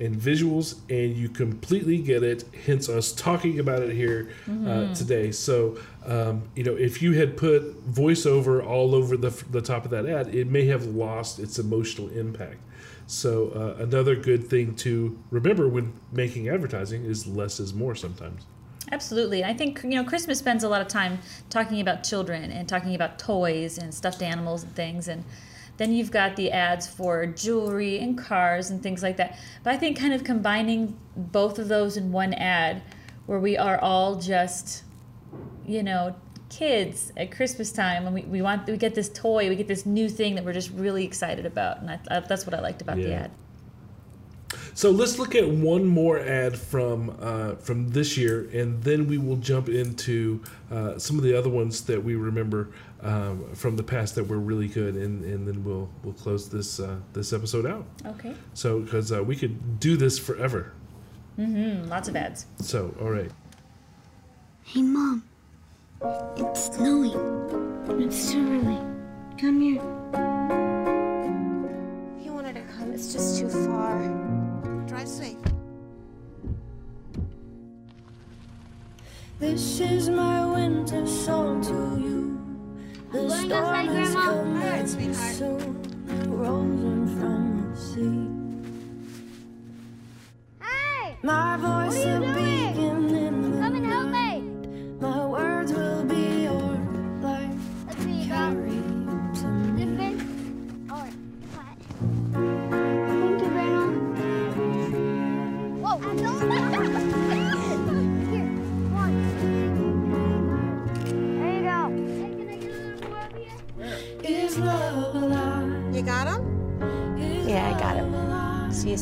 and 0.00 0.14
visuals, 0.16 0.76
and 0.88 1.14
you 1.16 1.28
completely 1.28 1.98
get 1.98 2.22
it. 2.22 2.44
Hence 2.64 2.88
us 2.88 3.10
talking 3.12 3.58
about 3.58 3.82
it 3.82 3.92
here 3.92 4.30
uh, 4.46 4.50
Mhm. 4.50 4.96
today. 4.96 5.32
So 5.32 5.76
um, 6.08 6.48
you 6.56 6.64
know, 6.64 6.74
if 6.74 7.02
you 7.02 7.12
had 7.12 7.36
put 7.36 7.62
voiceover 7.92 8.64
all 8.64 8.94
over 8.94 9.16
the 9.16 9.30
the 9.50 9.60
top 9.60 9.84
of 9.84 9.90
that 9.90 10.06
ad, 10.06 10.34
it 10.34 10.48
may 10.48 10.66
have 10.66 10.86
lost 10.86 11.38
its 11.38 11.58
emotional 11.58 12.08
impact. 12.08 12.58
So 13.06 13.50
uh, 13.50 13.82
another 13.82 14.16
good 14.16 14.48
thing 14.48 14.74
to 14.76 15.18
remember 15.30 15.68
when 15.68 15.92
making 16.12 16.48
advertising 16.48 17.04
is 17.04 17.26
less 17.26 17.60
is 17.60 17.72
more 17.72 17.94
sometimes. 17.94 18.44
Absolutely. 18.90 19.44
I 19.44 19.52
think, 19.54 19.82
you 19.82 19.90
know, 19.90 20.04
Christmas 20.04 20.38
spends 20.38 20.64
a 20.64 20.68
lot 20.68 20.80
of 20.80 20.88
time 20.88 21.18
talking 21.50 21.80
about 21.80 22.04
children 22.04 22.50
and 22.50 22.68
talking 22.68 22.94
about 22.94 23.18
toys 23.18 23.78
and 23.78 23.92
stuffed 23.92 24.22
animals 24.22 24.62
and 24.62 24.74
things. 24.74 25.08
And 25.08 25.24
then 25.76 25.92
you've 25.92 26.10
got 26.10 26.36
the 26.36 26.50
ads 26.50 26.86
for 26.86 27.26
jewelry 27.26 27.98
and 27.98 28.16
cars 28.16 28.70
and 28.70 28.82
things 28.82 29.02
like 29.02 29.16
that. 29.18 29.38
But 29.62 29.74
I 29.74 29.76
think 29.76 29.98
kind 29.98 30.14
of 30.14 30.24
combining 30.24 30.98
both 31.16 31.58
of 31.58 31.68
those 31.68 31.96
in 31.96 32.12
one 32.12 32.34
ad 32.34 32.82
where 33.26 33.40
we 33.40 33.58
are 33.58 33.78
all 33.78 34.16
just, 34.16 34.84
you 35.68 35.82
know, 35.82 36.14
kids 36.48 37.12
at 37.16 37.30
Christmas 37.30 37.70
time 37.70 38.04
when 38.04 38.14
we, 38.14 38.22
we 38.22 38.42
want 38.42 38.66
we 38.66 38.76
get 38.76 38.94
this 38.94 39.10
toy, 39.10 39.48
we 39.48 39.56
get 39.56 39.68
this 39.68 39.86
new 39.86 40.08
thing 40.08 40.34
that 40.34 40.44
we're 40.44 40.52
just 40.52 40.70
really 40.70 41.04
excited 41.04 41.46
about, 41.46 41.80
and 41.80 41.90
I, 41.90 42.00
I, 42.10 42.20
that's 42.20 42.46
what 42.46 42.54
I 42.54 42.60
liked 42.60 42.82
about 42.82 42.96
the 42.96 43.12
ad. 43.12 43.30
So 44.72 44.90
let's 44.90 45.18
look 45.18 45.34
at 45.34 45.46
one 45.46 45.84
more 45.84 46.18
ad 46.18 46.56
from 46.56 47.16
uh, 47.20 47.56
from 47.56 47.90
this 47.90 48.16
year, 48.16 48.48
and 48.52 48.82
then 48.82 49.06
we 49.06 49.18
will 49.18 49.36
jump 49.36 49.68
into 49.68 50.42
uh, 50.70 50.98
some 50.98 51.18
of 51.18 51.24
the 51.24 51.36
other 51.36 51.50
ones 51.50 51.82
that 51.82 52.02
we 52.02 52.14
remember 52.14 52.70
um, 53.02 53.54
from 53.54 53.76
the 53.76 53.82
past 53.82 54.14
that 54.14 54.24
were 54.24 54.38
really 54.38 54.68
good, 54.68 54.94
and, 54.94 55.24
and 55.24 55.46
then 55.46 55.62
we'll 55.64 55.90
we'll 56.02 56.14
close 56.14 56.48
this 56.48 56.80
uh, 56.80 56.96
this 57.12 57.32
episode 57.32 57.66
out. 57.66 57.84
Okay. 58.06 58.34
So 58.54 58.80
because 58.80 59.12
uh, 59.12 59.22
we 59.22 59.36
could 59.36 59.80
do 59.80 59.96
this 59.96 60.18
forever. 60.18 60.72
Mm-hmm. 61.38 61.88
Lots 61.88 62.08
of 62.08 62.16
ads. 62.16 62.46
So 62.60 62.94
all 63.00 63.10
right. 63.10 63.30
Hey, 64.64 64.82
Mom. 64.82 65.24
It's 66.00 66.76
snowing. 66.76 67.12
It's 68.00 68.30
too 68.30 68.38
early. 68.38 68.78
Come 69.36 69.60
here. 69.60 69.82
He 72.22 72.30
wanted 72.30 72.54
to 72.54 72.62
come, 72.72 72.92
it's 72.92 73.12
just 73.12 73.40
too 73.40 73.48
far. 73.48 73.98
Drive 74.86 75.08
safe. 75.08 75.36
This 79.40 79.80
is 79.80 80.08
my 80.08 80.44
winter 80.46 81.04
song 81.06 81.62
to 81.62 82.00
you. 82.00 82.38
The 83.10 83.18
going 83.18 83.30
storm 83.30 83.52
outside, 83.52 83.88
has 83.88 84.12
Grandma? 84.12 84.32
come 84.32 84.54
right, 84.54 84.88
sweetheart. 84.88 85.34
soon 85.34 85.82
rolling 86.26 87.06
from 87.18 87.70
the 87.70 87.76
sea. 87.76 88.28
Hey! 90.64 91.16
My 91.22 91.56
voice 91.56 91.96
What 91.96 92.06
are 92.06 92.14
you 92.14 92.20
will 92.20 92.34
doing? 92.34 92.57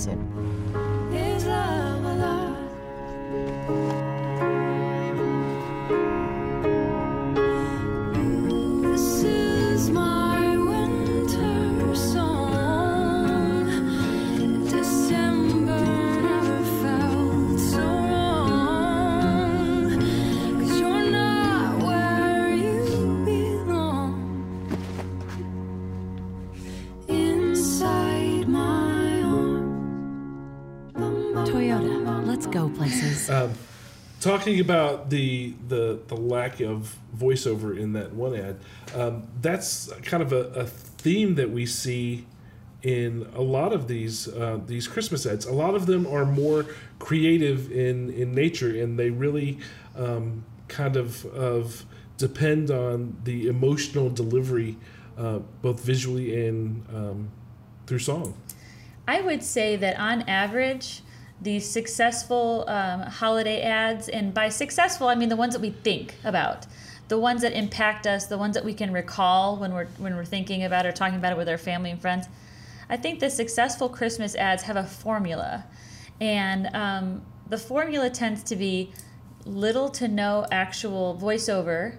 Alive? 0.05 0.26
Places. 32.89 33.31
Um, 33.31 33.55
talking 34.21 34.61
about 34.61 35.11
the 35.11 35.55
the 35.69 36.01
the 36.09 36.17
lack 36.17 36.61
of 36.61 36.97
voiceover 37.17 37.79
in 37.79 37.93
that 37.93 38.13
one 38.13 38.35
ad, 38.35 38.59
um, 38.95 39.29
that's 39.41 39.93
kind 40.03 40.23
of 40.23 40.33
a, 40.33 40.45
a 40.61 40.67
theme 40.67 41.35
that 41.37 41.51
we 41.51 41.67
see 41.67 42.27
in 42.83 43.29
a 43.35 43.43
lot 43.43 43.73
of 43.73 43.89
these 43.89 44.29
uh, 44.29 44.61
these 44.67 44.87
Christmas 44.87 45.27
ads. 45.27 45.47
A 45.47 45.53
lot 45.53 45.75
of 45.75 45.87
them 45.87 46.07
are 46.07 46.25
more 46.25 46.67
creative 46.99 47.71
in 47.71 48.11
in 48.11 48.35
nature, 48.35 48.71
and 48.81 48.99
they 48.99 49.11
really 49.11 49.59
um, 49.97 50.45
kind 50.69 50.97
of 50.97 51.25
of 51.27 51.85
depend 52.19 52.71
on 52.71 53.17
the 53.25 53.47
emotional 53.47 54.09
delivery, 54.09 54.77
uh, 55.19 55.39
both 55.63 55.81
visually 55.81 56.47
and 56.47 56.87
um, 56.95 57.31
through 57.87 57.99
song. 57.99 58.35
I 59.09 59.21
would 59.21 59.43
say 59.43 59.77
that 59.77 59.99
on 59.99 60.23
average, 60.23 61.03
the 61.41 61.61
successful 61.61 62.65
um, 62.67 63.03
holiday 63.03 63.63
ads, 63.63 64.09
and 64.09 64.33
by 64.33 64.49
successful 64.49 65.09
I 65.09 65.15
mean 65.15 65.29
the 65.29 65.37
ones 65.37 65.55
that 65.55 65.61
we 65.61 65.71
think 65.71 66.15
about, 66.25 66.67
the 67.09 67.19
ones 67.19 67.43
that 67.43 67.53
impact 67.53 68.07
us, 68.07 68.27
the 68.27 68.39
ones 68.39 68.55
that 68.55 68.65
we 68.65 68.75
can 68.75 68.93
recall 68.93 69.57
when 69.57 69.73
we're 69.73 69.87
when 69.99 70.17
we're 70.17 70.25
thinking 70.25 70.65
about 70.65 70.87
or 70.87 70.93
talking 70.93 71.19
about 71.19 71.33
it 71.33 71.39
with 71.39 71.49
our 71.49 71.59
family 71.59 71.91
and 71.91 72.01
friends. 72.01 72.27
I 72.89 72.97
think 72.97 73.21
the 73.21 73.31
successful 73.31 73.89
Christmas 73.89 74.35
ads 74.37 74.63
have 74.63 74.77
a 74.77 74.85
formula, 74.85 75.65
and 76.21 76.69
um, 76.75 77.23
the 77.49 77.59
formula 77.59 78.11
tends 78.11 78.43
to 78.45 78.57
be 78.57 78.93
little 79.45 79.89
to 79.91 80.09
no 80.09 80.47
actual 80.51 81.19
voiceover, 81.21 81.97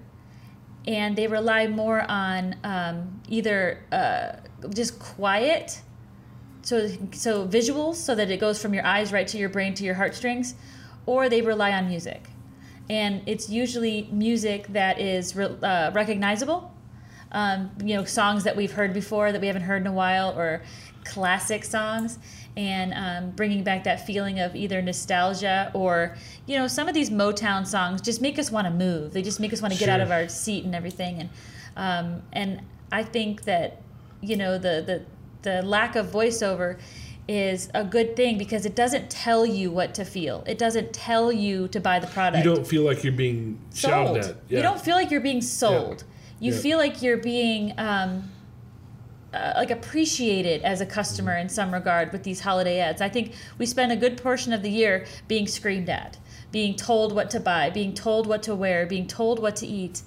and 0.88 1.16
they 1.16 1.28
rely 1.28 1.68
more 1.68 2.02
on 2.10 2.56
um, 2.64 3.22
either 3.30 3.84
uh, 3.92 4.34
just 4.74 4.98
quiet 5.00 5.82
so 6.68 6.90
so 7.14 7.48
visuals 7.48 7.96
so 7.96 8.14
that 8.14 8.30
it 8.30 8.42
goes 8.42 8.62
from 8.62 8.74
your 8.74 8.86
eyes 8.86 9.14
right 9.14 9.26
to 9.30 9.38
your 9.38 9.48
brain 9.48 9.74
to 9.74 9.86
your 9.86 9.96
heartstrings 9.96 10.54
or 11.06 11.30
they 11.30 11.42
rely 11.42 11.72
on 11.72 11.88
music. 11.88 12.28
And 12.90 13.22
it's 13.26 13.50
usually 13.50 14.10
music 14.12 14.68
that 14.74 15.00
is 15.00 15.34
re- 15.34 15.56
uh, 15.64 15.92
recognizable. 15.94 16.74
Um, 17.32 17.72
you 17.84 17.96
know 17.96 18.04
songs 18.04 18.44
that 18.44 18.56
we've 18.58 18.72
heard 18.72 18.94
before 18.94 19.32
that 19.32 19.40
we 19.40 19.48
haven't 19.48 19.64
heard 19.64 19.82
in 19.82 19.88
a 19.88 19.94
while 19.94 20.38
or 20.38 20.62
classic 21.06 21.64
songs. 21.64 22.20
And 22.58 22.94
um, 22.94 23.32
bringing 23.32 23.64
back 23.64 23.86
that 23.86 24.06
feeling 24.06 24.40
of 24.40 24.54
either 24.54 24.82
nostalgia 24.82 25.72
or 25.74 26.18
you 26.48 26.58
know 26.58 26.68
some 26.68 26.90
of 26.90 26.94
these 26.94 27.10
motown 27.10 27.66
songs 27.66 28.02
just 28.02 28.22
make 28.22 28.38
us 28.38 28.52
want 28.52 28.68
to 28.68 28.74
move. 28.74 29.14
They 29.14 29.22
just 29.22 29.40
make 29.40 29.54
us 29.54 29.62
want 29.62 29.74
to 29.74 29.80
get 29.80 29.88
out 29.88 30.02
of 30.02 30.12
our 30.12 30.28
seat 30.28 30.66
and 30.66 30.76
everything. 30.76 31.22
And 31.22 31.30
um, 31.78 32.24
and 32.34 32.62
i 32.92 33.04
think 33.04 33.44
that 33.44 33.82
you 34.22 34.36
know 34.36 34.58
the 34.58 34.84
the 34.86 35.06
the 35.44 35.62
lack 35.62 35.96
of 35.96 36.08
voiceover 36.08 36.78
is 37.28 37.70
a 37.74 37.84
good 37.84 38.16
thing 38.16 38.38
because 38.38 38.66
it 38.66 38.76
doesn't 38.76 39.10
tell 39.10 39.46
you 39.46 39.70
what 39.70 39.94
to 39.94 40.06
feel 40.06 40.44
it 40.48 40.58
doesn't 40.58 40.94
tell 40.94 41.32
you 41.32 41.68
to 41.68 41.80
buy 41.80 42.00
the 42.00 42.08
product 42.08 42.44
You 42.46 42.56
don't 42.56 42.66
feel 42.66 42.84
like 42.84 43.04
you're 43.04 43.12
being 43.14 43.60
shouted 43.74 44.24
sold. 44.24 44.36
at. 44.38 44.52
You 44.52 44.62
don't 44.62 44.80
feel 44.80 44.96
like 44.96 45.12
you're 45.12 45.20
being 45.20 45.42
sold. 45.42 46.06
You 46.40 46.54
Yeah. 46.54 46.60
feel 46.60 46.78
like 46.78 47.02
you're 47.02 47.18
being 47.18 47.74
um, 47.78 48.32
uh, 49.34 49.54
like 49.58 49.72
appreciated 49.72 50.62
as 50.62 50.80
a 50.80 50.86
customer 50.86 51.36
in 51.36 51.50
some 51.50 51.74
regard 51.74 52.14
with 52.14 52.24
these 52.24 52.40
holiday 52.42 52.80
ads. 52.80 53.02
I 53.02 53.10
think 53.10 53.34
we 53.58 53.66
spend 53.66 53.92
a 53.92 53.98
good 53.98 54.16
portion 54.22 54.54
of 54.54 54.62
the 54.64 54.70
year 54.70 55.06
being 55.28 55.48
screamed 55.48 55.90
at, 55.90 56.18
being 56.54 56.76
told 56.76 57.14
what 57.14 57.30
to 57.32 57.40
buy, 57.42 57.70
being 57.70 57.94
told 57.94 58.26
what 58.26 58.42
to 58.44 58.56
wear, 58.56 58.86
being 58.86 59.06
told 59.06 59.40
what 59.40 59.58
to 59.58 59.68
eat, 59.68 60.02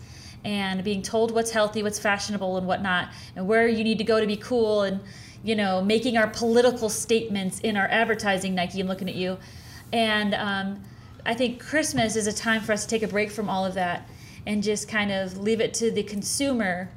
and 0.44 0.82
being 0.82 1.02
told 1.02 1.32
what's 1.32 1.50
healthy, 1.50 1.82
what's 1.82 1.98
fashionable, 1.98 2.56
and 2.56 2.66
whatnot, 2.66 3.08
and 3.36 3.46
where 3.46 3.68
you 3.68 3.84
need 3.84 3.98
to 3.98 4.04
go 4.04 4.20
to 4.20 4.26
be 4.26 4.36
cool, 4.36 4.82
and 4.82 5.00
you 5.42 5.54
know, 5.54 5.82
making 5.82 6.16
our 6.16 6.26
political 6.28 6.88
statements 6.88 7.60
in 7.60 7.76
our 7.76 7.86
advertising. 7.86 8.54
Nike, 8.54 8.80
I'm 8.80 8.86
looking 8.86 9.08
at 9.08 9.14
you, 9.14 9.38
and 9.92 10.34
um, 10.34 10.82
I 11.24 11.34
think 11.34 11.60
Christmas 11.60 12.16
is 12.16 12.26
a 12.26 12.32
time 12.32 12.62
for 12.62 12.72
us 12.72 12.84
to 12.84 12.88
take 12.88 13.02
a 13.02 13.08
break 13.08 13.30
from 13.30 13.48
all 13.48 13.64
of 13.64 13.74
that 13.74 14.08
and 14.46 14.62
just 14.62 14.88
kind 14.88 15.12
of 15.12 15.38
leave 15.38 15.60
it 15.60 15.74
to 15.74 15.90
the 15.90 16.02
consumer 16.02 16.90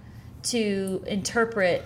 to 0.43 1.03
interpret, 1.07 1.83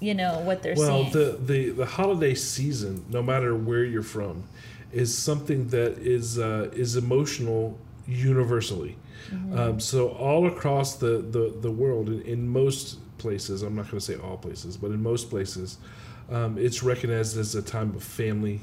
you 0.00 0.14
know, 0.14 0.40
what 0.40 0.62
they're 0.62 0.76
saying. 0.76 0.88
well, 0.88 1.10
seeing. 1.10 1.24
the, 1.24 1.38
the 1.42 1.70
the 1.70 1.86
holiday 1.86 2.34
season, 2.34 3.04
no 3.08 3.22
matter 3.22 3.54
where 3.54 3.84
you're 3.84 4.02
from, 4.02 4.44
is 4.92 5.16
something 5.16 5.68
that 5.68 5.98
is 5.98 6.38
uh, 6.38 6.70
is 6.72 6.96
emotional 6.96 7.78
universally. 8.06 8.96
Mhm. 9.32 9.58
Um, 9.58 9.80
so 9.80 10.08
all 10.10 10.46
across 10.46 10.96
the 10.96 11.18
the, 11.18 11.54
the 11.60 11.70
world, 11.70 12.08
in, 12.08 12.22
in 12.22 12.48
most 12.48 12.98
places, 13.18 13.62
I'm 13.62 13.74
not 13.76 13.86
going 13.90 13.98
to 13.98 14.04
say 14.04 14.16
all 14.16 14.36
places, 14.36 14.76
but 14.76 14.90
in 14.90 15.02
most 15.02 15.28
places, 15.30 15.78
um, 16.30 16.56
it's 16.58 16.82
recognized 16.82 17.36
as 17.36 17.54
a 17.54 17.62
time 17.62 17.94
of 17.94 18.02
family, 18.02 18.60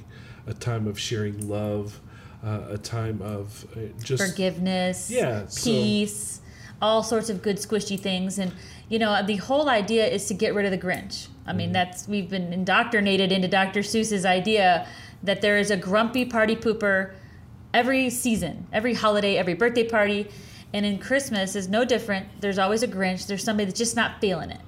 a 0.48 0.54
time 0.54 0.88
of 0.88 1.00
sharing 1.00 1.48
love, 1.48 2.00
uh, 2.44 2.62
a 2.70 2.78
time 2.78 3.22
of 3.22 3.66
uh, 3.76 3.80
just 4.04 4.24
forgiveness, 4.24 5.10
Yeah, 5.12 5.46
so- 5.48 5.70
peace, 5.72 6.42
all 6.82 7.04
sorts 7.04 7.30
of 7.30 7.42
good 7.42 7.58
squishy 7.58 8.00
things. 8.00 8.40
And 8.40 8.52
you 8.90 9.00
know, 9.00 9.22
the 9.26 9.36
whole 9.36 9.70
idea 9.70 10.08
is 10.08 10.26
to 10.28 10.34
get 10.34 10.56
rid 10.56 10.66
of 10.66 10.72
the 10.72 10.78
Grinch. 10.78 11.28
I 11.46 11.50
Mm-hmm. 11.52 11.58
mean, 11.58 11.72
that's 11.72 12.08
we've 12.08 12.30
been 12.30 12.52
indoctrinated 12.54 13.32
into 13.32 13.48
Dr. 13.48 13.82
Seuss's 13.82 14.26
idea 14.26 14.88
that 15.24 15.42
there 15.42 15.58
is 15.58 15.72
a 15.72 15.78
grumpy 15.78 16.26
party 16.26 16.56
pooper 16.56 17.12
every 17.74 18.10
season, 18.10 18.66
every 18.74 18.94
holiday, 18.94 19.38
every 19.38 19.54
birthday 19.54 19.84
party. 19.88 20.28
And 20.74 20.86
in 20.86 21.00
Christmas 21.00 21.56
is 21.56 21.68
no 21.68 21.86
different. 21.86 22.28
There's 22.42 22.60
always 22.60 22.84
a 22.84 22.88
Grinch. 22.88 23.28
There's 23.28 23.44
somebody 23.44 23.66
that's 23.66 23.78
just 23.80 23.96
not 23.96 24.20
feeling 24.20 24.52
it. 24.52 24.62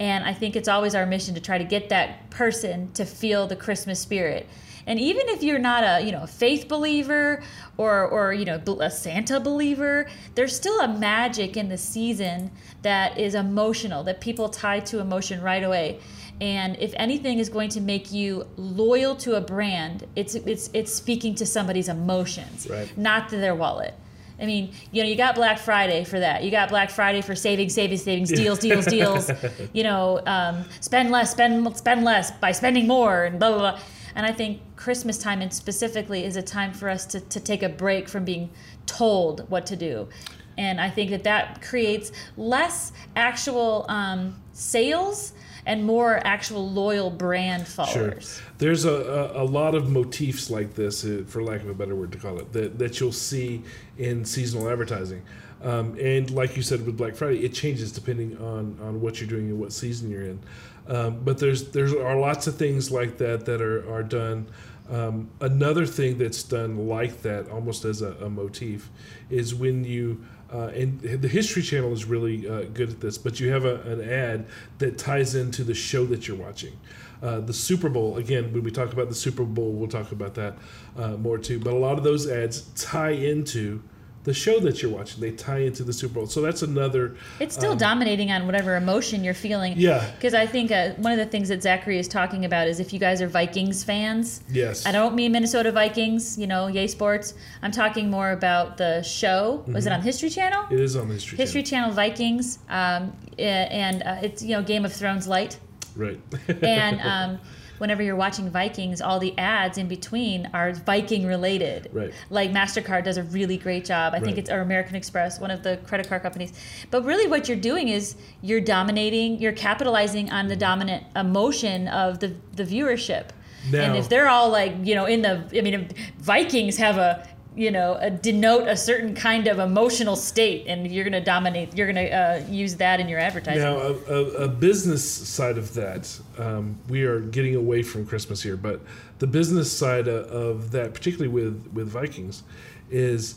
And 0.00 0.24
I 0.24 0.32
think 0.32 0.56
it's 0.56 0.68
always 0.68 0.94
our 0.94 1.06
mission 1.06 1.34
to 1.34 1.40
try 1.40 1.58
to 1.58 1.64
get 1.64 1.88
that 1.88 2.30
person 2.30 2.92
to 2.92 3.04
feel 3.04 3.46
the 3.46 3.56
Christmas 3.56 3.98
spirit. 4.00 4.46
And 4.86 4.98
even 4.98 5.28
if 5.28 5.42
you're 5.42 5.58
not 5.58 5.84
a 5.84 6.04
you 6.04 6.12
know 6.12 6.22
a 6.22 6.26
faith 6.26 6.66
believer 6.66 7.42
or 7.76 8.06
or 8.06 8.32
you 8.32 8.44
know 8.46 8.60
a 8.80 8.90
Santa 8.90 9.38
believer, 9.38 10.06
there's 10.34 10.56
still 10.56 10.80
a 10.80 10.88
magic 10.88 11.56
in 11.56 11.68
the 11.68 11.76
season 11.76 12.50
that 12.82 13.18
is 13.18 13.34
emotional 13.34 14.02
that 14.04 14.20
people 14.20 14.48
tie 14.48 14.80
to 14.80 15.00
emotion 15.00 15.42
right 15.42 15.62
away. 15.62 16.00
And 16.40 16.76
if 16.78 16.94
anything 16.96 17.38
is 17.38 17.48
going 17.48 17.68
to 17.70 17.80
make 17.80 18.12
you 18.12 18.46
loyal 18.56 19.14
to 19.16 19.34
a 19.34 19.40
brand, 19.40 20.06
it's 20.16 20.34
it's 20.36 20.70
it's 20.72 20.92
speaking 20.94 21.34
to 21.34 21.44
somebody's 21.46 21.88
emotions, 21.88 22.66
Right. 22.70 22.96
not 22.96 23.28
to 23.30 23.36
their 23.36 23.54
wallet. 23.54 23.94
I 24.40 24.46
mean, 24.46 24.72
you 24.92 25.02
know, 25.02 25.08
you 25.08 25.16
got 25.16 25.34
Black 25.34 25.58
Friday 25.58 26.04
for 26.04 26.20
that. 26.20 26.44
You 26.44 26.50
got 26.50 26.68
Black 26.68 26.90
Friday 26.90 27.22
for 27.22 27.34
savings, 27.34 27.74
savings, 27.74 28.04
savings, 28.04 28.30
deals, 28.30 28.58
deals, 28.60 28.86
deals. 28.96 29.30
You 29.72 29.82
know, 29.82 30.20
um, 30.26 30.64
spend 30.80 31.10
less, 31.10 31.32
spend 31.32 31.76
spend 31.76 32.04
less 32.04 32.30
by 32.30 32.52
spending 32.52 32.86
more, 32.86 33.24
and 33.24 33.38
blah 33.38 33.50
blah 33.50 33.58
blah. 33.58 33.80
And 34.14 34.26
I 34.26 34.32
think 34.32 34.60
Christmas 34.76 35.18
time, 35.18 35.40
and 35.42 35.52
specifically, 35.52 36.24
is 36.24 36.36
a 36.36 36.42
time 36.42 36.72
for 36.72 36.88
us 36.88 37.04
to, 37.06 37.20
to 37.20 37.40
take 37.40 37.62
a 37.62 37.68
break 37.68 38.08
from 38.08 38.24
being 38.24 38.50
told 38.86 39.48
what 39.50 39.66
to 39.66 39.76
do. 39.76 40.08
And 40.56 40.80
I 40.80 40.90
think 40.90 41.10
that 41.10 41.22
that 41.24 41.62
creates 41.62 42.10
less 42.36 42.92
actual 43.14 43.86
um, 43.88 44.36
sales 44.52 45.34
and 45.68 45.84
more 45.84 46.20
actual 46.24 46.68
loyal 46.68 47.10
brand 47.10 47.68
followers. 47.68 48.38
Sure. 48.38 48.46
There's 48.56 48.84
a, 48.86 49.32
a, 49.34 49.42
a 49.42 49.44
lot 49.44 49.74
of 49.74 49.90
motifs 49.90 50.50
like 50.50 50.74
this, 50.74 51.04
uh, 51.04 51.24
for 51.26 51.42
lack 51.42 51.60
of 51.60 51.68
a 51.68 51.74
better 51.74 51.94
word 51.94 52.10
to 52.12 52.18
call 52.18 52.38
it, 52.38 52.52
that, 52.54 52.78
that 52.78 52.98
you'll 52.98 53.12
see 53.12 53.62
in 53.98 54.24
seasonal 54.24 54.68
advertising. 54.68 55.22
Um, 55.62 55.96
and 56.00 56.30
like 56.30 56.56
you 56.56 56.62
said 56.62 56.86
with 56.86 56.96
Black 56.96 57.14
Friday, 57.14 57.44
it 57.44 57.52
changes 57.52 57.92
depending 57.92 58.38
on, 58.38 58.78
on 58.80 59.00
what 59.00 59.20
you're 59.20 59.28
doing 59.28 59.50
and 59.50 59.60
what 59.60 59.72
season 59.72 60.10
you're 60.10 60.24
in. 60.24 60.40
Um, 60.88 61.20
but 61.22 61.36
there's 61.36 61.70
there's 61.70 61.92
are 61.92 62.16
lots 62.16 62.46
of 62.46 62.56
things 62.56 62.90
like 62.90 63.18
that 63.18 63.44
that 63.44 63.60
are, 63.60 63.86
are 63.92 64.02
done. 64.02 64.46
Um, 64.90 65.28
another 65.42 65.84
thing 65.84 66.16
that's 66.16 66.42
done 66.42 66.88
like 66.88 67.20
that, 67.22 67.50
almost 67.50 67.84
as 67.84 68.00
a, 68.00 68.12
a 68.24 68.30
motif, 68.30 68.88
is 69.28 69.54
when 69.54 69.84
you 69.84 70.24
uh, 70.52 70.68
and 70.68 71.00
the 71.00 71.28
History 71.28 71.62
Channel 71.62 71.92
is 71.92 72.04
really 72.04 72.48
uh, 72.48 72.62
good 72.72 72.90
at 72.90 73.00
this. 73.00 73.18
But 73.18 73.38
you 73.40 73.50
have 73.50 73.64
a, 73.64 73.80
an 73.82 74.08
ad 74.08 74.46
that 74.78 74.98
ties 74.98 75.34
into 75.34 75.62
the 75.64 75.74
show 75.74 76.06
that 76.06 76.26
you're 76.26 76.36
watching. 76.36 76.78
Uh, 77.22 77.40
the 77.40 77.52
Super 77.52 77.88
Bowl 77.88 78.16
again. 78.16 78.52
When 78.52 78.62
we 78.62 78.70
talk 78.70 78.92
about 78.92 79.08
the 79.08 79.14
Super 79.14 79.44
Bowl, 79.44 79.72
we'll 79.72 79.88
talk 79.88 80.12
about 80.12 80.34
that 80.34 80.56
uh, 80.96 81.16
more 81.16 81.36
too. 81.36 81.58
But 81.58 81.72
a 81.72 81.76
lot 81.78 81.98
of 81.98 82.04
those 82.04 82.28
ads 82.28 82.62
tie 82.74 83.10
into 83.10 83.82
the 84.28 84.34
show 84.34 84.60
that 84.60 84.82
you're 84.82 84.90
watching. 84.90 85.20
They 85.20 85.32
tie 85.32 85.60
into 85.60 85.82
the 85.82 85.92
Super 85.92 86.14
Bowl. 86.14 86.26
So 86.26 86.42
that's 86.42 86.62
another. 86.62 87.16
It's 87.40 87.54
still 87.54 87.72
um, 87.72 87.78
dominating 87.78 88.30
on 88.30 88.46
whatever 88.46 88.76
emotion 88.76 89.24
you're 89.24 89.34
feeling. 89.34 89.74
Yeah. 89.76 90.08
Because 90.14 90.34
I 90.34 90.46
think 90.46 90.70
uh, 90.70 90.90
one 90.96 91.12
of 91.12 91.18
the 91.18 91.26
things 91.26 91.48
that 91.48 91.62
Zachary 91.62 91.98
is 91.98 92.06
talking 92.06 92.44
about 92.44 92.68
is 92.68 92.78
if 92.78 92.92
you 92.92 92.98
guys 92.98 93.22
are 93.22 93.26
Vikings 93.26 93.82
fans. 93.82 94.42
Yes. 94.50 94.86
I 94.86 94.92
don't 94.92 95.14
mean 95.14 95.32
Minnesota 95.32 95.72
Vikings, 95.72 96.38
you 96.38 96.46
know, 96.46 96.66
yay 96.66 96.86
sports. 96.86 97.34
I'm 97.62 97.72
talking 97.72 98.10
more 98.10 98.32
about 98.32 98.76
the 98.76 99.02
show. 99.02 99.64
Was 99.66 99.86
it 99.86 99.92
on 99.92 100.02
History 100.02 100.30
Channel? 100.30 100.66
It 100.70 100.80
is 100.80 100.94
on 100.94 101.08
the 101.08 101.14
History, 101.14 101.38
History 101.38 101.62
Channel 101.62 101.92
Vikings, 101.92 102.58
um, 102.68 103.12
and 103.38 104.02
uh, 104.02 104.16
it's 104.22 104.42
you 104.42 104.50
know 104.50 104.62
Game 104.62 104.84
of 104.84 104.92
Thrones 104.92 105.26
light. 105.26 105.58
Right. 105.96 106.20
and 106.62 107.00
um, 107.02 107.40
whenever 107.78 108.02
you're 108.02 108.16
watching 108.16 108.50
Vikings, 108.50 109.00
all 109.00 109.18
the 109.18 109.36
ads 109.38 109.78
in 109.78 109.88
between 109.88 110.48
are 110.52 110.72
Viking 110.72 111.26
related. 111.26 111.88
Right. 111.92 112.12
Like 112.30 112.50
Mastercard 112.50 113.04
does 113.04 113.16
a 113.16 113.22
really 113.24 113.56
great 113.56 113.84
job. 113.84 114.14
I 114.14 114.20
think 114.20 114.38
it's 114.38 114.50
or 114.50 114.60
American 114.60 114.96
Express, 114.96 115.40
one 115.40 115.50
of 115.50 115.62
the 115.62 115.78
credit 115.86 116.08
card 116.08 116.22
companies. 116.22 116.52
But 116.90 117.04
really, 117.04 117.26
what 117.26 117.48
you're 117.48 117.56
doing 117.56 117.88
is 117.88 118.16
you're 118.42 118.60
dominating, 118.60 119.38
you're 119.38 119.52
capitalizing 119.52 120.30
on 120.30 120.48
the 120.48 120.56
dominant 120.56 121.04
emotion 121.16 121.88
of 121.88 122.20
the 122.20 122.34
the 122.54 122.64
viewership. 122.64 123.28
and 123.72 123.96
if 123.96 124.08
they're 124.08 124.28
all 124.28 124.50
like 124.50 124.72
you 124.82 124.94
know 124.94 125.04
in 125.06 125.22
the, 125.22 125.44
I 125.56 125.60
mean, 125.60 125.88
Vikings 126.18 126.76
have 126.76 126.96
a 126.96 127.26
you 127.58 127.72
know 127.72 127.98
a, 128.00 128.08
denote 128.10 128.68
a 128.68 128.76
certain 128.76 129.14
kind 129.14 129.48
of 129.48 129.58
emotional 129.58 130.14
state, 130.14 130.64
and 130.68 130.90
you're 130.90 131.04
going 131.04 131.12
to 131.12 131.20
dominate. 131.20 131.76
You're 131.76 131.92
going 131.92 132.06
to 132.06 132.10
uh, 132.10 132.46
use 132.48 132.76
that 132.76 133.00
in 133.00 133.08
your 133.08 133.18
advertising. 133.18 133.62
Now, 133.62 133.78
a, 133.78 133.92
a, 133.92 134.24
a 134.44 134.48
business 134.48 135.04
side 135.04 135.58
of 135.58 135.74
that, 135.74 136.18
um, 136.38 136.78
we 136.88 137.02
are 137.02 137.20
getting 137.20 137.56
away 137.56 137.82
from 137.82 138.06
Christmas 138.06 138.40
here, 138.42 138.56
but 138.56 138.80
the 139.18 139.26
business 139.26 139.70
side 139.70 140.06
of, 140.06 140.26
of 140.30 140.70
that, 140.70 140.94
particularly 140.94 141.28
with 141.28 141.68
with 141.72 141.88
Vikings, 141.88 142.44
is 142.90 143.34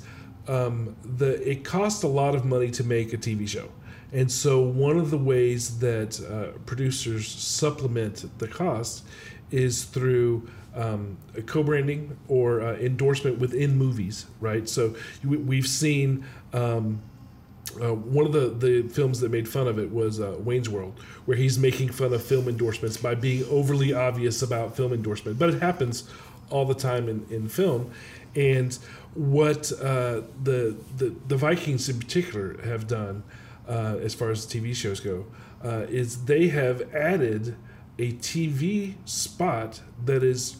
um, 0.47 0.95
the 1.03 1.49
it 1.49 1.63
costs 1.63 2.03
a 2.03 2.07
lot 2.07 2.35
of 2.35 2.45
money 2.45 2.69
to 2.71 2.83
make 2.83 3.13
a 3.13 3.17
TV 3.17 3.47
show, 3.47 3.69
and 4.13 4.31
so 4.31 4.61
one 4.61 4.97
of 4.97 5.09
the 5.09 5.17
ways 5.17 5.79
that 5.79 6.21
uh, 6.21 6.57
producers 6.67 7.27
supplement 7.27 8.25
the 8.37 8.47
cost 8.47 9.03
is 9.49 9.83
through 9.83 10.47
um, 10.75 11.17
co-branding 11.45 12.17
or 12.27 12.61
uh, 12.61 12.73
endorsement 12.75 13.39
within 13.39 13.77
movies, 13.77 14.25
right? 14.39 14.67
So 14.69 14.95
we- 15.23 15.37
we've 15.37 15.67
seen. 15.67 16.25
Um, 16.53 17.01
uh, 17.81 17.93
one 17.93 18.25
of 18.25 18.33
the, 18.33 18.49
the 18.49 18.87
films 18.89 19.21
that 19.21 19.31
made 19.31 19.47
fun 19.47 19.67
of 19.67 19.79
it 19.79 19.89
was 19.91 20.19
uh, 20.19 20.35
Wayne's 20.39 20.67
World, 20.67 20.99
where 21.25 21.37
he's 21.37 21.57
making 21.57 21.89
fun 21.89 22.11
of 22.13 22.21
film 22.21 22.49
endorsements 22.49 22.97
by 22.97 23.15
being 23.15 23.45
overly 23.49 23.93
obvious 23.93 24.41
about 24.41 24.75
film 24.75 24.91
endorsement. 24.91 25.39
But 25.39 25.51
it 25.53 25.61
happens 25.61 26.09
all 26.49 26.65
the 26.65 26.73
time 26.75 27.07
in, 27.07 27.25
in 27.29 27.47
film. 27.47 27.91
And 28.35 28.77
what 29.13 29.71
uh, 29.73 30.21
the, 30.43 30.75
the 30.97 31.15
the 31.27 31.37
Vikings 31.37 31.87
in 31.87 31.99
particular 31.99 32.57
have 32.63 32.87
done, 32.87 33.23
uh, 33.67 33.97
as 34.01 34.13
far 34.13 34.31
as 34.31 34.45
TV 34.45 34.75
shows 34.75 34.99
go, 34.99 35.25
uh, 35.63 35.85
is 35.89 36.25
they 36.25 36.47
have 36.49 36.93
added 36.93 37.55
a 38.01 38.13
TV 38.13 38.95
spot 39.05 39.79
that 40.05 40.23
is 40.23 40.57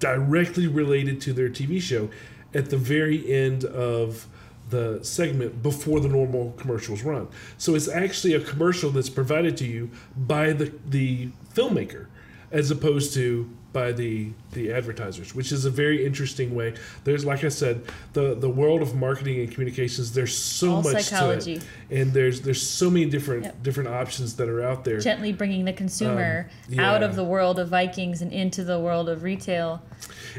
directly 0.00 0.66
related 0.66 1.20
to 1.20 1.32
their 1.32 1.48
TV 1.48 1.80
show 1.80 2.10
at 2.52 2.68
the 2.70 2.76
very 2.76 3.30
end 3.32 3.64
of 3.64 4.26
the 4.70 4.98
segment 5.02 5.62
before 5.62 6.00
the 6.00 6.08
normal 6.08 6.52
commercials 6.58 7.02
run. 7.02 7.28
So 7.58 7.76
it's 7.76 7.88
actually 7.88 8.34
a 8.34 8.40
commercial 8.40 8.90
that's 8.90 9.08
provided 9.08 9.56
to 9.58 9.64
you 9.64 9.90
by 10.16 10.52
the 10.52 10.72
the 10.84 11.28
filmmaker 11.54 12.06
as 12.50 12.70
opposed 12.70 13.14
to 13.14 13.48
by 13.72 13.92
the 13.92 14.30
the 14.52 14.72
advertisers, 14.72 15.34
which 15.34 15.52
is 15.52 15.64
a 15.66 15.70
very 15.70 16.04
interesting 16.04 16.54
way. 16.54 16.74
There's 17.04 17.24
like 17.24 17.44
I 17.44 17.48
said, 17.48 17.82
the 18.14 18.34
the 18.34 18.48
world 18.48 18.80
of 18.80 18.94
marketing 18.94 19.40
and 19.40 19.50
communications 19.50 20.12
there's 20.12 20.36
so 20.36 20.76
All 20.76 20.82
much 20.82 21.02
psychology. 21.04 21.58
to 21.58 21.64
it. 21.90 22.00
And 22.00 22.12
there's 22.12 22.40
there's 22.40 22.66
so 22.66 22.88
many 22.90 23.04
different 23.06 23.44
Yep. 23.44 23.62
different 23.62 23.88
options 23.90 24.36
that 24.36 24.48
are 24.48 24.62
out 24.62 24.84
there. 24.84 25.00
gently 25.00 25.32
bringing 25.32 25.64
the 25.66 25.72
consumer 25.74 26.48
Um, 26.72 26.80
out 26.80 27.02
of 27.02 27.14
the 27.14 27.24
world 27.24 27.58
of 27.58 27.68
Vikings 27.68 28.22
and 28.22 28.32
into 28.32 28.64
the 28.64 28.78
world 28.78 29.08
of 29.08 29.22
retail. 29.22 29.82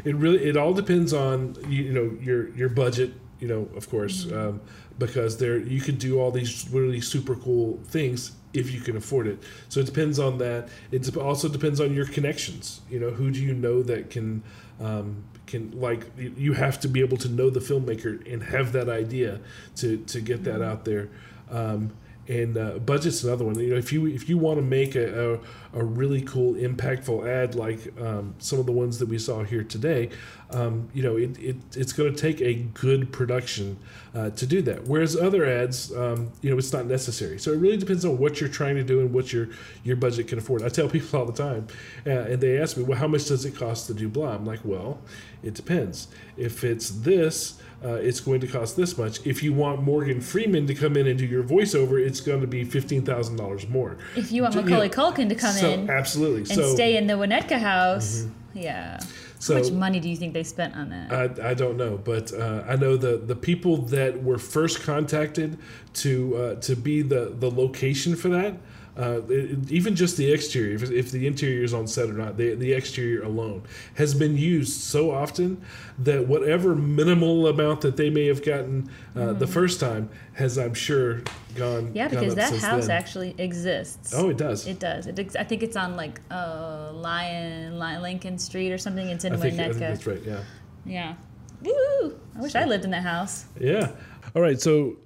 It 0.04 0.16
really 0.16 0.44
it 0.46 0.58
all 0.58 0.74
depends 0.74 1.14
on 1.14 1.56
you, 1.68 1.84
you 1.84 1.94
know 1.94 2.12
your 2.22 2.50
your 2.56 2.70
budget. 2.70 3.12
You 3.40 3.48
know, 3.48 3.70
of 3.78 3.90
course, 3.90 4.26
Mm-hmm. 4.26 4.38
um, 4.50 4.62
because 4.98 5.38
there 5.38 5.58
you 5.60 5.80
could 5.80 5.98
do 5.98 6.20
all 6.20 6.30
these 6.32 6.68
really 6.72 7.00
super 7.00 7.36
cool 7.36 7.80
things 7.88 8.32
if 8.54 8.72
you 8.74 8.82
can 8.82 8.98
afford 8.98 9.28
it. 9.28 9.40
So 9.70 9.80
it 9.80 9.86
depends 9.86 10.20
on 10.20 10.38
that. 10.40 10.70
It 10.92 11.16
also 11.18 11.48
depends 11.50 11.80
on 11.80 11.94
your 11.94 12.06
connections. 12.06 12.82
You 12.90 13.00
know, 13.00 13.12
who 13.12 13.32
do 13.32 13.40
you 13.42 13.54
know 13.54 13.84
that 13.84 14.10
can 14.10 14.44
um, 14.80 15.24
can 15.46 15.72
like 15.80 16.06
you- 16.18 16.54
have 16.54 16.80
to 16.82 16.88
be 16.88 17.02
able 17.02 17.18
to 17.18 17.30
know 17.30 17.50
the 17.50 17.60
filmmaker 17.60 18.32
and 18.32 18.44
have 18.44 18.72
that 18.74 18.90
idea 18.90 19.40
to 19.78 19.98
to 19.98 20.22
get 20.22 20.44
that 20.46 20.56
Mm-hmm. 20.60 20.72
out 20.72 20.86
there. 20.86 21.10
Um, 21.52 21.92
and 22.30 22.58
uh, 22.58 22.78
budget's 22.78 23.24
another 23.24 23.44
one. 23.44 23.60
You 23.60 23.72
know, 23.72 23.76
if 23.76 23.92
you 23.92 24.06
if 24.06 24.30
you 24.30 24.38
want 24.38 24.60
to 24.60 24.62
make 24.62 24.96
a, 24.96 25.34
a, 25.34 25.80
a 25.80 25.84
really 25.84 26.22
cool, 26.22 26.54
impactful 26.54 27.28
ad 27.28 27.56
like 27.56 27.92
um, 28.00 28.36
some 28.38 28.60
of 28.60 28.68
the 28.68 28.72
ones 28.72 29.00
that 29.00 29.10
we 29.10 29.18
saw 29.18 29.44
here 29.44 29.64
today, 29.64 30.10
um, 30.52 30.88
you 30.94 31.02
know, 31.02 31.18
it, 31.18 31.38
it 31.40 31.56
it's 31.76 31.92
going 31.92 32.14
to 32.14 32.22
take 32.22 32.40
a 32.40 32.54
good 32.54 33.12
production 33.12 33.78
uh, 34.14 34.30
to 34.30 34.46
do 34.46 34.62
that. 34.62 34.86
Whereas 34.86 35.18
other 35.18 35.44
ads, 35.44 35.92
um, 35.96 36.32
you 36.42 36.52
know, 36.52 36.58
it's 36.60 36.72
not 36.72 36.86
necessary. 36.86 37.40
So 37.40 37.52
it 37.52 37.58
really 37.58 37.78
depends 37.78 38.06
on 38.06 38.20
what 38.20 38.40
you're 38.40 38.50
trying 38.50 38.76
to 38.76 38.84
do 38.84 39.00
and 39.00 39.12
what 39.12 39.34
your 39.34 39.50
your 39.84 39.96
budget 39.96 40.28
can 40.28 40.38
afford. 40.38 40.62
I 40.62 40.70
tell 40.70 40.88
people 40.88 41.20
all 41.20 41.26
the 41.26 41.34
time, 41.34 41.66
uh, 42.06 42.12
and 42.12 42.40
they 42.40 42.60
ask 42.60 42.78
me, 42.78 42.84
well, 42.84 43.00
how 43.00 43.08
much 43.08 43.26
does 43.26 43.44
it 43.44 43.56
cost 43.56 43.88
to 43.88 43.96
do 43.96 44.08
blah? 44.08 44.36
I'm 44.36 44.46
like, 44.46 44.60
well, 44.64 45.02
it 45.42 45.56
depends. 45.56 46.10
If 46.38 46.64
it's 46.64 46.92
this. 46.92 47.60
Uh, 47.84 47.94
it's 47.94 48.20
going 48.20 48.42
to 48.42 48.48
cost 48.48 48.76
this 48.76 48.98
much. 48.98 49.26
If 49.26 49.42
you 49.42 49.54
want 49.54 49.82
Morgan 49.84 50.20
Freeman 50.20 50.68
to 50.68 50.74
come 50.76 50.98
in 50.98 51.08
and 51.08 51.18
do 51.18 51.26
your 51.26 51.44
voiceover, 51.44 51.98
it's 52.06 52.20
going 52.20 52.42
to 52.42 52.48
be 52.48 52.66
fifteen 52.66 53.04
thousand 53.04 53.38
dollars 53.38 53.68
more. 53.70 53.98
If 54.18 54.32
you 54.34 54.42
want 54.42 54.54
You 54.56 54.62
know, 54.62 54.68
Macaulay 54.68 54.90
Culkin 54.90 55.30
to 55.30 55.36
come 55.36 55.54
so- 55.56 55.70
in 55.72 55.90
absolutely. 55.90 56.40
and 56.42 56.48
So- 56.50 56.62
Mm-hmm. 56.64 56.74
stay 56.76 56.98
in 56.98 57.08
the 57.08 57.14
Winnetka 57.14 57.58
house, 57.58 58.26
yeah. 58.54 59.00
So- 59.40 59.56
How 59.56 59.62
much 59.62 59.72
money 59.72 60.02
do 60.02 60.10
you 60.10 60.18
think 60.18 60.34
they 60.34 60.44
spent 60.44 60.76
on 60.76 60.90
that? 60.90 61.40
I, 61.42 61.52
I 61.52 61.54
don't 61.54 61.78
know, 61.78 61.98
but 62.04 62.34
uh, 62.34 62.64
I 62.68 62.76
know 62.76 62.98
the 62.98 63.16
the 63.18 63.36
people 63.36 63.78
that 63.96 64.22
were 64.22 64.38
first 64.38 64.82
contacted 64.84 65.58
to 66.04 66.36
uh, 66.36 66.56
to 66.56 66.76
be 66.76 67.02
the 67.02 67.34
the 67.40 67.50
location 67.50 68.18
for 68.18 68.28
that. 68.30 68.58
Uh, 69.00 69.22
it- 69.30 69.72
even 69.72 69.96
just 69.96 70.18
the 70.18 70.30
exterior, 70.32 70.76
if, 70.76 70.92
if 70.92 71.12
the 71.12 71.26
interior 71.26 71.64
is 71.64 71.74
on 71.74 71.88
set 71.88 72.10
or 72.10 72.14
not, 72.14 72.36
the, 72.38 72.54
the 72.56 72.74
exterior 72.74 73.24
alone 73.24 73.64
has 73.96 74.14
been 74.14 74.36
used 74.38 74.74
so 74.82 75.10
often 75.12 75.62
that 76.00 76.28
whatever 76.28 76.76
minimal 76.76 77.48
amount 77.48 77.82
that 77.82 77.96
they 77.96 78.10
may 78.10 78.26
have 78.28 78.44
gotten 78.44 78.90
uh, 79.16 79.32
the 79.34 79.46
Mhm. 79.46 79.50
first 79.50 79.80
time 79.80 80.10
has, 80.34 80.58
I'm 80.58 80.74
sure, 80.74 81.22
gone. 81.56 81.92
Yeah, 81.94 82.10
gone 82.10 82.20
because 82.20 82.36
that 82.36 82.54
house 82.60 82.88
then. 82.88 82.98
actually 82.98 83.36
exists. 83.38 84.14
Oh, 84.14 84.30
it 84.30 84.38
does. 84.38 84.68
It 84.68 84.80
does. 84.80 85.08
It 85.08 85.18
ex- 85.18 85.36
I 85.38 85.44
think 85.46 85.64
it's 85.64 85.78
on 85.78 85.96
like 85.96 86.20
uh, 86.30 86.92
Lion, 86.94 87.78
Lion 87.80 88.02
Lincoln 88.02 88.38
Street 88.38 88.72
or 88.74 88.78
something. 88.78 89.08
It's 89.08 89.24
in 89.24 89.34
I 89.34 89.38
think, 89.38 89.60
I 89.60 89.68
think 89.68 89.80
that's 89.80 90.06
right. 90.08 90.22
Yeah. 90.26 90.44
Yeah. 90.86 91.16
Woo! 91.64 92.20
I 92.38 92.42
wish 92.42 92.56
I 92.56 92.66
lived 92.66 92.84
in 92.86 92.92
that 92.92 93.04
house. 93.04 93.46
Yeah. 93.60 93.92
All 94.36 94.42
right. 94.42 94.60
So 94.60 94.98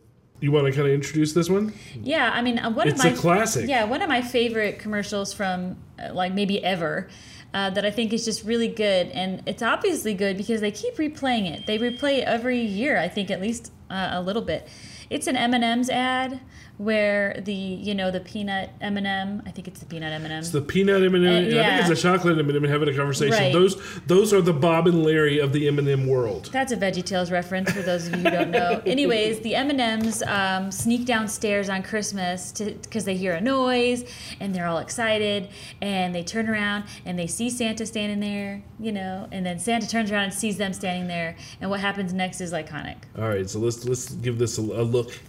you 0.43 0.51
want 0.51 0.65
to 0.65 0.73
kind 0.73 0.85
of 0.85 0.93
introduce 0.93 1.31
this 1.31 1.49
one? 1.49 1.71
Yeah, 2.01 2.29
I 2.33 2.41
mean, 2.41 2.59
uh, 2.59 2.69
one 2.69 2.89
It's 2.89 2.99
of 2.99 3.05
a 3.05 3.15
my 3.15 3.15
classic. 3.15 3.69
Yeah, 3.69 3.85
one 3.85 4.01
of 4.01 4.09
my 4.09 4.21
favorite 4.21 4.77
commercials 4.77 5.33
from 5.33 5.77
uh, 5.97 6.13
like 6.13 6.33
maybe 6.33 6.61
ever. 6.63 7.07
Uh, 7.53 7.69
that 7.69 7.85
I 7.85 7.91
think 7.91 8.11
is 8.13 8.25
just 8.25 8.43
really 8.43 8.67
good, 8.67 9.09
and 9.09 9.43
it's 9.45 9.61
obviously 9.61 10.15
good 10.15 10.37
because 10.37 10.59
they 10.59 10.71
keep 10.71 10.95
replaying 10.95 11.47
it. 11.53 11.67
They 11.67 11.77
replay 11.77 12.17
it 12.17 12.23
every 12.23 12.59
year, 12.59 12.97
I 12.97 13.07
think, 13.07 13.29
at 13.29 13.39
least 13.39 13.71
uh, 13.91 14.09
a 14.11 14.23
little 14.23 14.41
bit. 14.41 14.67
It's 15.11 15.27
an 15.27 15.37
M 15.37 15.53
and 15.53 15.63
M's 15.63 15.87
ad 15.87 16.39
where 16.77 17.39
the 17.45 17.53
you 17.53 17.93
know 17.93 18.09
the 18.09 18.19
peanut 18.19 18.71
M 18.81 18.97
and 18.97 19.05
m 19.05 19.43
I 19.45 19.51
think 19.51 19.67
it's 19.67 19.79
the 19.79 19.85
peanut 19.85 20.11
M 20.11 20.23
and 20.23 20.33
m 20.33 20.39
It's 20.39 20.49
the 20.49 20.61
peanut 20.61 21.03
M&M. 21.03 21.23
Uh, 21.23 21.37
I 21.37 21.43
think 21.43 21.91
it's 21.91 21.99
a 21.99 22.01
chocolate 22.01 22.37
M&M 22.39 22.63
having 22.63 22.89
a 22.89 22.95
conversation. 22.95 23.37
Right. 23.37 23.53
Those 23.53 23.77
those 24.07 24.33
are 24.33 24.41
the 24.41 24.53
Bob 24.53 24.87
and 24.87 25.03
Larry 25.03 25.39
of 25.39 25.53
the 25.53 25.67
M&M 25.67 26.07
world. 26.07 26.49
That's 26.51 26.71
a 26.71 26.77
VeggieTales 26.77 27.31
reference 27.31 27.71
for 27.71 27.81
those 27.81 28.07
of 28.07 28.15
you 28.15 28.23
who 28.23 28.31
don't 28.31 28.51
know. 28.51 28.81
Anyways, 28.85 29.41
the 29.41 29.55
M 29.55 29.69
and 29.69 29.79
M's 29.79 30.23
um, 30.23 30.71
sneak 30.71 31.05
downstairs 31.05 31.69
on 31.69 31.83
Christmas 31.83 32.51
because 32.51 33.05
they 33.05 33.15
hear 33.15 33.33
a 33.33 33.41
noise 33.41 34.03
and 34.39 34.53
they're 34.53 34.67
all 34.67 34.79
excited 34.79 35.49
and 35.81 36.13
they 36.15 36.23
turn 36.23 36.49
around 36.49 36.85
and 37.05 37.19
they 37.19 37.27
see 37.27 37.49
Santa 37.49 37.85
standing 37.85 38.19
there, 38.19 38.63
you 38.79 38.91
know, 38.91 39.27
and 39.31 39.45
then 39.45 39.59
Santa 39.59 39.87
turns 39.87 40.11
around 40.11 40.25
and 40.25 40.33
sees 40.33 40.57
them 40.57 40.73
standing 40.73 41.07
there, 41.07 41.35
and 41.61 41.69
what 41.69 41.79
happens 41.79 42.13
next 42.13 42.41
is 42.41 42.51
iconic. 42.51 42.97
All 43.17 43.29
right, 43.29 43.49
so 43.49 43.59
let's 43.59 43.85
let's 43.85 44.13
give 44.13 44.39
this 44.39 44.57
a, 44.57 44.61
a 44.61 44.83
look. 44.83 45.19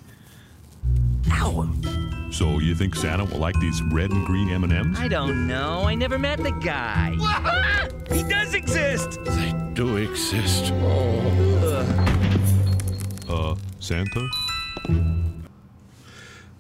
So 2.35 2.59
you 2.59 2.75
think 2.75 2.97
Santa 2.97 3.25
will 3.27 3.39
like 3.39 3.55
these 3.61 3.81
red 3.81 4.11
and 4.11 4.27
green 4.27 4.51
M&Ms? 4.51 4.99
I 4.99 5.07
don't 5.07 5.47
know. 5.47 5.83
I 5.85 5.95
never 5.95 6.19
met 6.19 6.43
the 6.43 6.51
guy. 6.51 7.13
he 8.13 8.25
does 8.25 8.55
exist. 8.55 9.25
They 9.25 9.55
do 9.75 9.99
exist. 9.99 10.73
Uh, 13.29 13.55
Santa? 13.79 14.29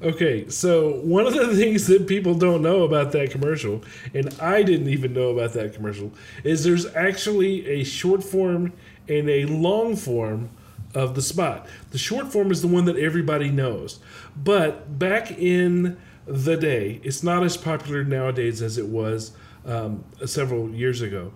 Okay, 0.01 0.49
so 0.49 0.93
one 1.01 1.27
of 1.27 1.35
the 1.35 1.57
things 1.57 1.89
that 1.89 2.07
people 2.07 2.35
don't 2.35 2.63
know 2.63 2.85
about 2.85 3.11
that 3.11 3.33
commercial, 3.33 3.83
and 4.15 4.33
I 4.41 4.63
didn't 4.63 4.91
even 4.91 5.13
know 5.13 5.31
about 5.31 5.55
that 5.55 5.75
commercial, 5.75 6.13
is 6.45 6.63
there's 6.63 6.87
actually 6.95 7.67
a 7.67 7.83
short 7.83 8.23
form 8.23 8.73
and 9.09 9.29
a 9.29 9.47
long 9.47 9.97
form 9.97 10.51
of 10.95 11.15
the 11.15 11.23
spot. 11.23 11.67
The 11.91 11.99
short 11.99 12.33
form 12.33 12.51
is 12.51 12.63
the 12.63 12.69
one 12.69 12.85
that 12.87 12.97
everybody 12.97 13.51
knows. 13.51 14.01
But 14.37 14.99
back 14.99 15.31
in 15.33 15.97
the 16.27 16.57
day, 16.57 17.01
it's 17.03 17.23
not 17.23 17.43
as 17.43 17.57
popular 17.57 18.05
nowadays 18.05 18.63
as 18.63 18.79
it 18.79 18.87
was 18.87 19.33
um, 19.67 20.05
several 20.25 20.71
years 20.71 21.03
ago. 21.03 21.33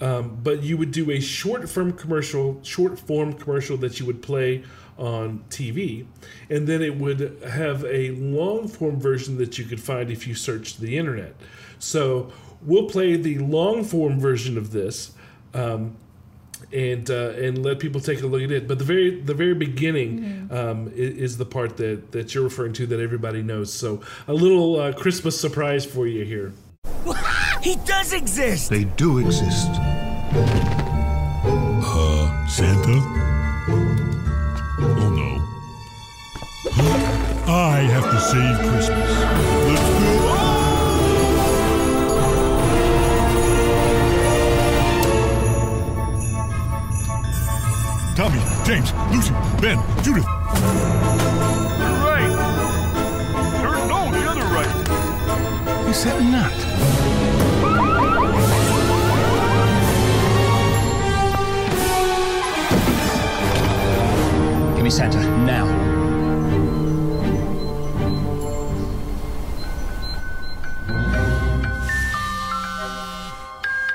Um, 0.00 0.40
but 0.42 0.64
you 0.64 0.76
would 0.78 0.90
do 0.90 1.10
a 1.12 1.20
short 1.20 1.68
form 1.68 1.92
commercial, 1.92 2.58
short 2.64 2.98
form 2.98 3.34
commercial 3.34 3.76
that 3.78 4.00
you 4.00 4.06
would 4.06 4.20
play 4.20 4.64
on 4.98 5.44
TV, 5.48 6.06
and 6.50 6.66
then 6.66 6.82
it 6.82 6.96
would 6.96 7.40
have 7.44 7.84
a 7.84 8.10
long 8.10 8.66
form 8.66 8.98
version 9.00 9.38
that 9.38 9.58
you 9.58 9.64
could 9.64 9.80
find 9.80 10.10
if 10.10 10.26
you 10.26 10.34
searched 10.34 10.80
the 10.80 10.98
internet. 10.98 11.36
So 11.78 12.32
we'll 12.62 12.88
play 12.88 13.16
the 13.16 13.38
long 13.38 13.84
form 13.84 14.18
version 14.18 14.58
of 14.58 14.72
this. 14.72 15.12
Um, 15.54 15.96
and 16.72 17.10
uh, 17.10 17.30
and 17.36 17.62
let 17.64 17.78
people 17.78 18.00
take 18.00 18.22
a 18.22 18.26
look 18.26 18.42
at 18.42 18.50
it. 18.50 18.66
But 18.68 18.78
the 18.78 18.84
very 18.84 19.20
the 19.20 19.34
very 19.34 19.54
beginning 19.54 20.48
um, 20.50 20.88
i- 20.88 20.98
is, 20.98 21.36
the 21.38 21.44
part 21.46 21.76
that, 21.78 22.12
that 22.12 22.34
you're 22.34 22.44
referring 22.44 22.72
to 22.74 22.86
that 22.86 23.00
everybody 23.00 23.42
knows. 23.42 23.72
So 23.72 24.00
a 24.28 24.34
little 24.34 24.80
uh, 24.80 24.92
Christmas 24.92 25.38
surprise 25.40 25.84
for 25.84 26.06
you 26.06 26.24
here. 26.24 26.52
he 27.62 27.76
does 27.84 28.12
exist. 28.12 28.70
They 28.70 28.84
do 28.84 29.18
exist. 29.18 29.68
Uh, 31.84 32.46
Santa? 32.48 32.98
Oh 34.78 35.10
no. 35.14 35.48
I 37.46 37.80
have 37.90 38.04
to 38.10 38.20
save 38.20 38.58
Christmas. 38.70 39.10
Let's 39.68 39.91
Tommy, 48.14 48.40
James, 48.66 48.92
Lucy, 49.10 49.32
Ben, 49.62 49.78
Judith. 50.02 50.26
Right. 52.04 52.28
Or 53.64 53.74
no, 53.88 54.10
the 54.12 54.22
other 54.28 54.44
right. 54.52 55.86
You 55.86 55.94
said 55.94 56.20
not. 56.20 56.52
Give 64.76 64.84
me 64.84 64.90
Santa 64.90 65.20
now. 65.46 65.66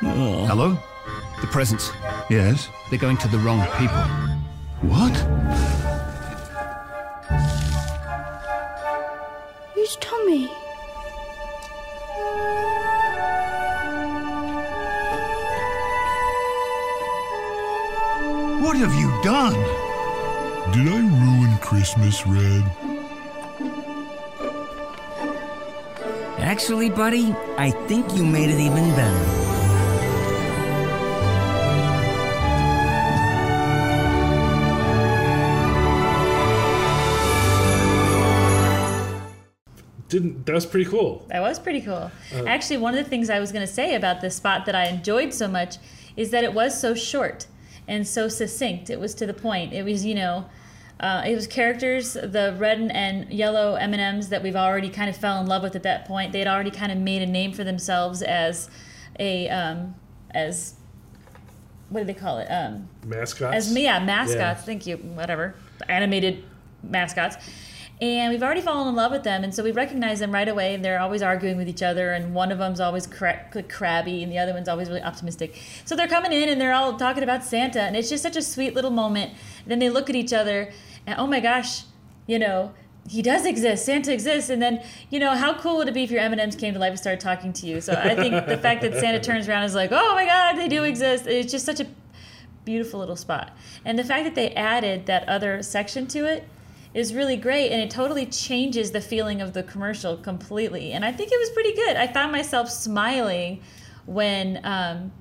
Oh. 0.03 0.45
Hello? 0.47 0.86
The 1.47 1.53
presents. 1.53 1.91
Yes? 2.29 2.67
They're 2.89 2.99
going 2.99 3.15
to 3.17 3.27
the 3.29 3.37
wrong 3.39 3.61
people. 3.77 4.03
What? 4.81 5.15
Who's 9.73 9.95
Tommy? 9.97 10.47
What 18.61 18.75
have 18.75 18.93
you 18.95 19.09
done? 19.23 19.53
Did 20.73 20.91
I 20.91 20.99
ruin 20.99 21.57
Christmas, 21.59 22.27
Red? 22.27 22.63
Actually, 26.39 26.89
buddy, 26.89 27.33
I 27.57 27.71
think 27.87 28.13
you 28.15 28.25
made 28.25 28.49
it 28.49 28.59
even 28.59 28.89
better. 28.95 29.46
Didn't 40.47 40.61
that's 40.61 40.65
pretty 40.71 40.89
cool. 40.89 41.25
That 41.27 41.41
was 41.41 41.59
pretty 41.59 41.81
cool. 41.81 42.09
Uh, 42.33 42.45
Actually, 42.45 42.77
one 42.77 42.95
of 42.97 43.03
the 43.03 43.09
things 43.09 43.29
I 43.29 43.41
was 43.41 43.51
going 43.51 43.67
to 43.67 43.71
say 43.71 43.95
about 43.95 44.21
this 44.21 44.37
spot 44.37 44.65
that 44.65 44.75
I 44.75 44.87
enjoyed 44.87 45.33
so 45.33 45.45
much 45.49 45.75
is 46.15 46.31
that 46.31 46.45
it 46.45 46.53
was 46.53 46.79
so 46.79 46.95
short 46.95 47.47
and 47.85 48.07
so 48.07 48.29
succinct. 48.29 48.89
It 48.89 48.97
was 48.97 49.13
to 49.15 49.25
the 49.25 49.33
point. 49.33 49.73
It 49.73 49.83
was, 49.83 50.05
you 50.05 50.15
know, 50.15 50.45
uh, 51.01 51.23
it 51.27 51.35
was 51.35 51.47
characters, 51.47 52.13
the 52.13 52.55
red 52.57 52.79
and- 52.79 53.29
yellow 53.31 53.75
M 53.75 53.91
and 53.91 54.01
M's 54.01 54.29
that 54.29 54.41
we've 54.41 54.55
already 54.55 54.89
kind 54.89 55.09
of 55.09 55.17
fell 55.17 55.41
in 55.41 55.47
love 55.47 55.63
with 55.63 55.75
at 55.75 55.83
that 55.83 56.05
point. 56.05 56.31
They 56.31 56.39
had 56.39 56.47
already 56.47 56.71
kind 56.71 56.93
of 56.93 56.97
made 56.97 57.21
a 57.21 57.27
name 57.27 57.51
for 57.51 57.65
themselves 57.65 58.21
as 58.21 58.69
a 59.19 59.49
um, 59.49 59.95
as 60.31 60.75
what 61.89 61.99
do 61.99 62.05
they 62.05 62.13
call 62.13 62.37
it? 62.39 62.47
Um, 62.49 62.87
Mascots. 63.05 63.53
as 63.53 63.77
yeah, 63.77 63.99
mascots. 63.99 64.35
Yeah. 64.35 64.53
Thank 64.55 64.87
you. 64.87 64.95
Whatever. 64.95 65.55
Animated 65.89 66.43
mascots. 66.83 67.35
And 67.99 68.31
we've 68.31 68.43
already 68.43 68.61
fallen 68.61 68.87
in 68.87 68.95
love 68.95 69.11
with 69.11 69.23
them, 69.23 69.43
and 69.43 69.53
so 69.53 69.63
we 69.63 69.71
recognize 69.71 70.19
them 70.19 70.31
right 70.31 70.47
away. 70.47 70.75
And 70.75 70.85
they're 70.85 70.99
always 70.99 71.23
arguing 71.23 71.57
with 71.57 71.67
each 71.67 71.81
other, 71.81 72.11
and 72.11 72.35
one 72.35 72.51
of 72.51 72.59
them's 72.59 72.79
always 72.79 73.07
cra- 73.07 73.49
crabby, 73.69 74.21
and 74.21 74.31
the 74.31 74.37
other 74.37 74.53
one's 74.53 74.69
always 74.69 74.87
really 74.87 75.01
optimistic. 75.01 75.59
So 75.83 75.95
they're 75.95 76.07
coming 76.07 76.31
in, 76.31 76.47
and 76.47 76.61
they're 76.61 76.73
all 76.73 76.95
talking 76.95 77.23
about 77.23 77.43
Santa, 77.43 77.81
and 77.81 77.95
it's 77.95 78.09
just 78.09 78.21
such 78.21 78.35
a 78.35 78.41
sweet 78.43 78.75
little 78.75 78.91
moment. 78.91 79.31
And 79.63 79.71
then 79.71 79.79
they 79.79 79.89
look 79.89 80.11
at 80.11 80.15
each 80.15 80.31
other, 80.31 80.71
and 81.07 81.19
oh 81.19 81.25
my 81.25 81.39
gosh, 81.39 81.85
you 82.27 82.37
know, 82.37 82.71
he 83.09 83.23
does 83.23 83.45
exist. 83.45 83.85
Santa 83.85 84.13
exists, 84.13 84.51
and 84.51 84.61
then 84.61 84.83
you 85.09 85.19
know 85.19 85.35
how 85.35 85.57
cool 85.57 85.77
would 85.77 85.87
it 85.87 85.93
be 85.95 86.03
if 86.03 86.11
your 86.11 86.19
M 86.19 86.33
and 86.33 86.41
M's 86.41 86.55
came 86.55 86.73
to 86.73 86.79
life 86.79 86.91
and 86.91 86.99
started 86.99 87.19
talking 87.19 87.51
to 87.53 87.65
you? 87.65 87.81
So 87.81 87.93
I 87.93 88.13
think 88.13 88.45
the 88.45 88.57
fact 88.61 88.81
that 88.81 88.93
Santa 88.93 89.19
turns 89.19 89.49
around 89.49 89.63
is 89.63 89.73
like, 89.73 89.91
oh 89.91 90.13
my 90.13 90.25
God, 90.25 90.53
they 90.53 90.67
do 90.67 90.83
exist. 90.83 91.25
It's 91.25 91.51
just 91.51 91.65
such 91.65 91.79
a 91.79 91.87
beautiful 92.63 92.99
little 92.99 93.15
spot. 93.15 93.57
And 93.85 93.97
the 93.97 94.03
fact 94.03 94.25
that 94.25 94.35
they 94.35 94.51
added 94.51 95.05
that 95.05 95.27
other 95.27 95.63
section 95.63 96.05
to 96.07 96.25
it 96.25 96.47
is 96.99 97.13
really 97.13 97.37
great 97.37 97.71
and 97.71 97.81
it 97.81 97.89
totally 97.89 98.25
changes 98.25 98.91
the 98.91 99.01
feeling 99.01 99.41
of 99.41 99.53
the 99.53 99.63
commercial 99.63 100.17
completely. 100.17 100.93
And 100.93 101.03
I 101.05 101.11
think 101.11 101.31
it 101.31 101.39
was 101.39 101.49
pretty 101.51 101.73
good. 101.73 101.95
I 101.97 102.07
found 102.07 102.31
myself 102.31 102.69
smiling 102.69 103.61
when 104.05 104.61
um, 104.63 105.11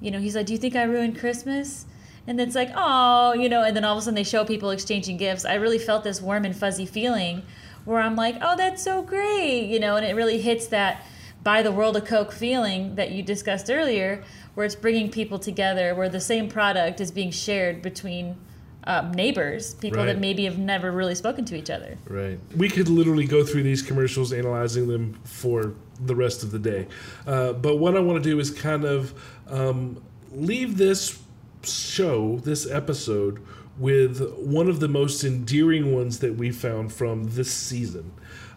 you 0.00 0.10
know, 0.10 0.18
he's 0.18 0.34
like, 0.34 0.46
"Do 0.46 0.52
you 0.52 0.58
think 0.58 0.74
I 0.74 0.82
ruined 0.82 1.18
Christmas?" 1.18 1.86
And 2.26 2.38
then 2.38 2.48
it's 2.48 2.56
like, 2.56 2.72
"Oh, 2.74 3.32
you 3.34 3.48
know," 3.48 3.62
and 3.62 3.76
then 3.76 3.84
all 3.84 3.92
of 3.92 3.98
a 3.98 4.02
sudden 4.02 4.14
they 4.16 4.24
show 4.24 4.44
people 4.44 4.70
exchanging 4.70 5.16
gifts. 5.16 5.44
I 5.44 5.54
really 5.54 5.78
felt 5.78 6.02
this 6.02 6.20
warm 6.20 6.44
and 6.44 6.56
fuzzy 6.56 6.86
feeling 6.86 7.42
where 7.84 8.00
I'm 8.00 8.16
like, 8.16 8.36
oh, 8.40 8.56
that's 8.56 8.82
so 8.82 9.02
great, 9.02 9.66
you 9.66 9.80
know, 9.80 9.96
and 9.96 10.06
it 10.06 10.14
really 10.14 10.40
hits 10.40 10.66
that 10.68 11.04
buy 11.42 11.62
the 11.62 11.72
world 11.72 11.96
a 11.96 12.00
Coke 12.00 12.32
feeling 12.32 12.94
that 12.94 13.10
you 13.10 13.22
discussed 13.22 13.70
earlier, 13.70 14.22
where 14.54 14.64
it's 14.64 14.76
bringing 14.76 15.10
people 15.10 15.38
together, 15.38 15.94
where 15.94 16.08
the 16.08 16.20
same 16.20 16.48
product 16.48 17.00
is 17.00 17.10
being 17.10 17.30
shared 17.30 17.82
between 17.82 18.36
um, 18.84 19.12
neighbors, 19.12 19.74
people 19.74 19.98
Right. 19.98 20.06
that 20.06 20.20
maybe 20.20 20.44
have 20.44 20.58
never 20.58 20.90
really 20.90 21.14
spoken 21.14 21.44
to 21.46 21.56
each 21.56 21.70
other. 21.70 21.96
Right. 22.08 22.38
We 22.56 22.68
could 22.68 22.88
literally 22.88 23.26
go 23.26 23.44
through 23.44 23.62
these 23.62 23.82
commercials, 23.82 24.32
analyzing 24.32 24.88
them 24.88 25.18
for 25.24 25.74
the 26.04 26.16
rest 26.16 26.42
of 26.42 26.50
the 26.50 26.58
day. 26.58 26.86
Uh, 27.26 27.52
but 27.52 27.76
what 27.78 27.96
I 27.96 28.00
want 28.00 28.22
to 28.22 28.28
do 28.30 28.38
is 28.40 28.50
kind 28.50 28.84
of 28.84 29.14
um, 29.48 30.02
leave 30.32 30.76
this 30.78 31.18
show, 31.62 32.38
this 32.44 32.68
episode, 32.68 33.40
with 33.78 34.20
one 34.36 34.68
of 34.68 34.80
the 34.80 34.88
most 34.88 35.24
endearing 35.24 35.94
ones 35.94 36.18
that 36.18 36.36
we 36.36 36.50
found 36.50 36.92
from 36.92 37.24
this 37.34 37.52
season. 37.52 38.12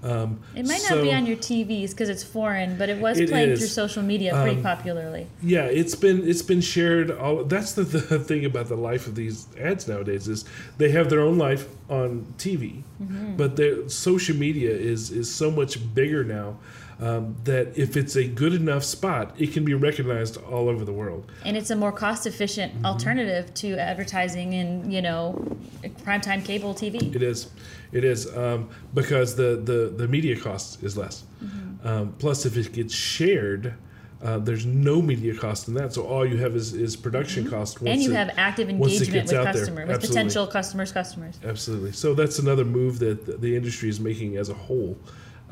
Um, 0.05 0.39
It 0.55 0.67
might 0.67 0.81
not 0.89 1.01
be 1.01 1.11
on 1.11 1.25
your 1.25 1.35
TVs 1.37 1.89
because 1.91 2.09
it's 2.09 2.23
foreign, 2.23 2.77
but 2.77 2.89
it 2.89 2.99
was 2.99 3.19
It 3.19 3.29
playing 3.29 3.49
is. 3.51 3.59
through 3.59 3.69
social 3.69 4.03
media 4.03 4.33
pretty 4.33 4.57
Um, 4.57 4.61
popularly. 4.63 5.25
Yeah, 5.41 5.65
it's 5.65 5.95
been 5.95 6.27
it's 6.27 6.43
been 6.43 6.61
shared. 6.61 7.09
All 7.09 7.43
that's 7.43 7.71
the, 7.73 7.83
the 7.83 8.19
thing 8.19 8.45
about 8.45 8.67
the 8.69 8.75
life 8.77 9.07
of 9.07 9.15
these 9.15 9.47
ads 9.59 9.87
nowadays 9.87 10.27
is 10.27 10.45
they 10.77 10.91
have 10.91 11.09
their 11.09 11.21
own 11.21 11.37
life 11.37 11.67
on 11.89 12.25
TV, 12.37 12.83
Mhm. 13.01 13.35
but 13.37 13.55
their 13.55 13.89
social 13.89 14.35
media 14.35 14.71
is 14.71 15.09
is 15.11 15.27
so 15.41 15.49
much 15.49 15.73
bigger 15.95 16.23
now 16.23 16.57
um, 16.99 17.35
that 17.43 17.77
if 17.77 17.97
it's 17.97 18.15
a 18.15 18.25
good 18.25 18.53
enough 18.53 18.83
spot, 18.83 19.33
it 19.37 19.51
can 19.53 19.65
be 19.65 19.73
recognized 19.73 20.37
all 20.37 20.69
over 20.69 20.85
the 20.85 20.93
world. 20.93 21.29
And 21.43 21.57
it's 21.57 21.69
a 21.69 21.75
more 21.75 21.91
cost 21.91 22.25
efficient 22.25 22.73
Mm-hmm. 22.75 22.85
alternative 22.85 23.53
to 23.55 23.77
advertising 23.77 24.53
in, 24.53 24.89
you 24.89 25.01
know, 25.01 25.57
primetime 26.03 26.43
cable 26.43 26.73
TV. 26.73 27.13
It 27.15 27.21
is, 27.21 27.49
it 27.91 28.03
is 28.03 28.33
um, 28.35 28.69
because 28.93 29.35
the, 29.35 29.57
the 29.63 29.93
the 29.95 30.07
media 30.07 30.39
cost 30.39 30.81
is 30.83 30.97
less. 30.97 31.23
Mm-hmm. 31.43 31.87
Um, 31.87 32.15
plus, 32.19 32.45
if 32.45 32.57
it 32.57 32.71
gets 32.73 32.93
shared. 32.93 33.73
Uh, 34.23 34.39
there's 34.39 34.65
no 34.65 35.01
media 35.03 35.35
cost 35.35 35.67
in 35.67 35.73
that, 35.75 35.93
so 35.93 36.01
all 36.07 36.25
you 36.25 36.37
have 36.37 36.55
is, 36.55 36.73
is 36.73 36.95
production 36.95 37.47
cost. 37.47 37.75
Mm-hmm. 37.75 37.87
and 37.87 38.01
you 38.01 38.11
it- 38.11 38.15
have 38.15 38.31
active 38.37 38.69
engagement 38.69 39.27
with 39.29 39.43
customer, 39.43 39.85
with 39.85 40.01
potential 40.01 40.47
customers, 40.47 40.91
customers. 40.91 41.37
Absolutely. 41.43 41.91
So 41.91 42.15
that's 42.15 42.39
another 42.39 42.65
move 42.65 42.97
that 42.99 43.39
the 43.41 43.55
industry 43.55 43.89
is 43.89 43.99
making 43.99 44.37
as 44.37 44.49
a 44.49 44.53
whole. 44.55 44.97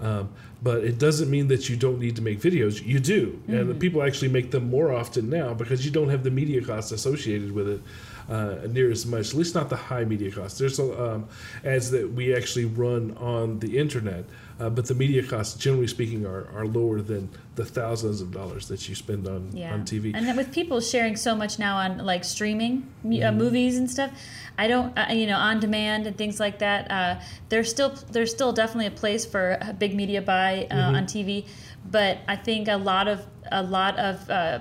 Um, 0.01 0.29
but 0.61 0.83
it 0.83 0.97
doesn't 0.97 1.29
mean 1.29 1.47
that 1.49 1.69
you 1.69 1.75
don't 1.75 1.99
need 1.99 2.15
to 2.15 2.21
make 2.21 2.39
videos. 2.41 2.85
You 2.85 2.99
do, 2.99 3.39
and 3.47 3.67
Mhm. 3.67 3.79
people 3.79 4.01
actually 4.01 4.29
make 4.29 4.51
them 4.51 4.69
more 4.69 4.91
often 4.91 5.29
now 5.29 5.53
because 5.53 5.85
you 5.85 5.91
don't 5.91 6.09
have 6.09 6.23
the 6.23 6.31
media 6.31 6.61
costs 6.61 6.91
associated 6.91 7.51
with 7.51 7.67
it 7.69 7.81
uh, 8.29 8.55
near 8.69 8.91
as 8.91 9.05
much. 9.05 9.29
At 9.29 9.33
least 9.35 9.55
not 9.55 9.69
the 9.69 9.75
high 9.75 10.05
media 10.05 10.31
costs. 10.31 10.57
There's 10.59 10.79
um, 10.79 11.27
ads 11.63 11.91
that 11.91 12.11
we 12.13 12.35
actually 12.35 12.65
run 12.65 13.15
on 13.17 13.59
the 13.59 13.77
internet, 13.77 14.25
uh, 14.59 14.69
but 14.69 14.85
the 14.85 14.95
media 14.95 15.23
costs, 15.23 15.57
generally 15.57 15.87
speaking, 15.87 16.25
are, 16.25 16.47
are 16.55 16.65
lower 16.65 17.01
than 17.01 17.29
the 17.55 17.65
thousands 17.65 18.21
of 18.21 18.31
dollars 18.31 18.67
that 18.67 18.87
you 18.89 18.95
spend 18.95 19.27
on 19.27 19.49
Yeah. 19.53 19.73
on 19.73 19.83
TV. 19.85 20.11
And 20.15 20.25
then 20.27 20.35
with 20.37 20.51
people 20.51 20.79
sharing 20.81 21.15
so 21.15 21.35
much 21.35 21.59
now 21.59 21.77
on 21.77 21.99
like 21.99 22.23
streaming 22.23 22.87
mu- 23.03 23.21
uh, 23.21 23.31
Mhm. 23.31 23.37
movies 23.37 23.77
and 23.77 23.89
stuff, 23.89 24.11
I 24.57 24.67
don't, 24.67 24.97
uh, 24.97 25.07
you 25.13 25.27
know, 25.27 25.37
on 25.37 25.59
demand 25.59 26.07
and 26.07 26.17
things 26.17 26.39
like 26.39 26.59
that. 26.59 26.89
Uh, 26.91 27.19
there's 27.49 27.69
still 27.69 27.93
there's 28.11 28.31
still 28.31 28.53
definitely 28.53 28.87
a 28.87 28.91
place 28.91 29.25
for 29.25 29.57
a 29.61 29.73
big 29.73 29.95
media 29.95 30.21
buy 30.21 30.67
uh, 30.71 30.75
Mhm. 30.75 30.97
on 30.97 31.05
TV, 31.05 31.45
but 31.91 32.19
I 32.27 32.35
think 32.35 32.67
a 32.67 32.77
lot 32.77 33.07
of 33.07 33.25
a 33.51 33.61
lot 33.63 33.97
of 33.99 34.29
uh, 34.29 34.59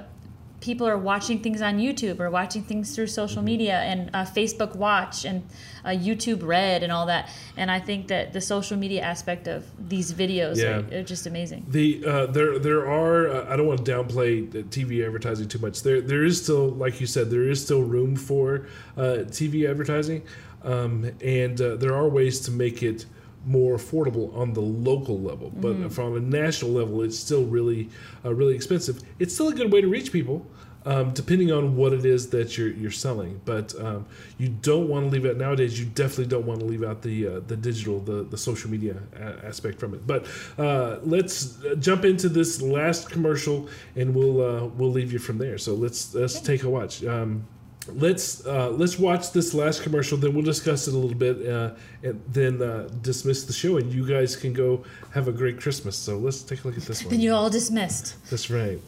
people 0.62 0.86
are 0.86 0.96
watching 0.96 1.38
things 1.40 1.60
on 1.60 1.78
YouTube 1.78 2.18
or 2.20 2.30
watching 2.30 2.62
things 2.62 2.94
through 2.94 3.08
social 3.08 3.42
Mm-hmm. 3.42 3.44
media 3.54 3.78
and 3.80 4.00
uh, 4.14 4.24
Facebook 4.24 4.74
Watch 4.76 5.24
and 5.26 5.42
uh, 5.84 5.88
YouTube 5.90 6.42
Red 6.46 6.82
and 6.84 6.90
all 6.92 7.06
that. 7.06 7.28
And 7.56 7.70
I 7.70 7.80
think 7.80 8.06
that 8.08 8.32
the 8.32 8.40
social 8.40 8.76
media 8.78 9.02
aspect 9.02 9.48
of 9.48 9.64
these 9.88 10.12
videos 10.12 10.56
Yeah. 10.56 10.80
are, 10.96 11.00
are 11.00 11.02
just 11.02 11.26
amazing. 11.26 11.66
The 11.68 12.04
uh, 12.06 12.26
there 12.26 12.58
there 12.58 12.86
are 12.88 13.28
uh, 13.28 13.52
I 13.52 13.56
don't 13.56 13.66
want 13.66 13.84
to 13.84 13.92
downplay 13.92 14.50
the 14.50 14.62
TV 14.62 15.04
advertising 15.04 15.48
too 15.48 15.58
much. 15.58 15.82
There 15.82 16.00
there 16.00 16.24
is 16.24 16.40
still 16.42 16.68
like 16.84 17.00
you 17.00 17.06
said 17.06 17.30
there 17.30 17.48
is 17.52 17.58
still 17.62 17.82
room 17.82 18.14
for 18.16 18.66
uh, 18.96 19.02
TV 19.38 19.68
advertising, 19.68 20.22
um, 20.64 21.10
and 21.20 21.60
uh, 21.60 21.76
there 21.76 21.94
are 21.94 22.08
ways 22.08 22.38
to 22.46 22.50
make 22.52 22.82
it 22.82 23.04
more 23.47 23.76
affordable 23.76 24.34
on 24.36 24.53
the 24.53 24.61
local 24.61 25.20
level. 25.20 25.51
But 25.61 25.76
Mhm. 25.76 25.93
from 25.93 26.16
a 26.16 26.20
national 26.20 26.72
level, 26.72 27.03
it's 27.03 27.18
still 27.18 27.45
really 27.45 27.88
uh, 28.24 28.32
really 28.34 28.55
expensive. 28.55 29.01
It's 29.18 29.34
still 29.34 29.49
a 29.49 29.55
good 29.55 29.72
way 29.72 29.80
to 29.80 29.88
reach 29.88 30.12
people. 30.12 30.47
Um, 30.84 31.12
depending 31.14 31.53
on 31.53 31.76
what 31.76 31.93
it 31.93 32.05
is 32.05 32.30
that 32.30 32.59
you're 32.59 32.70
you're 32.70 32.90
selling, 32.90 33.40
but 33.45 33.72
um, 33.80 34.05
you 34.36 34.49
don't 34.49 34.88
want 34.88 35.07
to 35.07 35.11
leave 35.12 35.24
out 35.24 35.36
nowadays. 35.36 35.78
You 35.78 35.86
definitely 35.86 36.26
don't 36.26 36.45
want 36.45 36.59
to 36.59 36.66
leave 36.66 36.82
out 36.82 37.03
the 37.03 37.16
uh, 37.28 37.40
the 37.47 37.57
digital, 37.57 38.01
the 38.01 38.24
the 38.24 38.36
social 38.36 38.68
media 38.68 38.97
a- 39.14 39.47
aspect 39.47 39.78
from 39.78 39.95
it. 39.95 40.05
But 40.09 40.26
uh, 40.59 40.99
let's 41.05 41.62
uh, 41.64 41.76
jump 41.76 42.05
into 42.05 42.28
this 42.28 42.61
last 42.61 43.09
commercial, 43.11 43.68
and 43.95 44.12
we'll 44.12 44.43
uh, 44.45 44.64
we'll 44.76 44.90
leave 44.90 45.12
you 45.12 45.20
from 45.20 45.38
there. 45.38 45.57
So 45.57 45.72
let's 45.74 46.12
let's 46.16 46.40
take 46.40 46.64
a 46.64 46.68
watch. 46.68 47.05
Um, 47.05 47.45
let's 47.89 48.45
uh, 48.47 48.70
let's 48.70 48.99
watch 48.99 49.33
this 49.33 49.55
last 49.55 49.83
commercial. 49.83 50.18
Then 50.18 50.35
we'll 50.35 50.45
discuss 50.45 50.89
it 50.89 50.95
a 50.95 50.99
little 50.99 51.16
bit, 51.16 51.47
uh, 51.47 51.74
and 52.03 52.22
then 52.28 52.62
uh, 52.62 52.89
dismiss 53.03 53.45
the 53.45 53.53
show. 53.53 53.76
And 53.76 53.93
you 53.93 54.07
guys 54.07 54.37
can 54.37 54.53
go 54.53 54.85
have 55.12 55.28
a 55.28 55.33
great 55.33 55.61
Christmas. 55.61 55.97
So 55.97 56.18
let's 56.18 56.43
take 56.43 56.64
a 56.64 56.68
look 56.68 56.76
at 56.76 56.85
this 56.85 57.03
one. 57.03 57.11
Then 57.11 57.20
you're 57.20 57.35
all 57.35 57.51
dismissed. 57.51 58.16
That's 58.30 58.51
right. 58.51 58.80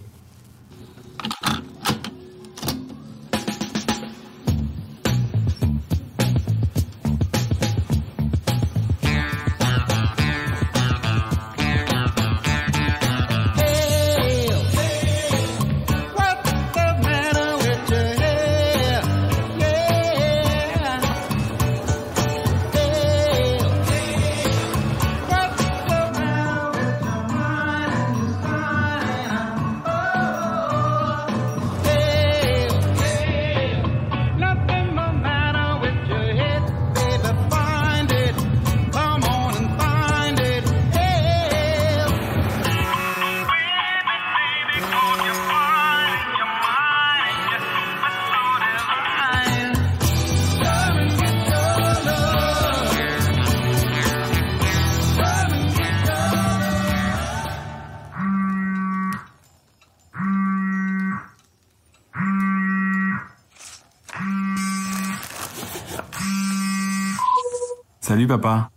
Salut 68.07 68.27
papa. 68.27 68.69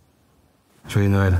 Joyeux 0.88 1.10
Noël. 1.10 1.38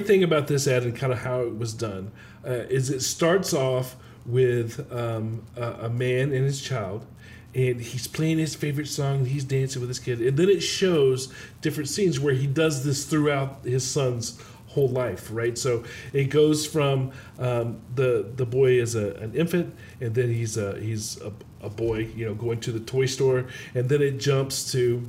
Great 0.00 0.06
thing 0.06 0.24
about 0.24 0.46
this 0.46 0.66
ad 0.66 0.82
and 0.82 0.96
kind 0.96 1.12
of 1.12 1.18
how 1.20 1.40
it 1.40 1.58
was 1.58 1.74
done 1.74 2.10
uh, 2.46 2.64
is 2.70 2.90
it 2.90 3.00
starts 3.00 3.52
off 3.52 3.96
with 4.24 4.90
um, 4.92 5.42
a, 5.56 5.62
a 5.62 5.88
man 5.90 6.32
and 6.32 6.44
his 6.44 6.62
child 6.62 7.06
and 7.54 7.80
he's 7.80 8.06
playing 8.06 8.38
his 8.38 8.54
favorite 8.54 8.86
song 8.86 9.26
he's 9.26 9.44
dancing 9.44 9.80
with 9.80 9.90
his 9.90 9.98
kid. 9.98 10.20
And 10.20 10.36
then 10.38 10.48
it 10.48 10.60
shows 10.60 11.32
different 11.60 11.88
scenes 11.88 12.18
where 12.18 12.32
he 12.32 12.46
does 12.46 12.84
this 12.84 13.04
throughout 13.04 13.64
his 13.64 13.84
son's 13.88 14.40
whole 14.68 14.88
life 14.88 15.28
right? 15.30 15.58
So 15.58 15.84
it 16.12 16.30
goes 16.30 16.66
from 16.66 17.12
um, 17.38 17.80
the 17.94 18.30
the 18.36 18.46
boy 18.46 18.80
is 18.80 18.94
a, 18.94 19.14
an 19.16 19.34
infant 19.34 19.74
and 20.00 20.14
then 20.14 20.32
he's 20.32 20.56
a 20.56 20.78
he's 20.80 21.20
a, 21.20 21.32
a 21.60 21.68
boy 21.68 22.08
you 22.16 22.24
know 22.24 22.34
going 22.34 22.60
to 22.60 22.72
the 22.72 22.80
toy 22.80 23.06
store 23.06 23.46
and 23.74 23.88
then 23.88 24.00
it 24.00 24.18
jumps 24.18 24.72
to 24.72 25.06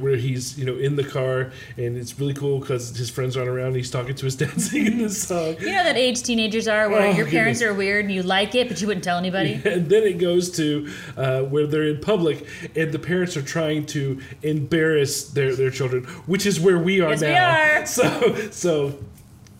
where 0.00 0.16
he's 0.16 0.58
you 0.58 0.64
know 0.66 0.74
in 0.76 0.96
the 0.96 1.04
car 1.04 1.52
and 1.76 1.96
it's 1.96 2.18
really 2.18 2.34
cool 2.34 2.58
because 2.58 2.94
his 2.96 3.08
friends 3.08 3.36
aren't 3.36 3.48
around. 3.48 3.68
And 3.68 3.76
he's 3.76 3.90
talking 3.90 4.14
to 4.16 4.24
his 4.24 4.36
dad 4.42 4.60
singing 4.60 4.98
this 4.98 5.22
song. 5.22 5.56
You 5.60 5.66
know 5.72 5.84
that 5.84 5.96
age 5.96 6.22
teenagers 6.22 6.68
are 6.68 6.88
where 6.88 7.06
Oh, 7.08 7.10
your 7.12 7.26
parents 7.26 7.62
are 7.62 7.72
weird 7.72 8.04
and 8.06 8.14
you 8.14 8.22
like 8.22 8.54
it, 8.54 8.68
but 8.68 8.80
you 8.80 8.86
wouldn't 8.88 9.04
tell 9.04 9.18
anybody. 9.18 9.60
And 9.64 9.88
then 9.88 10.02
it 10.02 10.18
goes 10.18 10.50
to 10.56 10.88
uh, 11.16 11.42
where 11.42 11.66
they're 11.66 11.84
in 11.88 12.00
public 12.00 12.46
and 12.74 12.92
the 12.92 12.98
parents 12.98 13.36
are 13.36 13.42
trying 13.42 13.86
to 13.86 14.20
embarrass 14.42 15.28
their, 15.28 15.54
their 15.54 15.70
children, 15.70 16.04
which 16.26 16.46
is 16.46 16.58
where 16.60 16.78
we 16.78 17.00
are 17.00 17.10
Yes, 17.10 17.20
we 17.22 17.28
now. 17.28 17.50
are. 17.50 17.86
So 17.86 18.50
so 18.50 18.98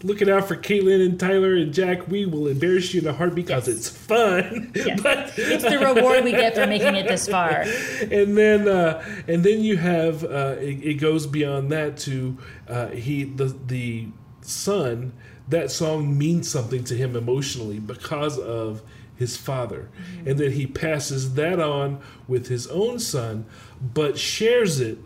looking 0.07 0.31
out 0.31 0.47
for 0.49 0.57
Caitlin 0.57 1.05
and 1.05 1.19
Tyler 1.19 1.55
and 1.57 1.73
Jack. 1.75 2.09
We 2.09 2.27
will 2.27 2.47
embarrass 2.49 2.95
you 2.95 3.01
in 3.01 3.07
a 3.07 3.13
heart 3.13 3.35
because 3.35 3.69
it's 3.69 3.89
fun. 3.89 4.73
But- 5.03 5.33
It's 5.37 5.65
the 5.65 5.79
reward 5.79 6.25
we 6.25 6.31
get 6.33 6.55
for 6.55 6.67
making 6.67 6.95
it 6.97 7.09
this 7.09 7.29
far. 7.37 7.65
and 8.01 8.37
then 8.37 8.69
uh, 8.69 9.03
and 9.29 9.43
then 9.45 9.61
you 9.63 9.77
have 9.77 10.25
uh, 10.25 10.57
it, 10.59 10.83
it 10.85 10.95
goes 10.95 11.27
beyond 11.27 11.71
that 11.73 11.97
to 11.99 12.39
uh, 12.69 12.89
he 12.89 13.25
the 13.25 13.57
the 13.67 14.09
son 14.43 15.13
that 15.49 15.71
song 15.71 16.17
means 16.17 16.49
something 16.51 16.83
to 16.85 16.95
him 16.97 17.15
emotionally 17.17 17.79
because 17.79 18.39
of 18.39 18.83
his 19.17 19.37
father 19.37 19.89
and 20.27 20.39
then 20.39 20.53
he 20.53 20.67
passes 20.67 21.35
that 21.35 21.59
on 21.59 21.99
with 22.29 22.49
his 22.49 22.67
own 22.69 22.99
son 22.99 23.47
but 23.95 24.19
shares 24.19 24.79
it 24.81 24.99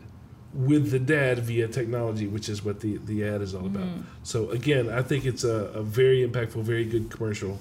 with 0.52 0.90
the 0.90 0.98
dad 0.98 1.38
via 1.38 1.68
technology 1.68 2.26
which 2.26 2.48
is 2.48 2.64
what 2.64 2.80
the, 2.80 2.96
the 3.06 3.22
ad 3.24 3.40
is 3.40 3.54
all 3.54 3.66
about 3.66 3.82
Mhm. 3.86 4.02
so 4.24 4.50
again 4.50 4.88
i 4.90 5.00
think 5.00 5.24
it's 5.24 5.44
a, 5.44 5.66
a 5.74 5.82
very 5.82 6.26
impactful 6.26 6.62
very 6.62 6.84
good 6.84 7.10
commercial 7.10 7.58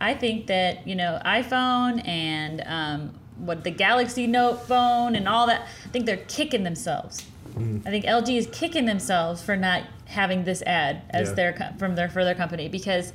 I 0.00 0.14
think 0.14 0.48
that 0.48 0.84
you 0.84 0.96
know 0.96 1.20
iPhone 1.24 2.04
and 2.08 2.60
um, 2.66 3.12
what 3.36 3.62
the 3.62 3.70
Galaxy 3.70 4.26
Note 4.26 4.56
phone 4.66 5.14
and 5.14 5.28
all 5.28 5.46
that. 5.46 5.60
I 5.84 5.88
think 5.90 6.06
they're 6.06 6.24
kicking 6.26 6.64
themselves. 6.64 7.22
Mm. 7.56 7.86
I 7.86 7.90
think 7.90 8.04
LG 8.06 8.36
is 8.36 8.48
kicking 8.50 8.86
themselves 8.86 9.40
for 9.42 9.56
not 9.56 9.84
having 10.06 10.42
this 10.42 10.60
ad 10.62 11.02
as 11.10 11.28
Yeah. 11.28 11.34
their 11.36 11.74
from 11.78 11.94
their 11.94 12.08
for 12.08 12.24
their 12.24 12.34
company 12.34 12.68
because 12.68 13.12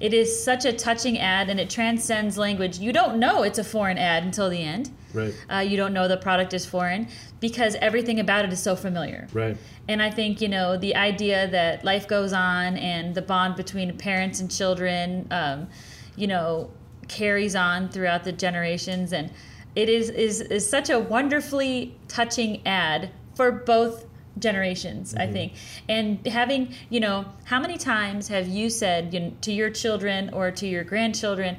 it 0.00 0.12
is 0.12 0.42
such 0.42 0.64
a 0.64 0.72
touching 0.72 1.18
ad 1.18 1.48
and 1.48 1.58
it 1.58 1.70
transcends 1.70 2.36
language. 2.36 2.78
You 2.78 2.92
don't 2.92 3.18
know 3.18 3.42
it's 3.42 3.58
a 3.58 3.64
foreign 3.64 3.98
ad 3.98 4.24
until 4.24 4.50
the 4.50 4.62
end. 4.62 4.90
right 5.14 5.34
Uh, 5.50 5.58
you 5.58 5.76
don't 5.76 5.92
know 5.92 6.08
the 6.08 6.16
product 6.16 6.52
is 6.52 6.66
foreign 6.66 7.08
because 7.40 7.76
everything 7.76 8.20
about 8.20 8.44
it 8.44 8.52
is 8.52 8.62
so 8.62 8.76
familiar. 8.76 9.26
right 9.32 9.56
And 9.88 10.02
I 10.02 10.10
think, 10.10 10.40
you 10.40 10.48
know, 10.48 10.76
the 10.76 10.96
idea 10.96 11.48
that 11.48 11.84
life 11.84 12.08
goes 12.08 12.32
on 12.32 12.76
and 12.76 13.14
the 13.14 13.22
bond 13.22 13.56
between 13.56 13.96
parents 13.96 14.40
and 14.40 14.50
children, 14.50 15.26
um, 15.30 15.68
you 16.16 16.26
know, 16.26 16.70
carries 17.08 17.54
on 17.54 17.88
throughout 17.88 18.24
the 18.24 18.32
generations. 18.32 19.12
And 19.12 19.30
it 19.74 19.88
is, 19.88 20.10
is, 20.10 20.40
is 20.40 20.68
such 20.68 20.90
a 20.90 20.98
wonderfully 20.98 21.96
touching 22.08 22.66
ad 22.66 23.10
for 23.34 23.52
both 23.52 24.06
generations, 24.38 25.14
I 25.14 25.20
mm-hmm. 25.20 25.32
think. 25.32 25.52
And 25.88 26.26
having, 26.26 26.74
you 26.90 27.00
know, 27.00 27.24
how 27.44 27.60
many 27.60 27.76
times 27.78 28.28
have 28.28 28.48
you 28.48 28.70
said 28.70 29.12
you 29.14 29.20
know, 29.20 29.32
to 29.42 29.52
your 29.52 29.70
children 29.70 30.30
or 30.32 30.50
to 30.50 30.66
your 30.66 30.84
grandchildren, 30.84 31.56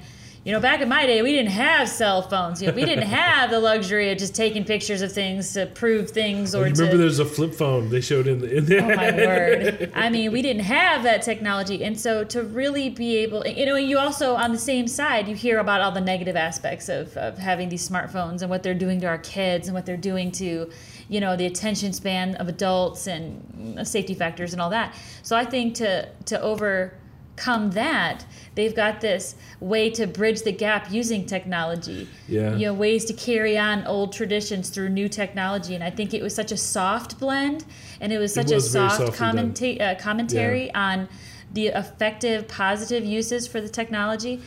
you 0.48 0.54
know, 0.54 0.62
back 0.62 0.80
in 0.80 0.88
my 0.88 1.06
day, 1.06 1.22
we 1.22 1.34
didn't 1.34 1.52
have 1.52 1.90
cell 1.90 2.22
phones. 2.22 2.62
You 2.62 2.70
know, 2.70 2.74
we 2.74 2.86
didn't 2.86 3.08
have 3.10 3.52
the 3.52 3.60
luxury 3.60 4.12
of 4.12 4.18
just 4.18 4.34
taking 4.34 4.64
pictures 4.64 5.02
of 5.02 5.12
things 5.12 5.52
to 5.56 5.66
prove 5.66 6.12
things 6.12 6.56
oh, 6.56 6.62
or 6.62 6.68
you 6.68 6.74
to. 6.74 6.84
remember 6.84 7.02
there's 7.02 7.20
a 7.20 7.26
flip 7.26 7.54
phone 7.54 7.90
they 7.90 8.00
showed 8.00 8.28
in 8.28 8.40
the 8.40 8.56
in 8.56 8.66
the 8.66 8.78
Oh 8.78 8.96
my 8.96 9.12
word. 9.26 9.92
I 9.94 10.10
mean, 10.10 10.32
we 10.32 10.42
didn't 10.42 10.64
have 10.64 11.04
that 11.04 11.22
technology. 11.22 11.84
And 11.84 12.00
so 12.00 12.24
to 12.24 12.44
really 12.44 12.90
be 12.90 13.18
able, 13.18 13.46
you 13.46 13.66
know, 13.66 13.76
you 13.76 13.98
also, 13.98 14.36
on 14.36 14.54
the 14.54 14.58
same 14.58 14.88
side, 14.88 15.28
you 15.28 15.36
hear 15.36 15.60
about 15.60 15.82
all 15.82 15.92
the 15.92 16.00
negative 16.00 16.38
aspects 16.38 16.88
of, 16.88 17.18
of 17.18 17.38
having 17.38 17.68
these 17.68 17.86
smartphones 17.86 18.42
and 18.42 18.50
what 18.50 18.64
they're 18.64 18.74
doing 18.74 19.02
to 19.02 19.08
our 19.08 19.18
kids 19.18 19.68
and 19.68 19.76
what 19.76 19.86
they're 19.86 19.98
doing 19.98 20.32
to, 20.32 20.72
you 21.10 21.20
know, 21.22 21.36
the 21.36 21.46
attention 21.46 21.94
span 21.94 22.36
of 22.36 22.48
adults 22.48 23.08
and 23.08 23.88
safety 23.88 24.14
factors 24.14 24.54
and 24.54 24.62
all 24.62 24.70
that. 24.70 24.94
So 25.24 25.36
I 25.36 25.46
think 25.46 25.76
to, 25.76 26.10
to 26.26 26.42
overcome 26.42 27.72
that, 27.72 28.26
they've 28.56 28.76
got 28.76 29.00
this 29.00 29.36
way 29.60 29.90
to 29.92 30.06
bridge 30.08 30.42
the 30.42 30.52
gap 30.52 30.92
using 30.92 31.26
technology. 31.26 32.08
Yeah. 32.28 32.56
you 32.56 32.66
know 32.66 32.74
ways 32.74 33.06
to 33.06 33.14
carry 33.14 33.58
on 33.58 33.86
old 33.86 34.12
traditions 34.12 34.70
through 34.70 34.90
new 34.90 35.08
technology. 35.08 35.76
And 35.76 35.84
i 35.84 35.90
think 35.90 36.14
it 36.14 36.22
was 36.22 36.36
such 36.36 36.52
a 36.52 36.58
soft 36.58 37.20
blend 37.20 37.66
and 38.02 38.12
it 38.12 38.18
was 38.18 38.32
It 38.32 38.48
such 38.48 38.54
was 38.54 38.66
a 38.66 38.70
soft 38.90 39.02
commenta- 39.14 39.80
uh, 39.82 39.96
commentary 39.96 40.74
on 40.74 41.08
the 41.54 41.68
effective 41.68 42.48
positive 42.48 43.06
uses 43.06 43.48
for 43.48 43.62
the 43.62 43.70
technology 43.70 44.42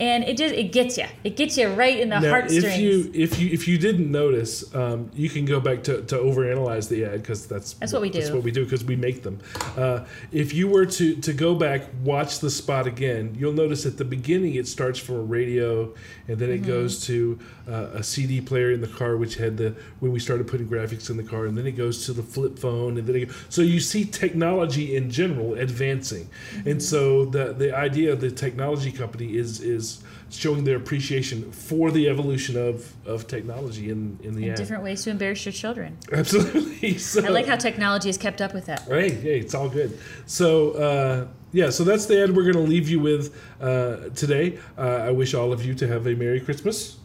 and 0.00 0.24
it 0.24 0.36
just 0.36 0.54
it 0.54 0.72
gets 0.72 0.98
you 0.98 1.06
it 1.22 1.36
gets 1.36 1.56
you 1.56 1.68
right 1.68 2.00
in 2.00 2.08
the 2.08 2.18
Now, 2.18 2.30
heartstrings 2.30 2.64
if 2.64 2.78
you 2.80 3.10
if 3.14 3.38
you 3.38 3.50
if 3.52 3.68
you 3.68 3.78
didn't 3.78 4.10
notice, 4.10 4.74
um, 4.74 5.10
you 5.14 5.28
can 5.28 5.44
go 5.44 5.60
back 5.60 5.84
to, 5.84 6.02
to 6.02 6.16
overanalyze 6.16 6.88
the 6.88 7.04
ad 7.04 7.22
because 7.22 7.46
that's 7.46 7.74
That's 7.74 7.92
what 7.92 8.02
we 8.02 8.10
do. 8.10 8.18
That's 8.20 8.32
what 8.32 8.42
we 8.42 8.50
do 8.50 8.64
because 8.64 8.84
we 8.84 8.96
make 8.96 9.22
them. 9.22 9.38
Uh, 9.76 10.04
if 10.32 10.52
you 10.52 10.68
were 10.68 10.86
to 10.86 11.14
to 11.16 11.32
go 11.32 11.54
back, 11.54 11.82
watch 12.02 12.40
the 12.40 12.50
spot 12.50 12.86
again, 12.86 13.36
you'll 13.38 13.52
notice 13.64 13.86
at 13.86 13.96
the 13.96 14.04
beginning 14.04 14.54
it 14.56 14.66
starts 14.66 14.98
from 14.98 15.14
a 15.16 15.22
radio, 15.38 15.94
and 16.28 16.38
then 16.38 16.50
it 16.50 16.62
Mhm. 16.62 16.66
goes 16.66 17.06
to 17.06 17.38
uh, 17.68 17.88
a 17.94 18.02
CD 18.02 18.40
player 18.40 18.70
in 18.72 18.80
the 18.80 18.88
car, 18.88 19.16
which 19.16 19.36
had 19.36 19.56
the 19.56 19.74
when 20.00 20.10
we 20.12 20.18
started 20.18 20.46
putting 20.48 20.66
graphics 20.68 21.08
in 21.10 21.16
the 21.16 21.22
car, 21.22 21.46
and 21.46 21.56
then 21.56 21.66
it 21.66 21.76
goes 21.76 22.04
to 22.06 22.12
the 22.12 22.22
flip 22.22 22.58
phone, 22.58 22.98
and 22.98 23.06
then 23.06 23.16
it, 23.16 23.28
so 23.48 23.62
you 23.62 23.78
see 23.80 24.04
technology 24.04 24.96
in 24.96 25.08
general 25.10 25.54
advancing, 25.54 26.28
and 26.66 26.82
so 26.82 27.24
the 27.26 27.52
the 27.52 27.70
idea 27.76 28.12
of 28.12 28.20
the 28.20 28.30
technology 28.30 28.90
company 28.90 29.36
is 29.36 29.60
is 29.60 29.83
showing 30.30 30.64
their 30.64 30.76
appreciation 30.76 31.50
for 31.52 31.90
the 31.90 32.08
evolution 32.08 32.56
of, 32.56 32.92
of 33.06 33.26
technology 33.26 33.90
in, 33.90 34.18
in 34.22 34.34
the 34.34 34.48
and 34.48 34.56
different 34.56 34.82
ways 34.82 35.04
to 35.04 35.10
embarrass 35.10 35.44
your 35.44 35.52
children 35.52 35.96
Absolutely. 36.12 36.98
So, 36.98 37.24
i 37.24 37.28
like 37.28 37.46
how 37.46 37.56
technology 37.56 38.08
has 38.08 38.18
kept 38.18 38.40
up 38.40 38.52
with 38.54 38.66
that 38.66 38.82
Hey, 38.82 39.10
hey, 39.10 39.38
it's 39.40 39.54
all 39.54 39.68
good. 39.68 39.98
So, 40.26 40.72
uh, 40.72 41.26
yeah, 41.52 41.70
so 41.70 41.84
that's 41.84 42.06
the 42.06 42.22
ad 42.22 42.34
we're 42.34 42.50
going 42.50 42.64
to 42.64 42.70
leave 42.70 42.88
you 42.88 43.00
with 43.00 43.34
uh, 43.60 44.08
today. 44.14 44.58
Uh, 44.76 44.80
I 44.80 45.10
wish 45.12 45.34
all 45.34 45.52
of 45.52 45.64
you 45.64 45.74
to 45.74 45.86
have 45.86 46.06
a 46.06 46.14
Merry 46.14 46.40
Christmas, 46.40 46.98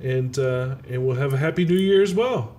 and 0.00 0.38
uh, 0.38 0.76
and 0.88 1.06
we'll 1.06 1.16
have 1.16 1.32
a 1.32 1.38
Happy 1.38 1.64
New 1.64 1.76
Year 1.76 2.02
as 2.02 2.14
well. 2.14 2.54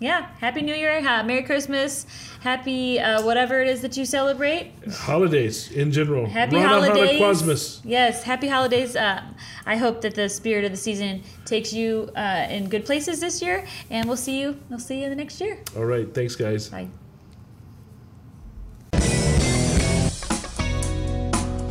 Yeah 0.00 0.28
happy 0.40 0.62
new 0.62 0.74
year 0.74 1.02
ha- 1.02 1.22
merry 1.22 1.42
christmas 1.42 2.06
happy 2.40 3.00
uh, 3.00 3.22
whatever 3.22 3.60
it 3.62 3.68
is 3.68 3.80
that 3.82 3.96
you 3.96 4.04
celebrate 4.04 4.72
Holidays 4.92 5.70
in 5.72 5.90
general. 5.90 6.26
Happy 6.26 6.56
Rana 6.56 6.68
holidays. 6.68 7.20
Quasmas. 7.20 7.80
Yes, 7.84 8.22
happy 8.22 8.48
holidays. 8.48 8.94
Um, 8.94 9.34
I 9.64 9.76
hope 9.76 10.00
that 10.02 10.14
the 10.14 10.28
spirit 10.28 10.64
of 10.64 10.70
the 10.70 10.76
season 10.76 11.22
takes 11.44 11.72
you 11.72 12.10
uh, 12.16 12.46
in 12.48 12.68
good 12.68 12.84
places 12.84 13.20
this 13.20 13.42
year, 13.42 13.66
and 13.90 14.06
we'll 14.06 14.16
see 14.16 14.40
you. 14.40 14.58
We'll 14.70 14.78
see 14.78 14.98
you 14.98 15.04
in 15.04 15.10
the 15.10 15.16
next 15.16 15.40
year. 15.40 15.58
All 15.76 15.84
right, 15.84 16.12
thanks, 16.14 16.36
guys. 16.36 16.68
Bye. 16.68 16.88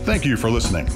Thank 0.05 0.25
you 0.25 0.37
for 0.37 0.49
listening. 0.49 0.87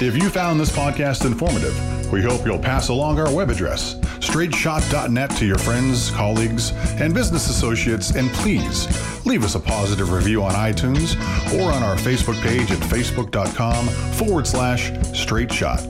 If 0.00 0.16
you 0.16 0.30
found 0.30 0.58
this 0.58 0.70
podcast 0.70 1.24
informative, 1.24 1.76
we 2.10 2.22
hope 2.22 2.44
you'll 2.46 2.58
pass 2.58 2.88
along 2.88 3.18
our 3.18 3.32
web 3.32 3.50
address, 3.50 3.94
straightshot.net, 4.20 5.30
to 5.30 5.46
your 5.46 5.58
friends, 5.58 6.10
colleagues, 6.10 6.72
and 7.00 7.12
business 7.12 7.48
associates, 7.48 8.14
and 8.14 8.30
please 8.30 8.86
leave 9.26 9.44
us 9.44 9.54
a 9.54 9.60
positive 9.60 10.12
review 10.12 10.42
on 10.42 10.52
iTunes 10.52 11.14
or 11.58 11.70
on 11.72 11.82
our 11.82 11.96
Facebook 11.96 12.40
page 12.42 12.70
at 12.70 12.78
facebook.com 12.78 13.88
forward 14.14 14.46
slash 14.46 14.92
straight 15.12 15.52
shot. 15.52 15.80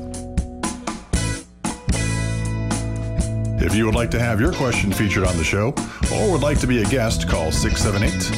If 3.60 3.74
you 3.74 3.86
would 3.86 3.94
like 3.94 4.10
to 4.12 4.20
have 4.20 4.40
your 4.40 4.52
question 4.52 4.92
featured 4.92 5.24
on 5.24 5.36
the 5.36 5.44
show 5.44 5.74
or 6.14 6.32
would 6.32 6.42
like 6.42 6.60
to 6.60 6.66
be 6.66 6.82
a 6.82 6.86
guest, 6.86 7.28
call 7.28 7.50
678 7.50 8.30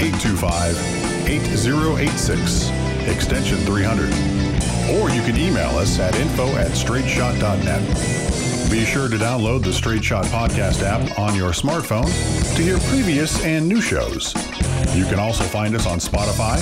825 0.00 1.08
8086, 1.28 2.70
extension 3.08 3.58
300. 3.58 4.47
Or 4.90 5.10
you 5.10 5.20
can 5.22 5.36
email 5.36 5.76
us 5.78 5.98
at 5.98 6.14
info 6.16 6.46
at 6.56 6.70
straightshot.net. 6.70 8.70
Be 8.70 8.84
sure 8.84 9.08
to 9.08 9.16
download 9.16 9.62
the 9.62 9.72
Straight 9.72 10.04
Shot 10.04 10.24
Podcast 10.26 10.82
app 10.82 11.18
on 11.18 11.34
your 11.34 11.52
smartphone 11.52 12.06
to 12.56 12.62
hear 12.62 12.78
previous 12.90 13.42
and 13.44 13.68
new 13.68 13.80
shows. 13.80 14.34
You 14.94 15.04
can 15.04 15.18
also 15.18 15.44
find 15.44 15.74
us 15.74 15.86
on 15.86 15.98
Spotify, 15.98 16.58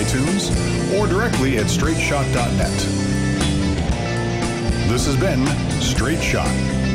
iTunes, 0.00 0.50
or 0.98 1.06
directly 1.06 1.58
at 1.58 1.66
straightshot.net. 1.66 2.70
This 4.88 5.06
has 5.06 5.16
been 5.16 5.46
Straight 5.80 6.22
Shot. 6.22 6.85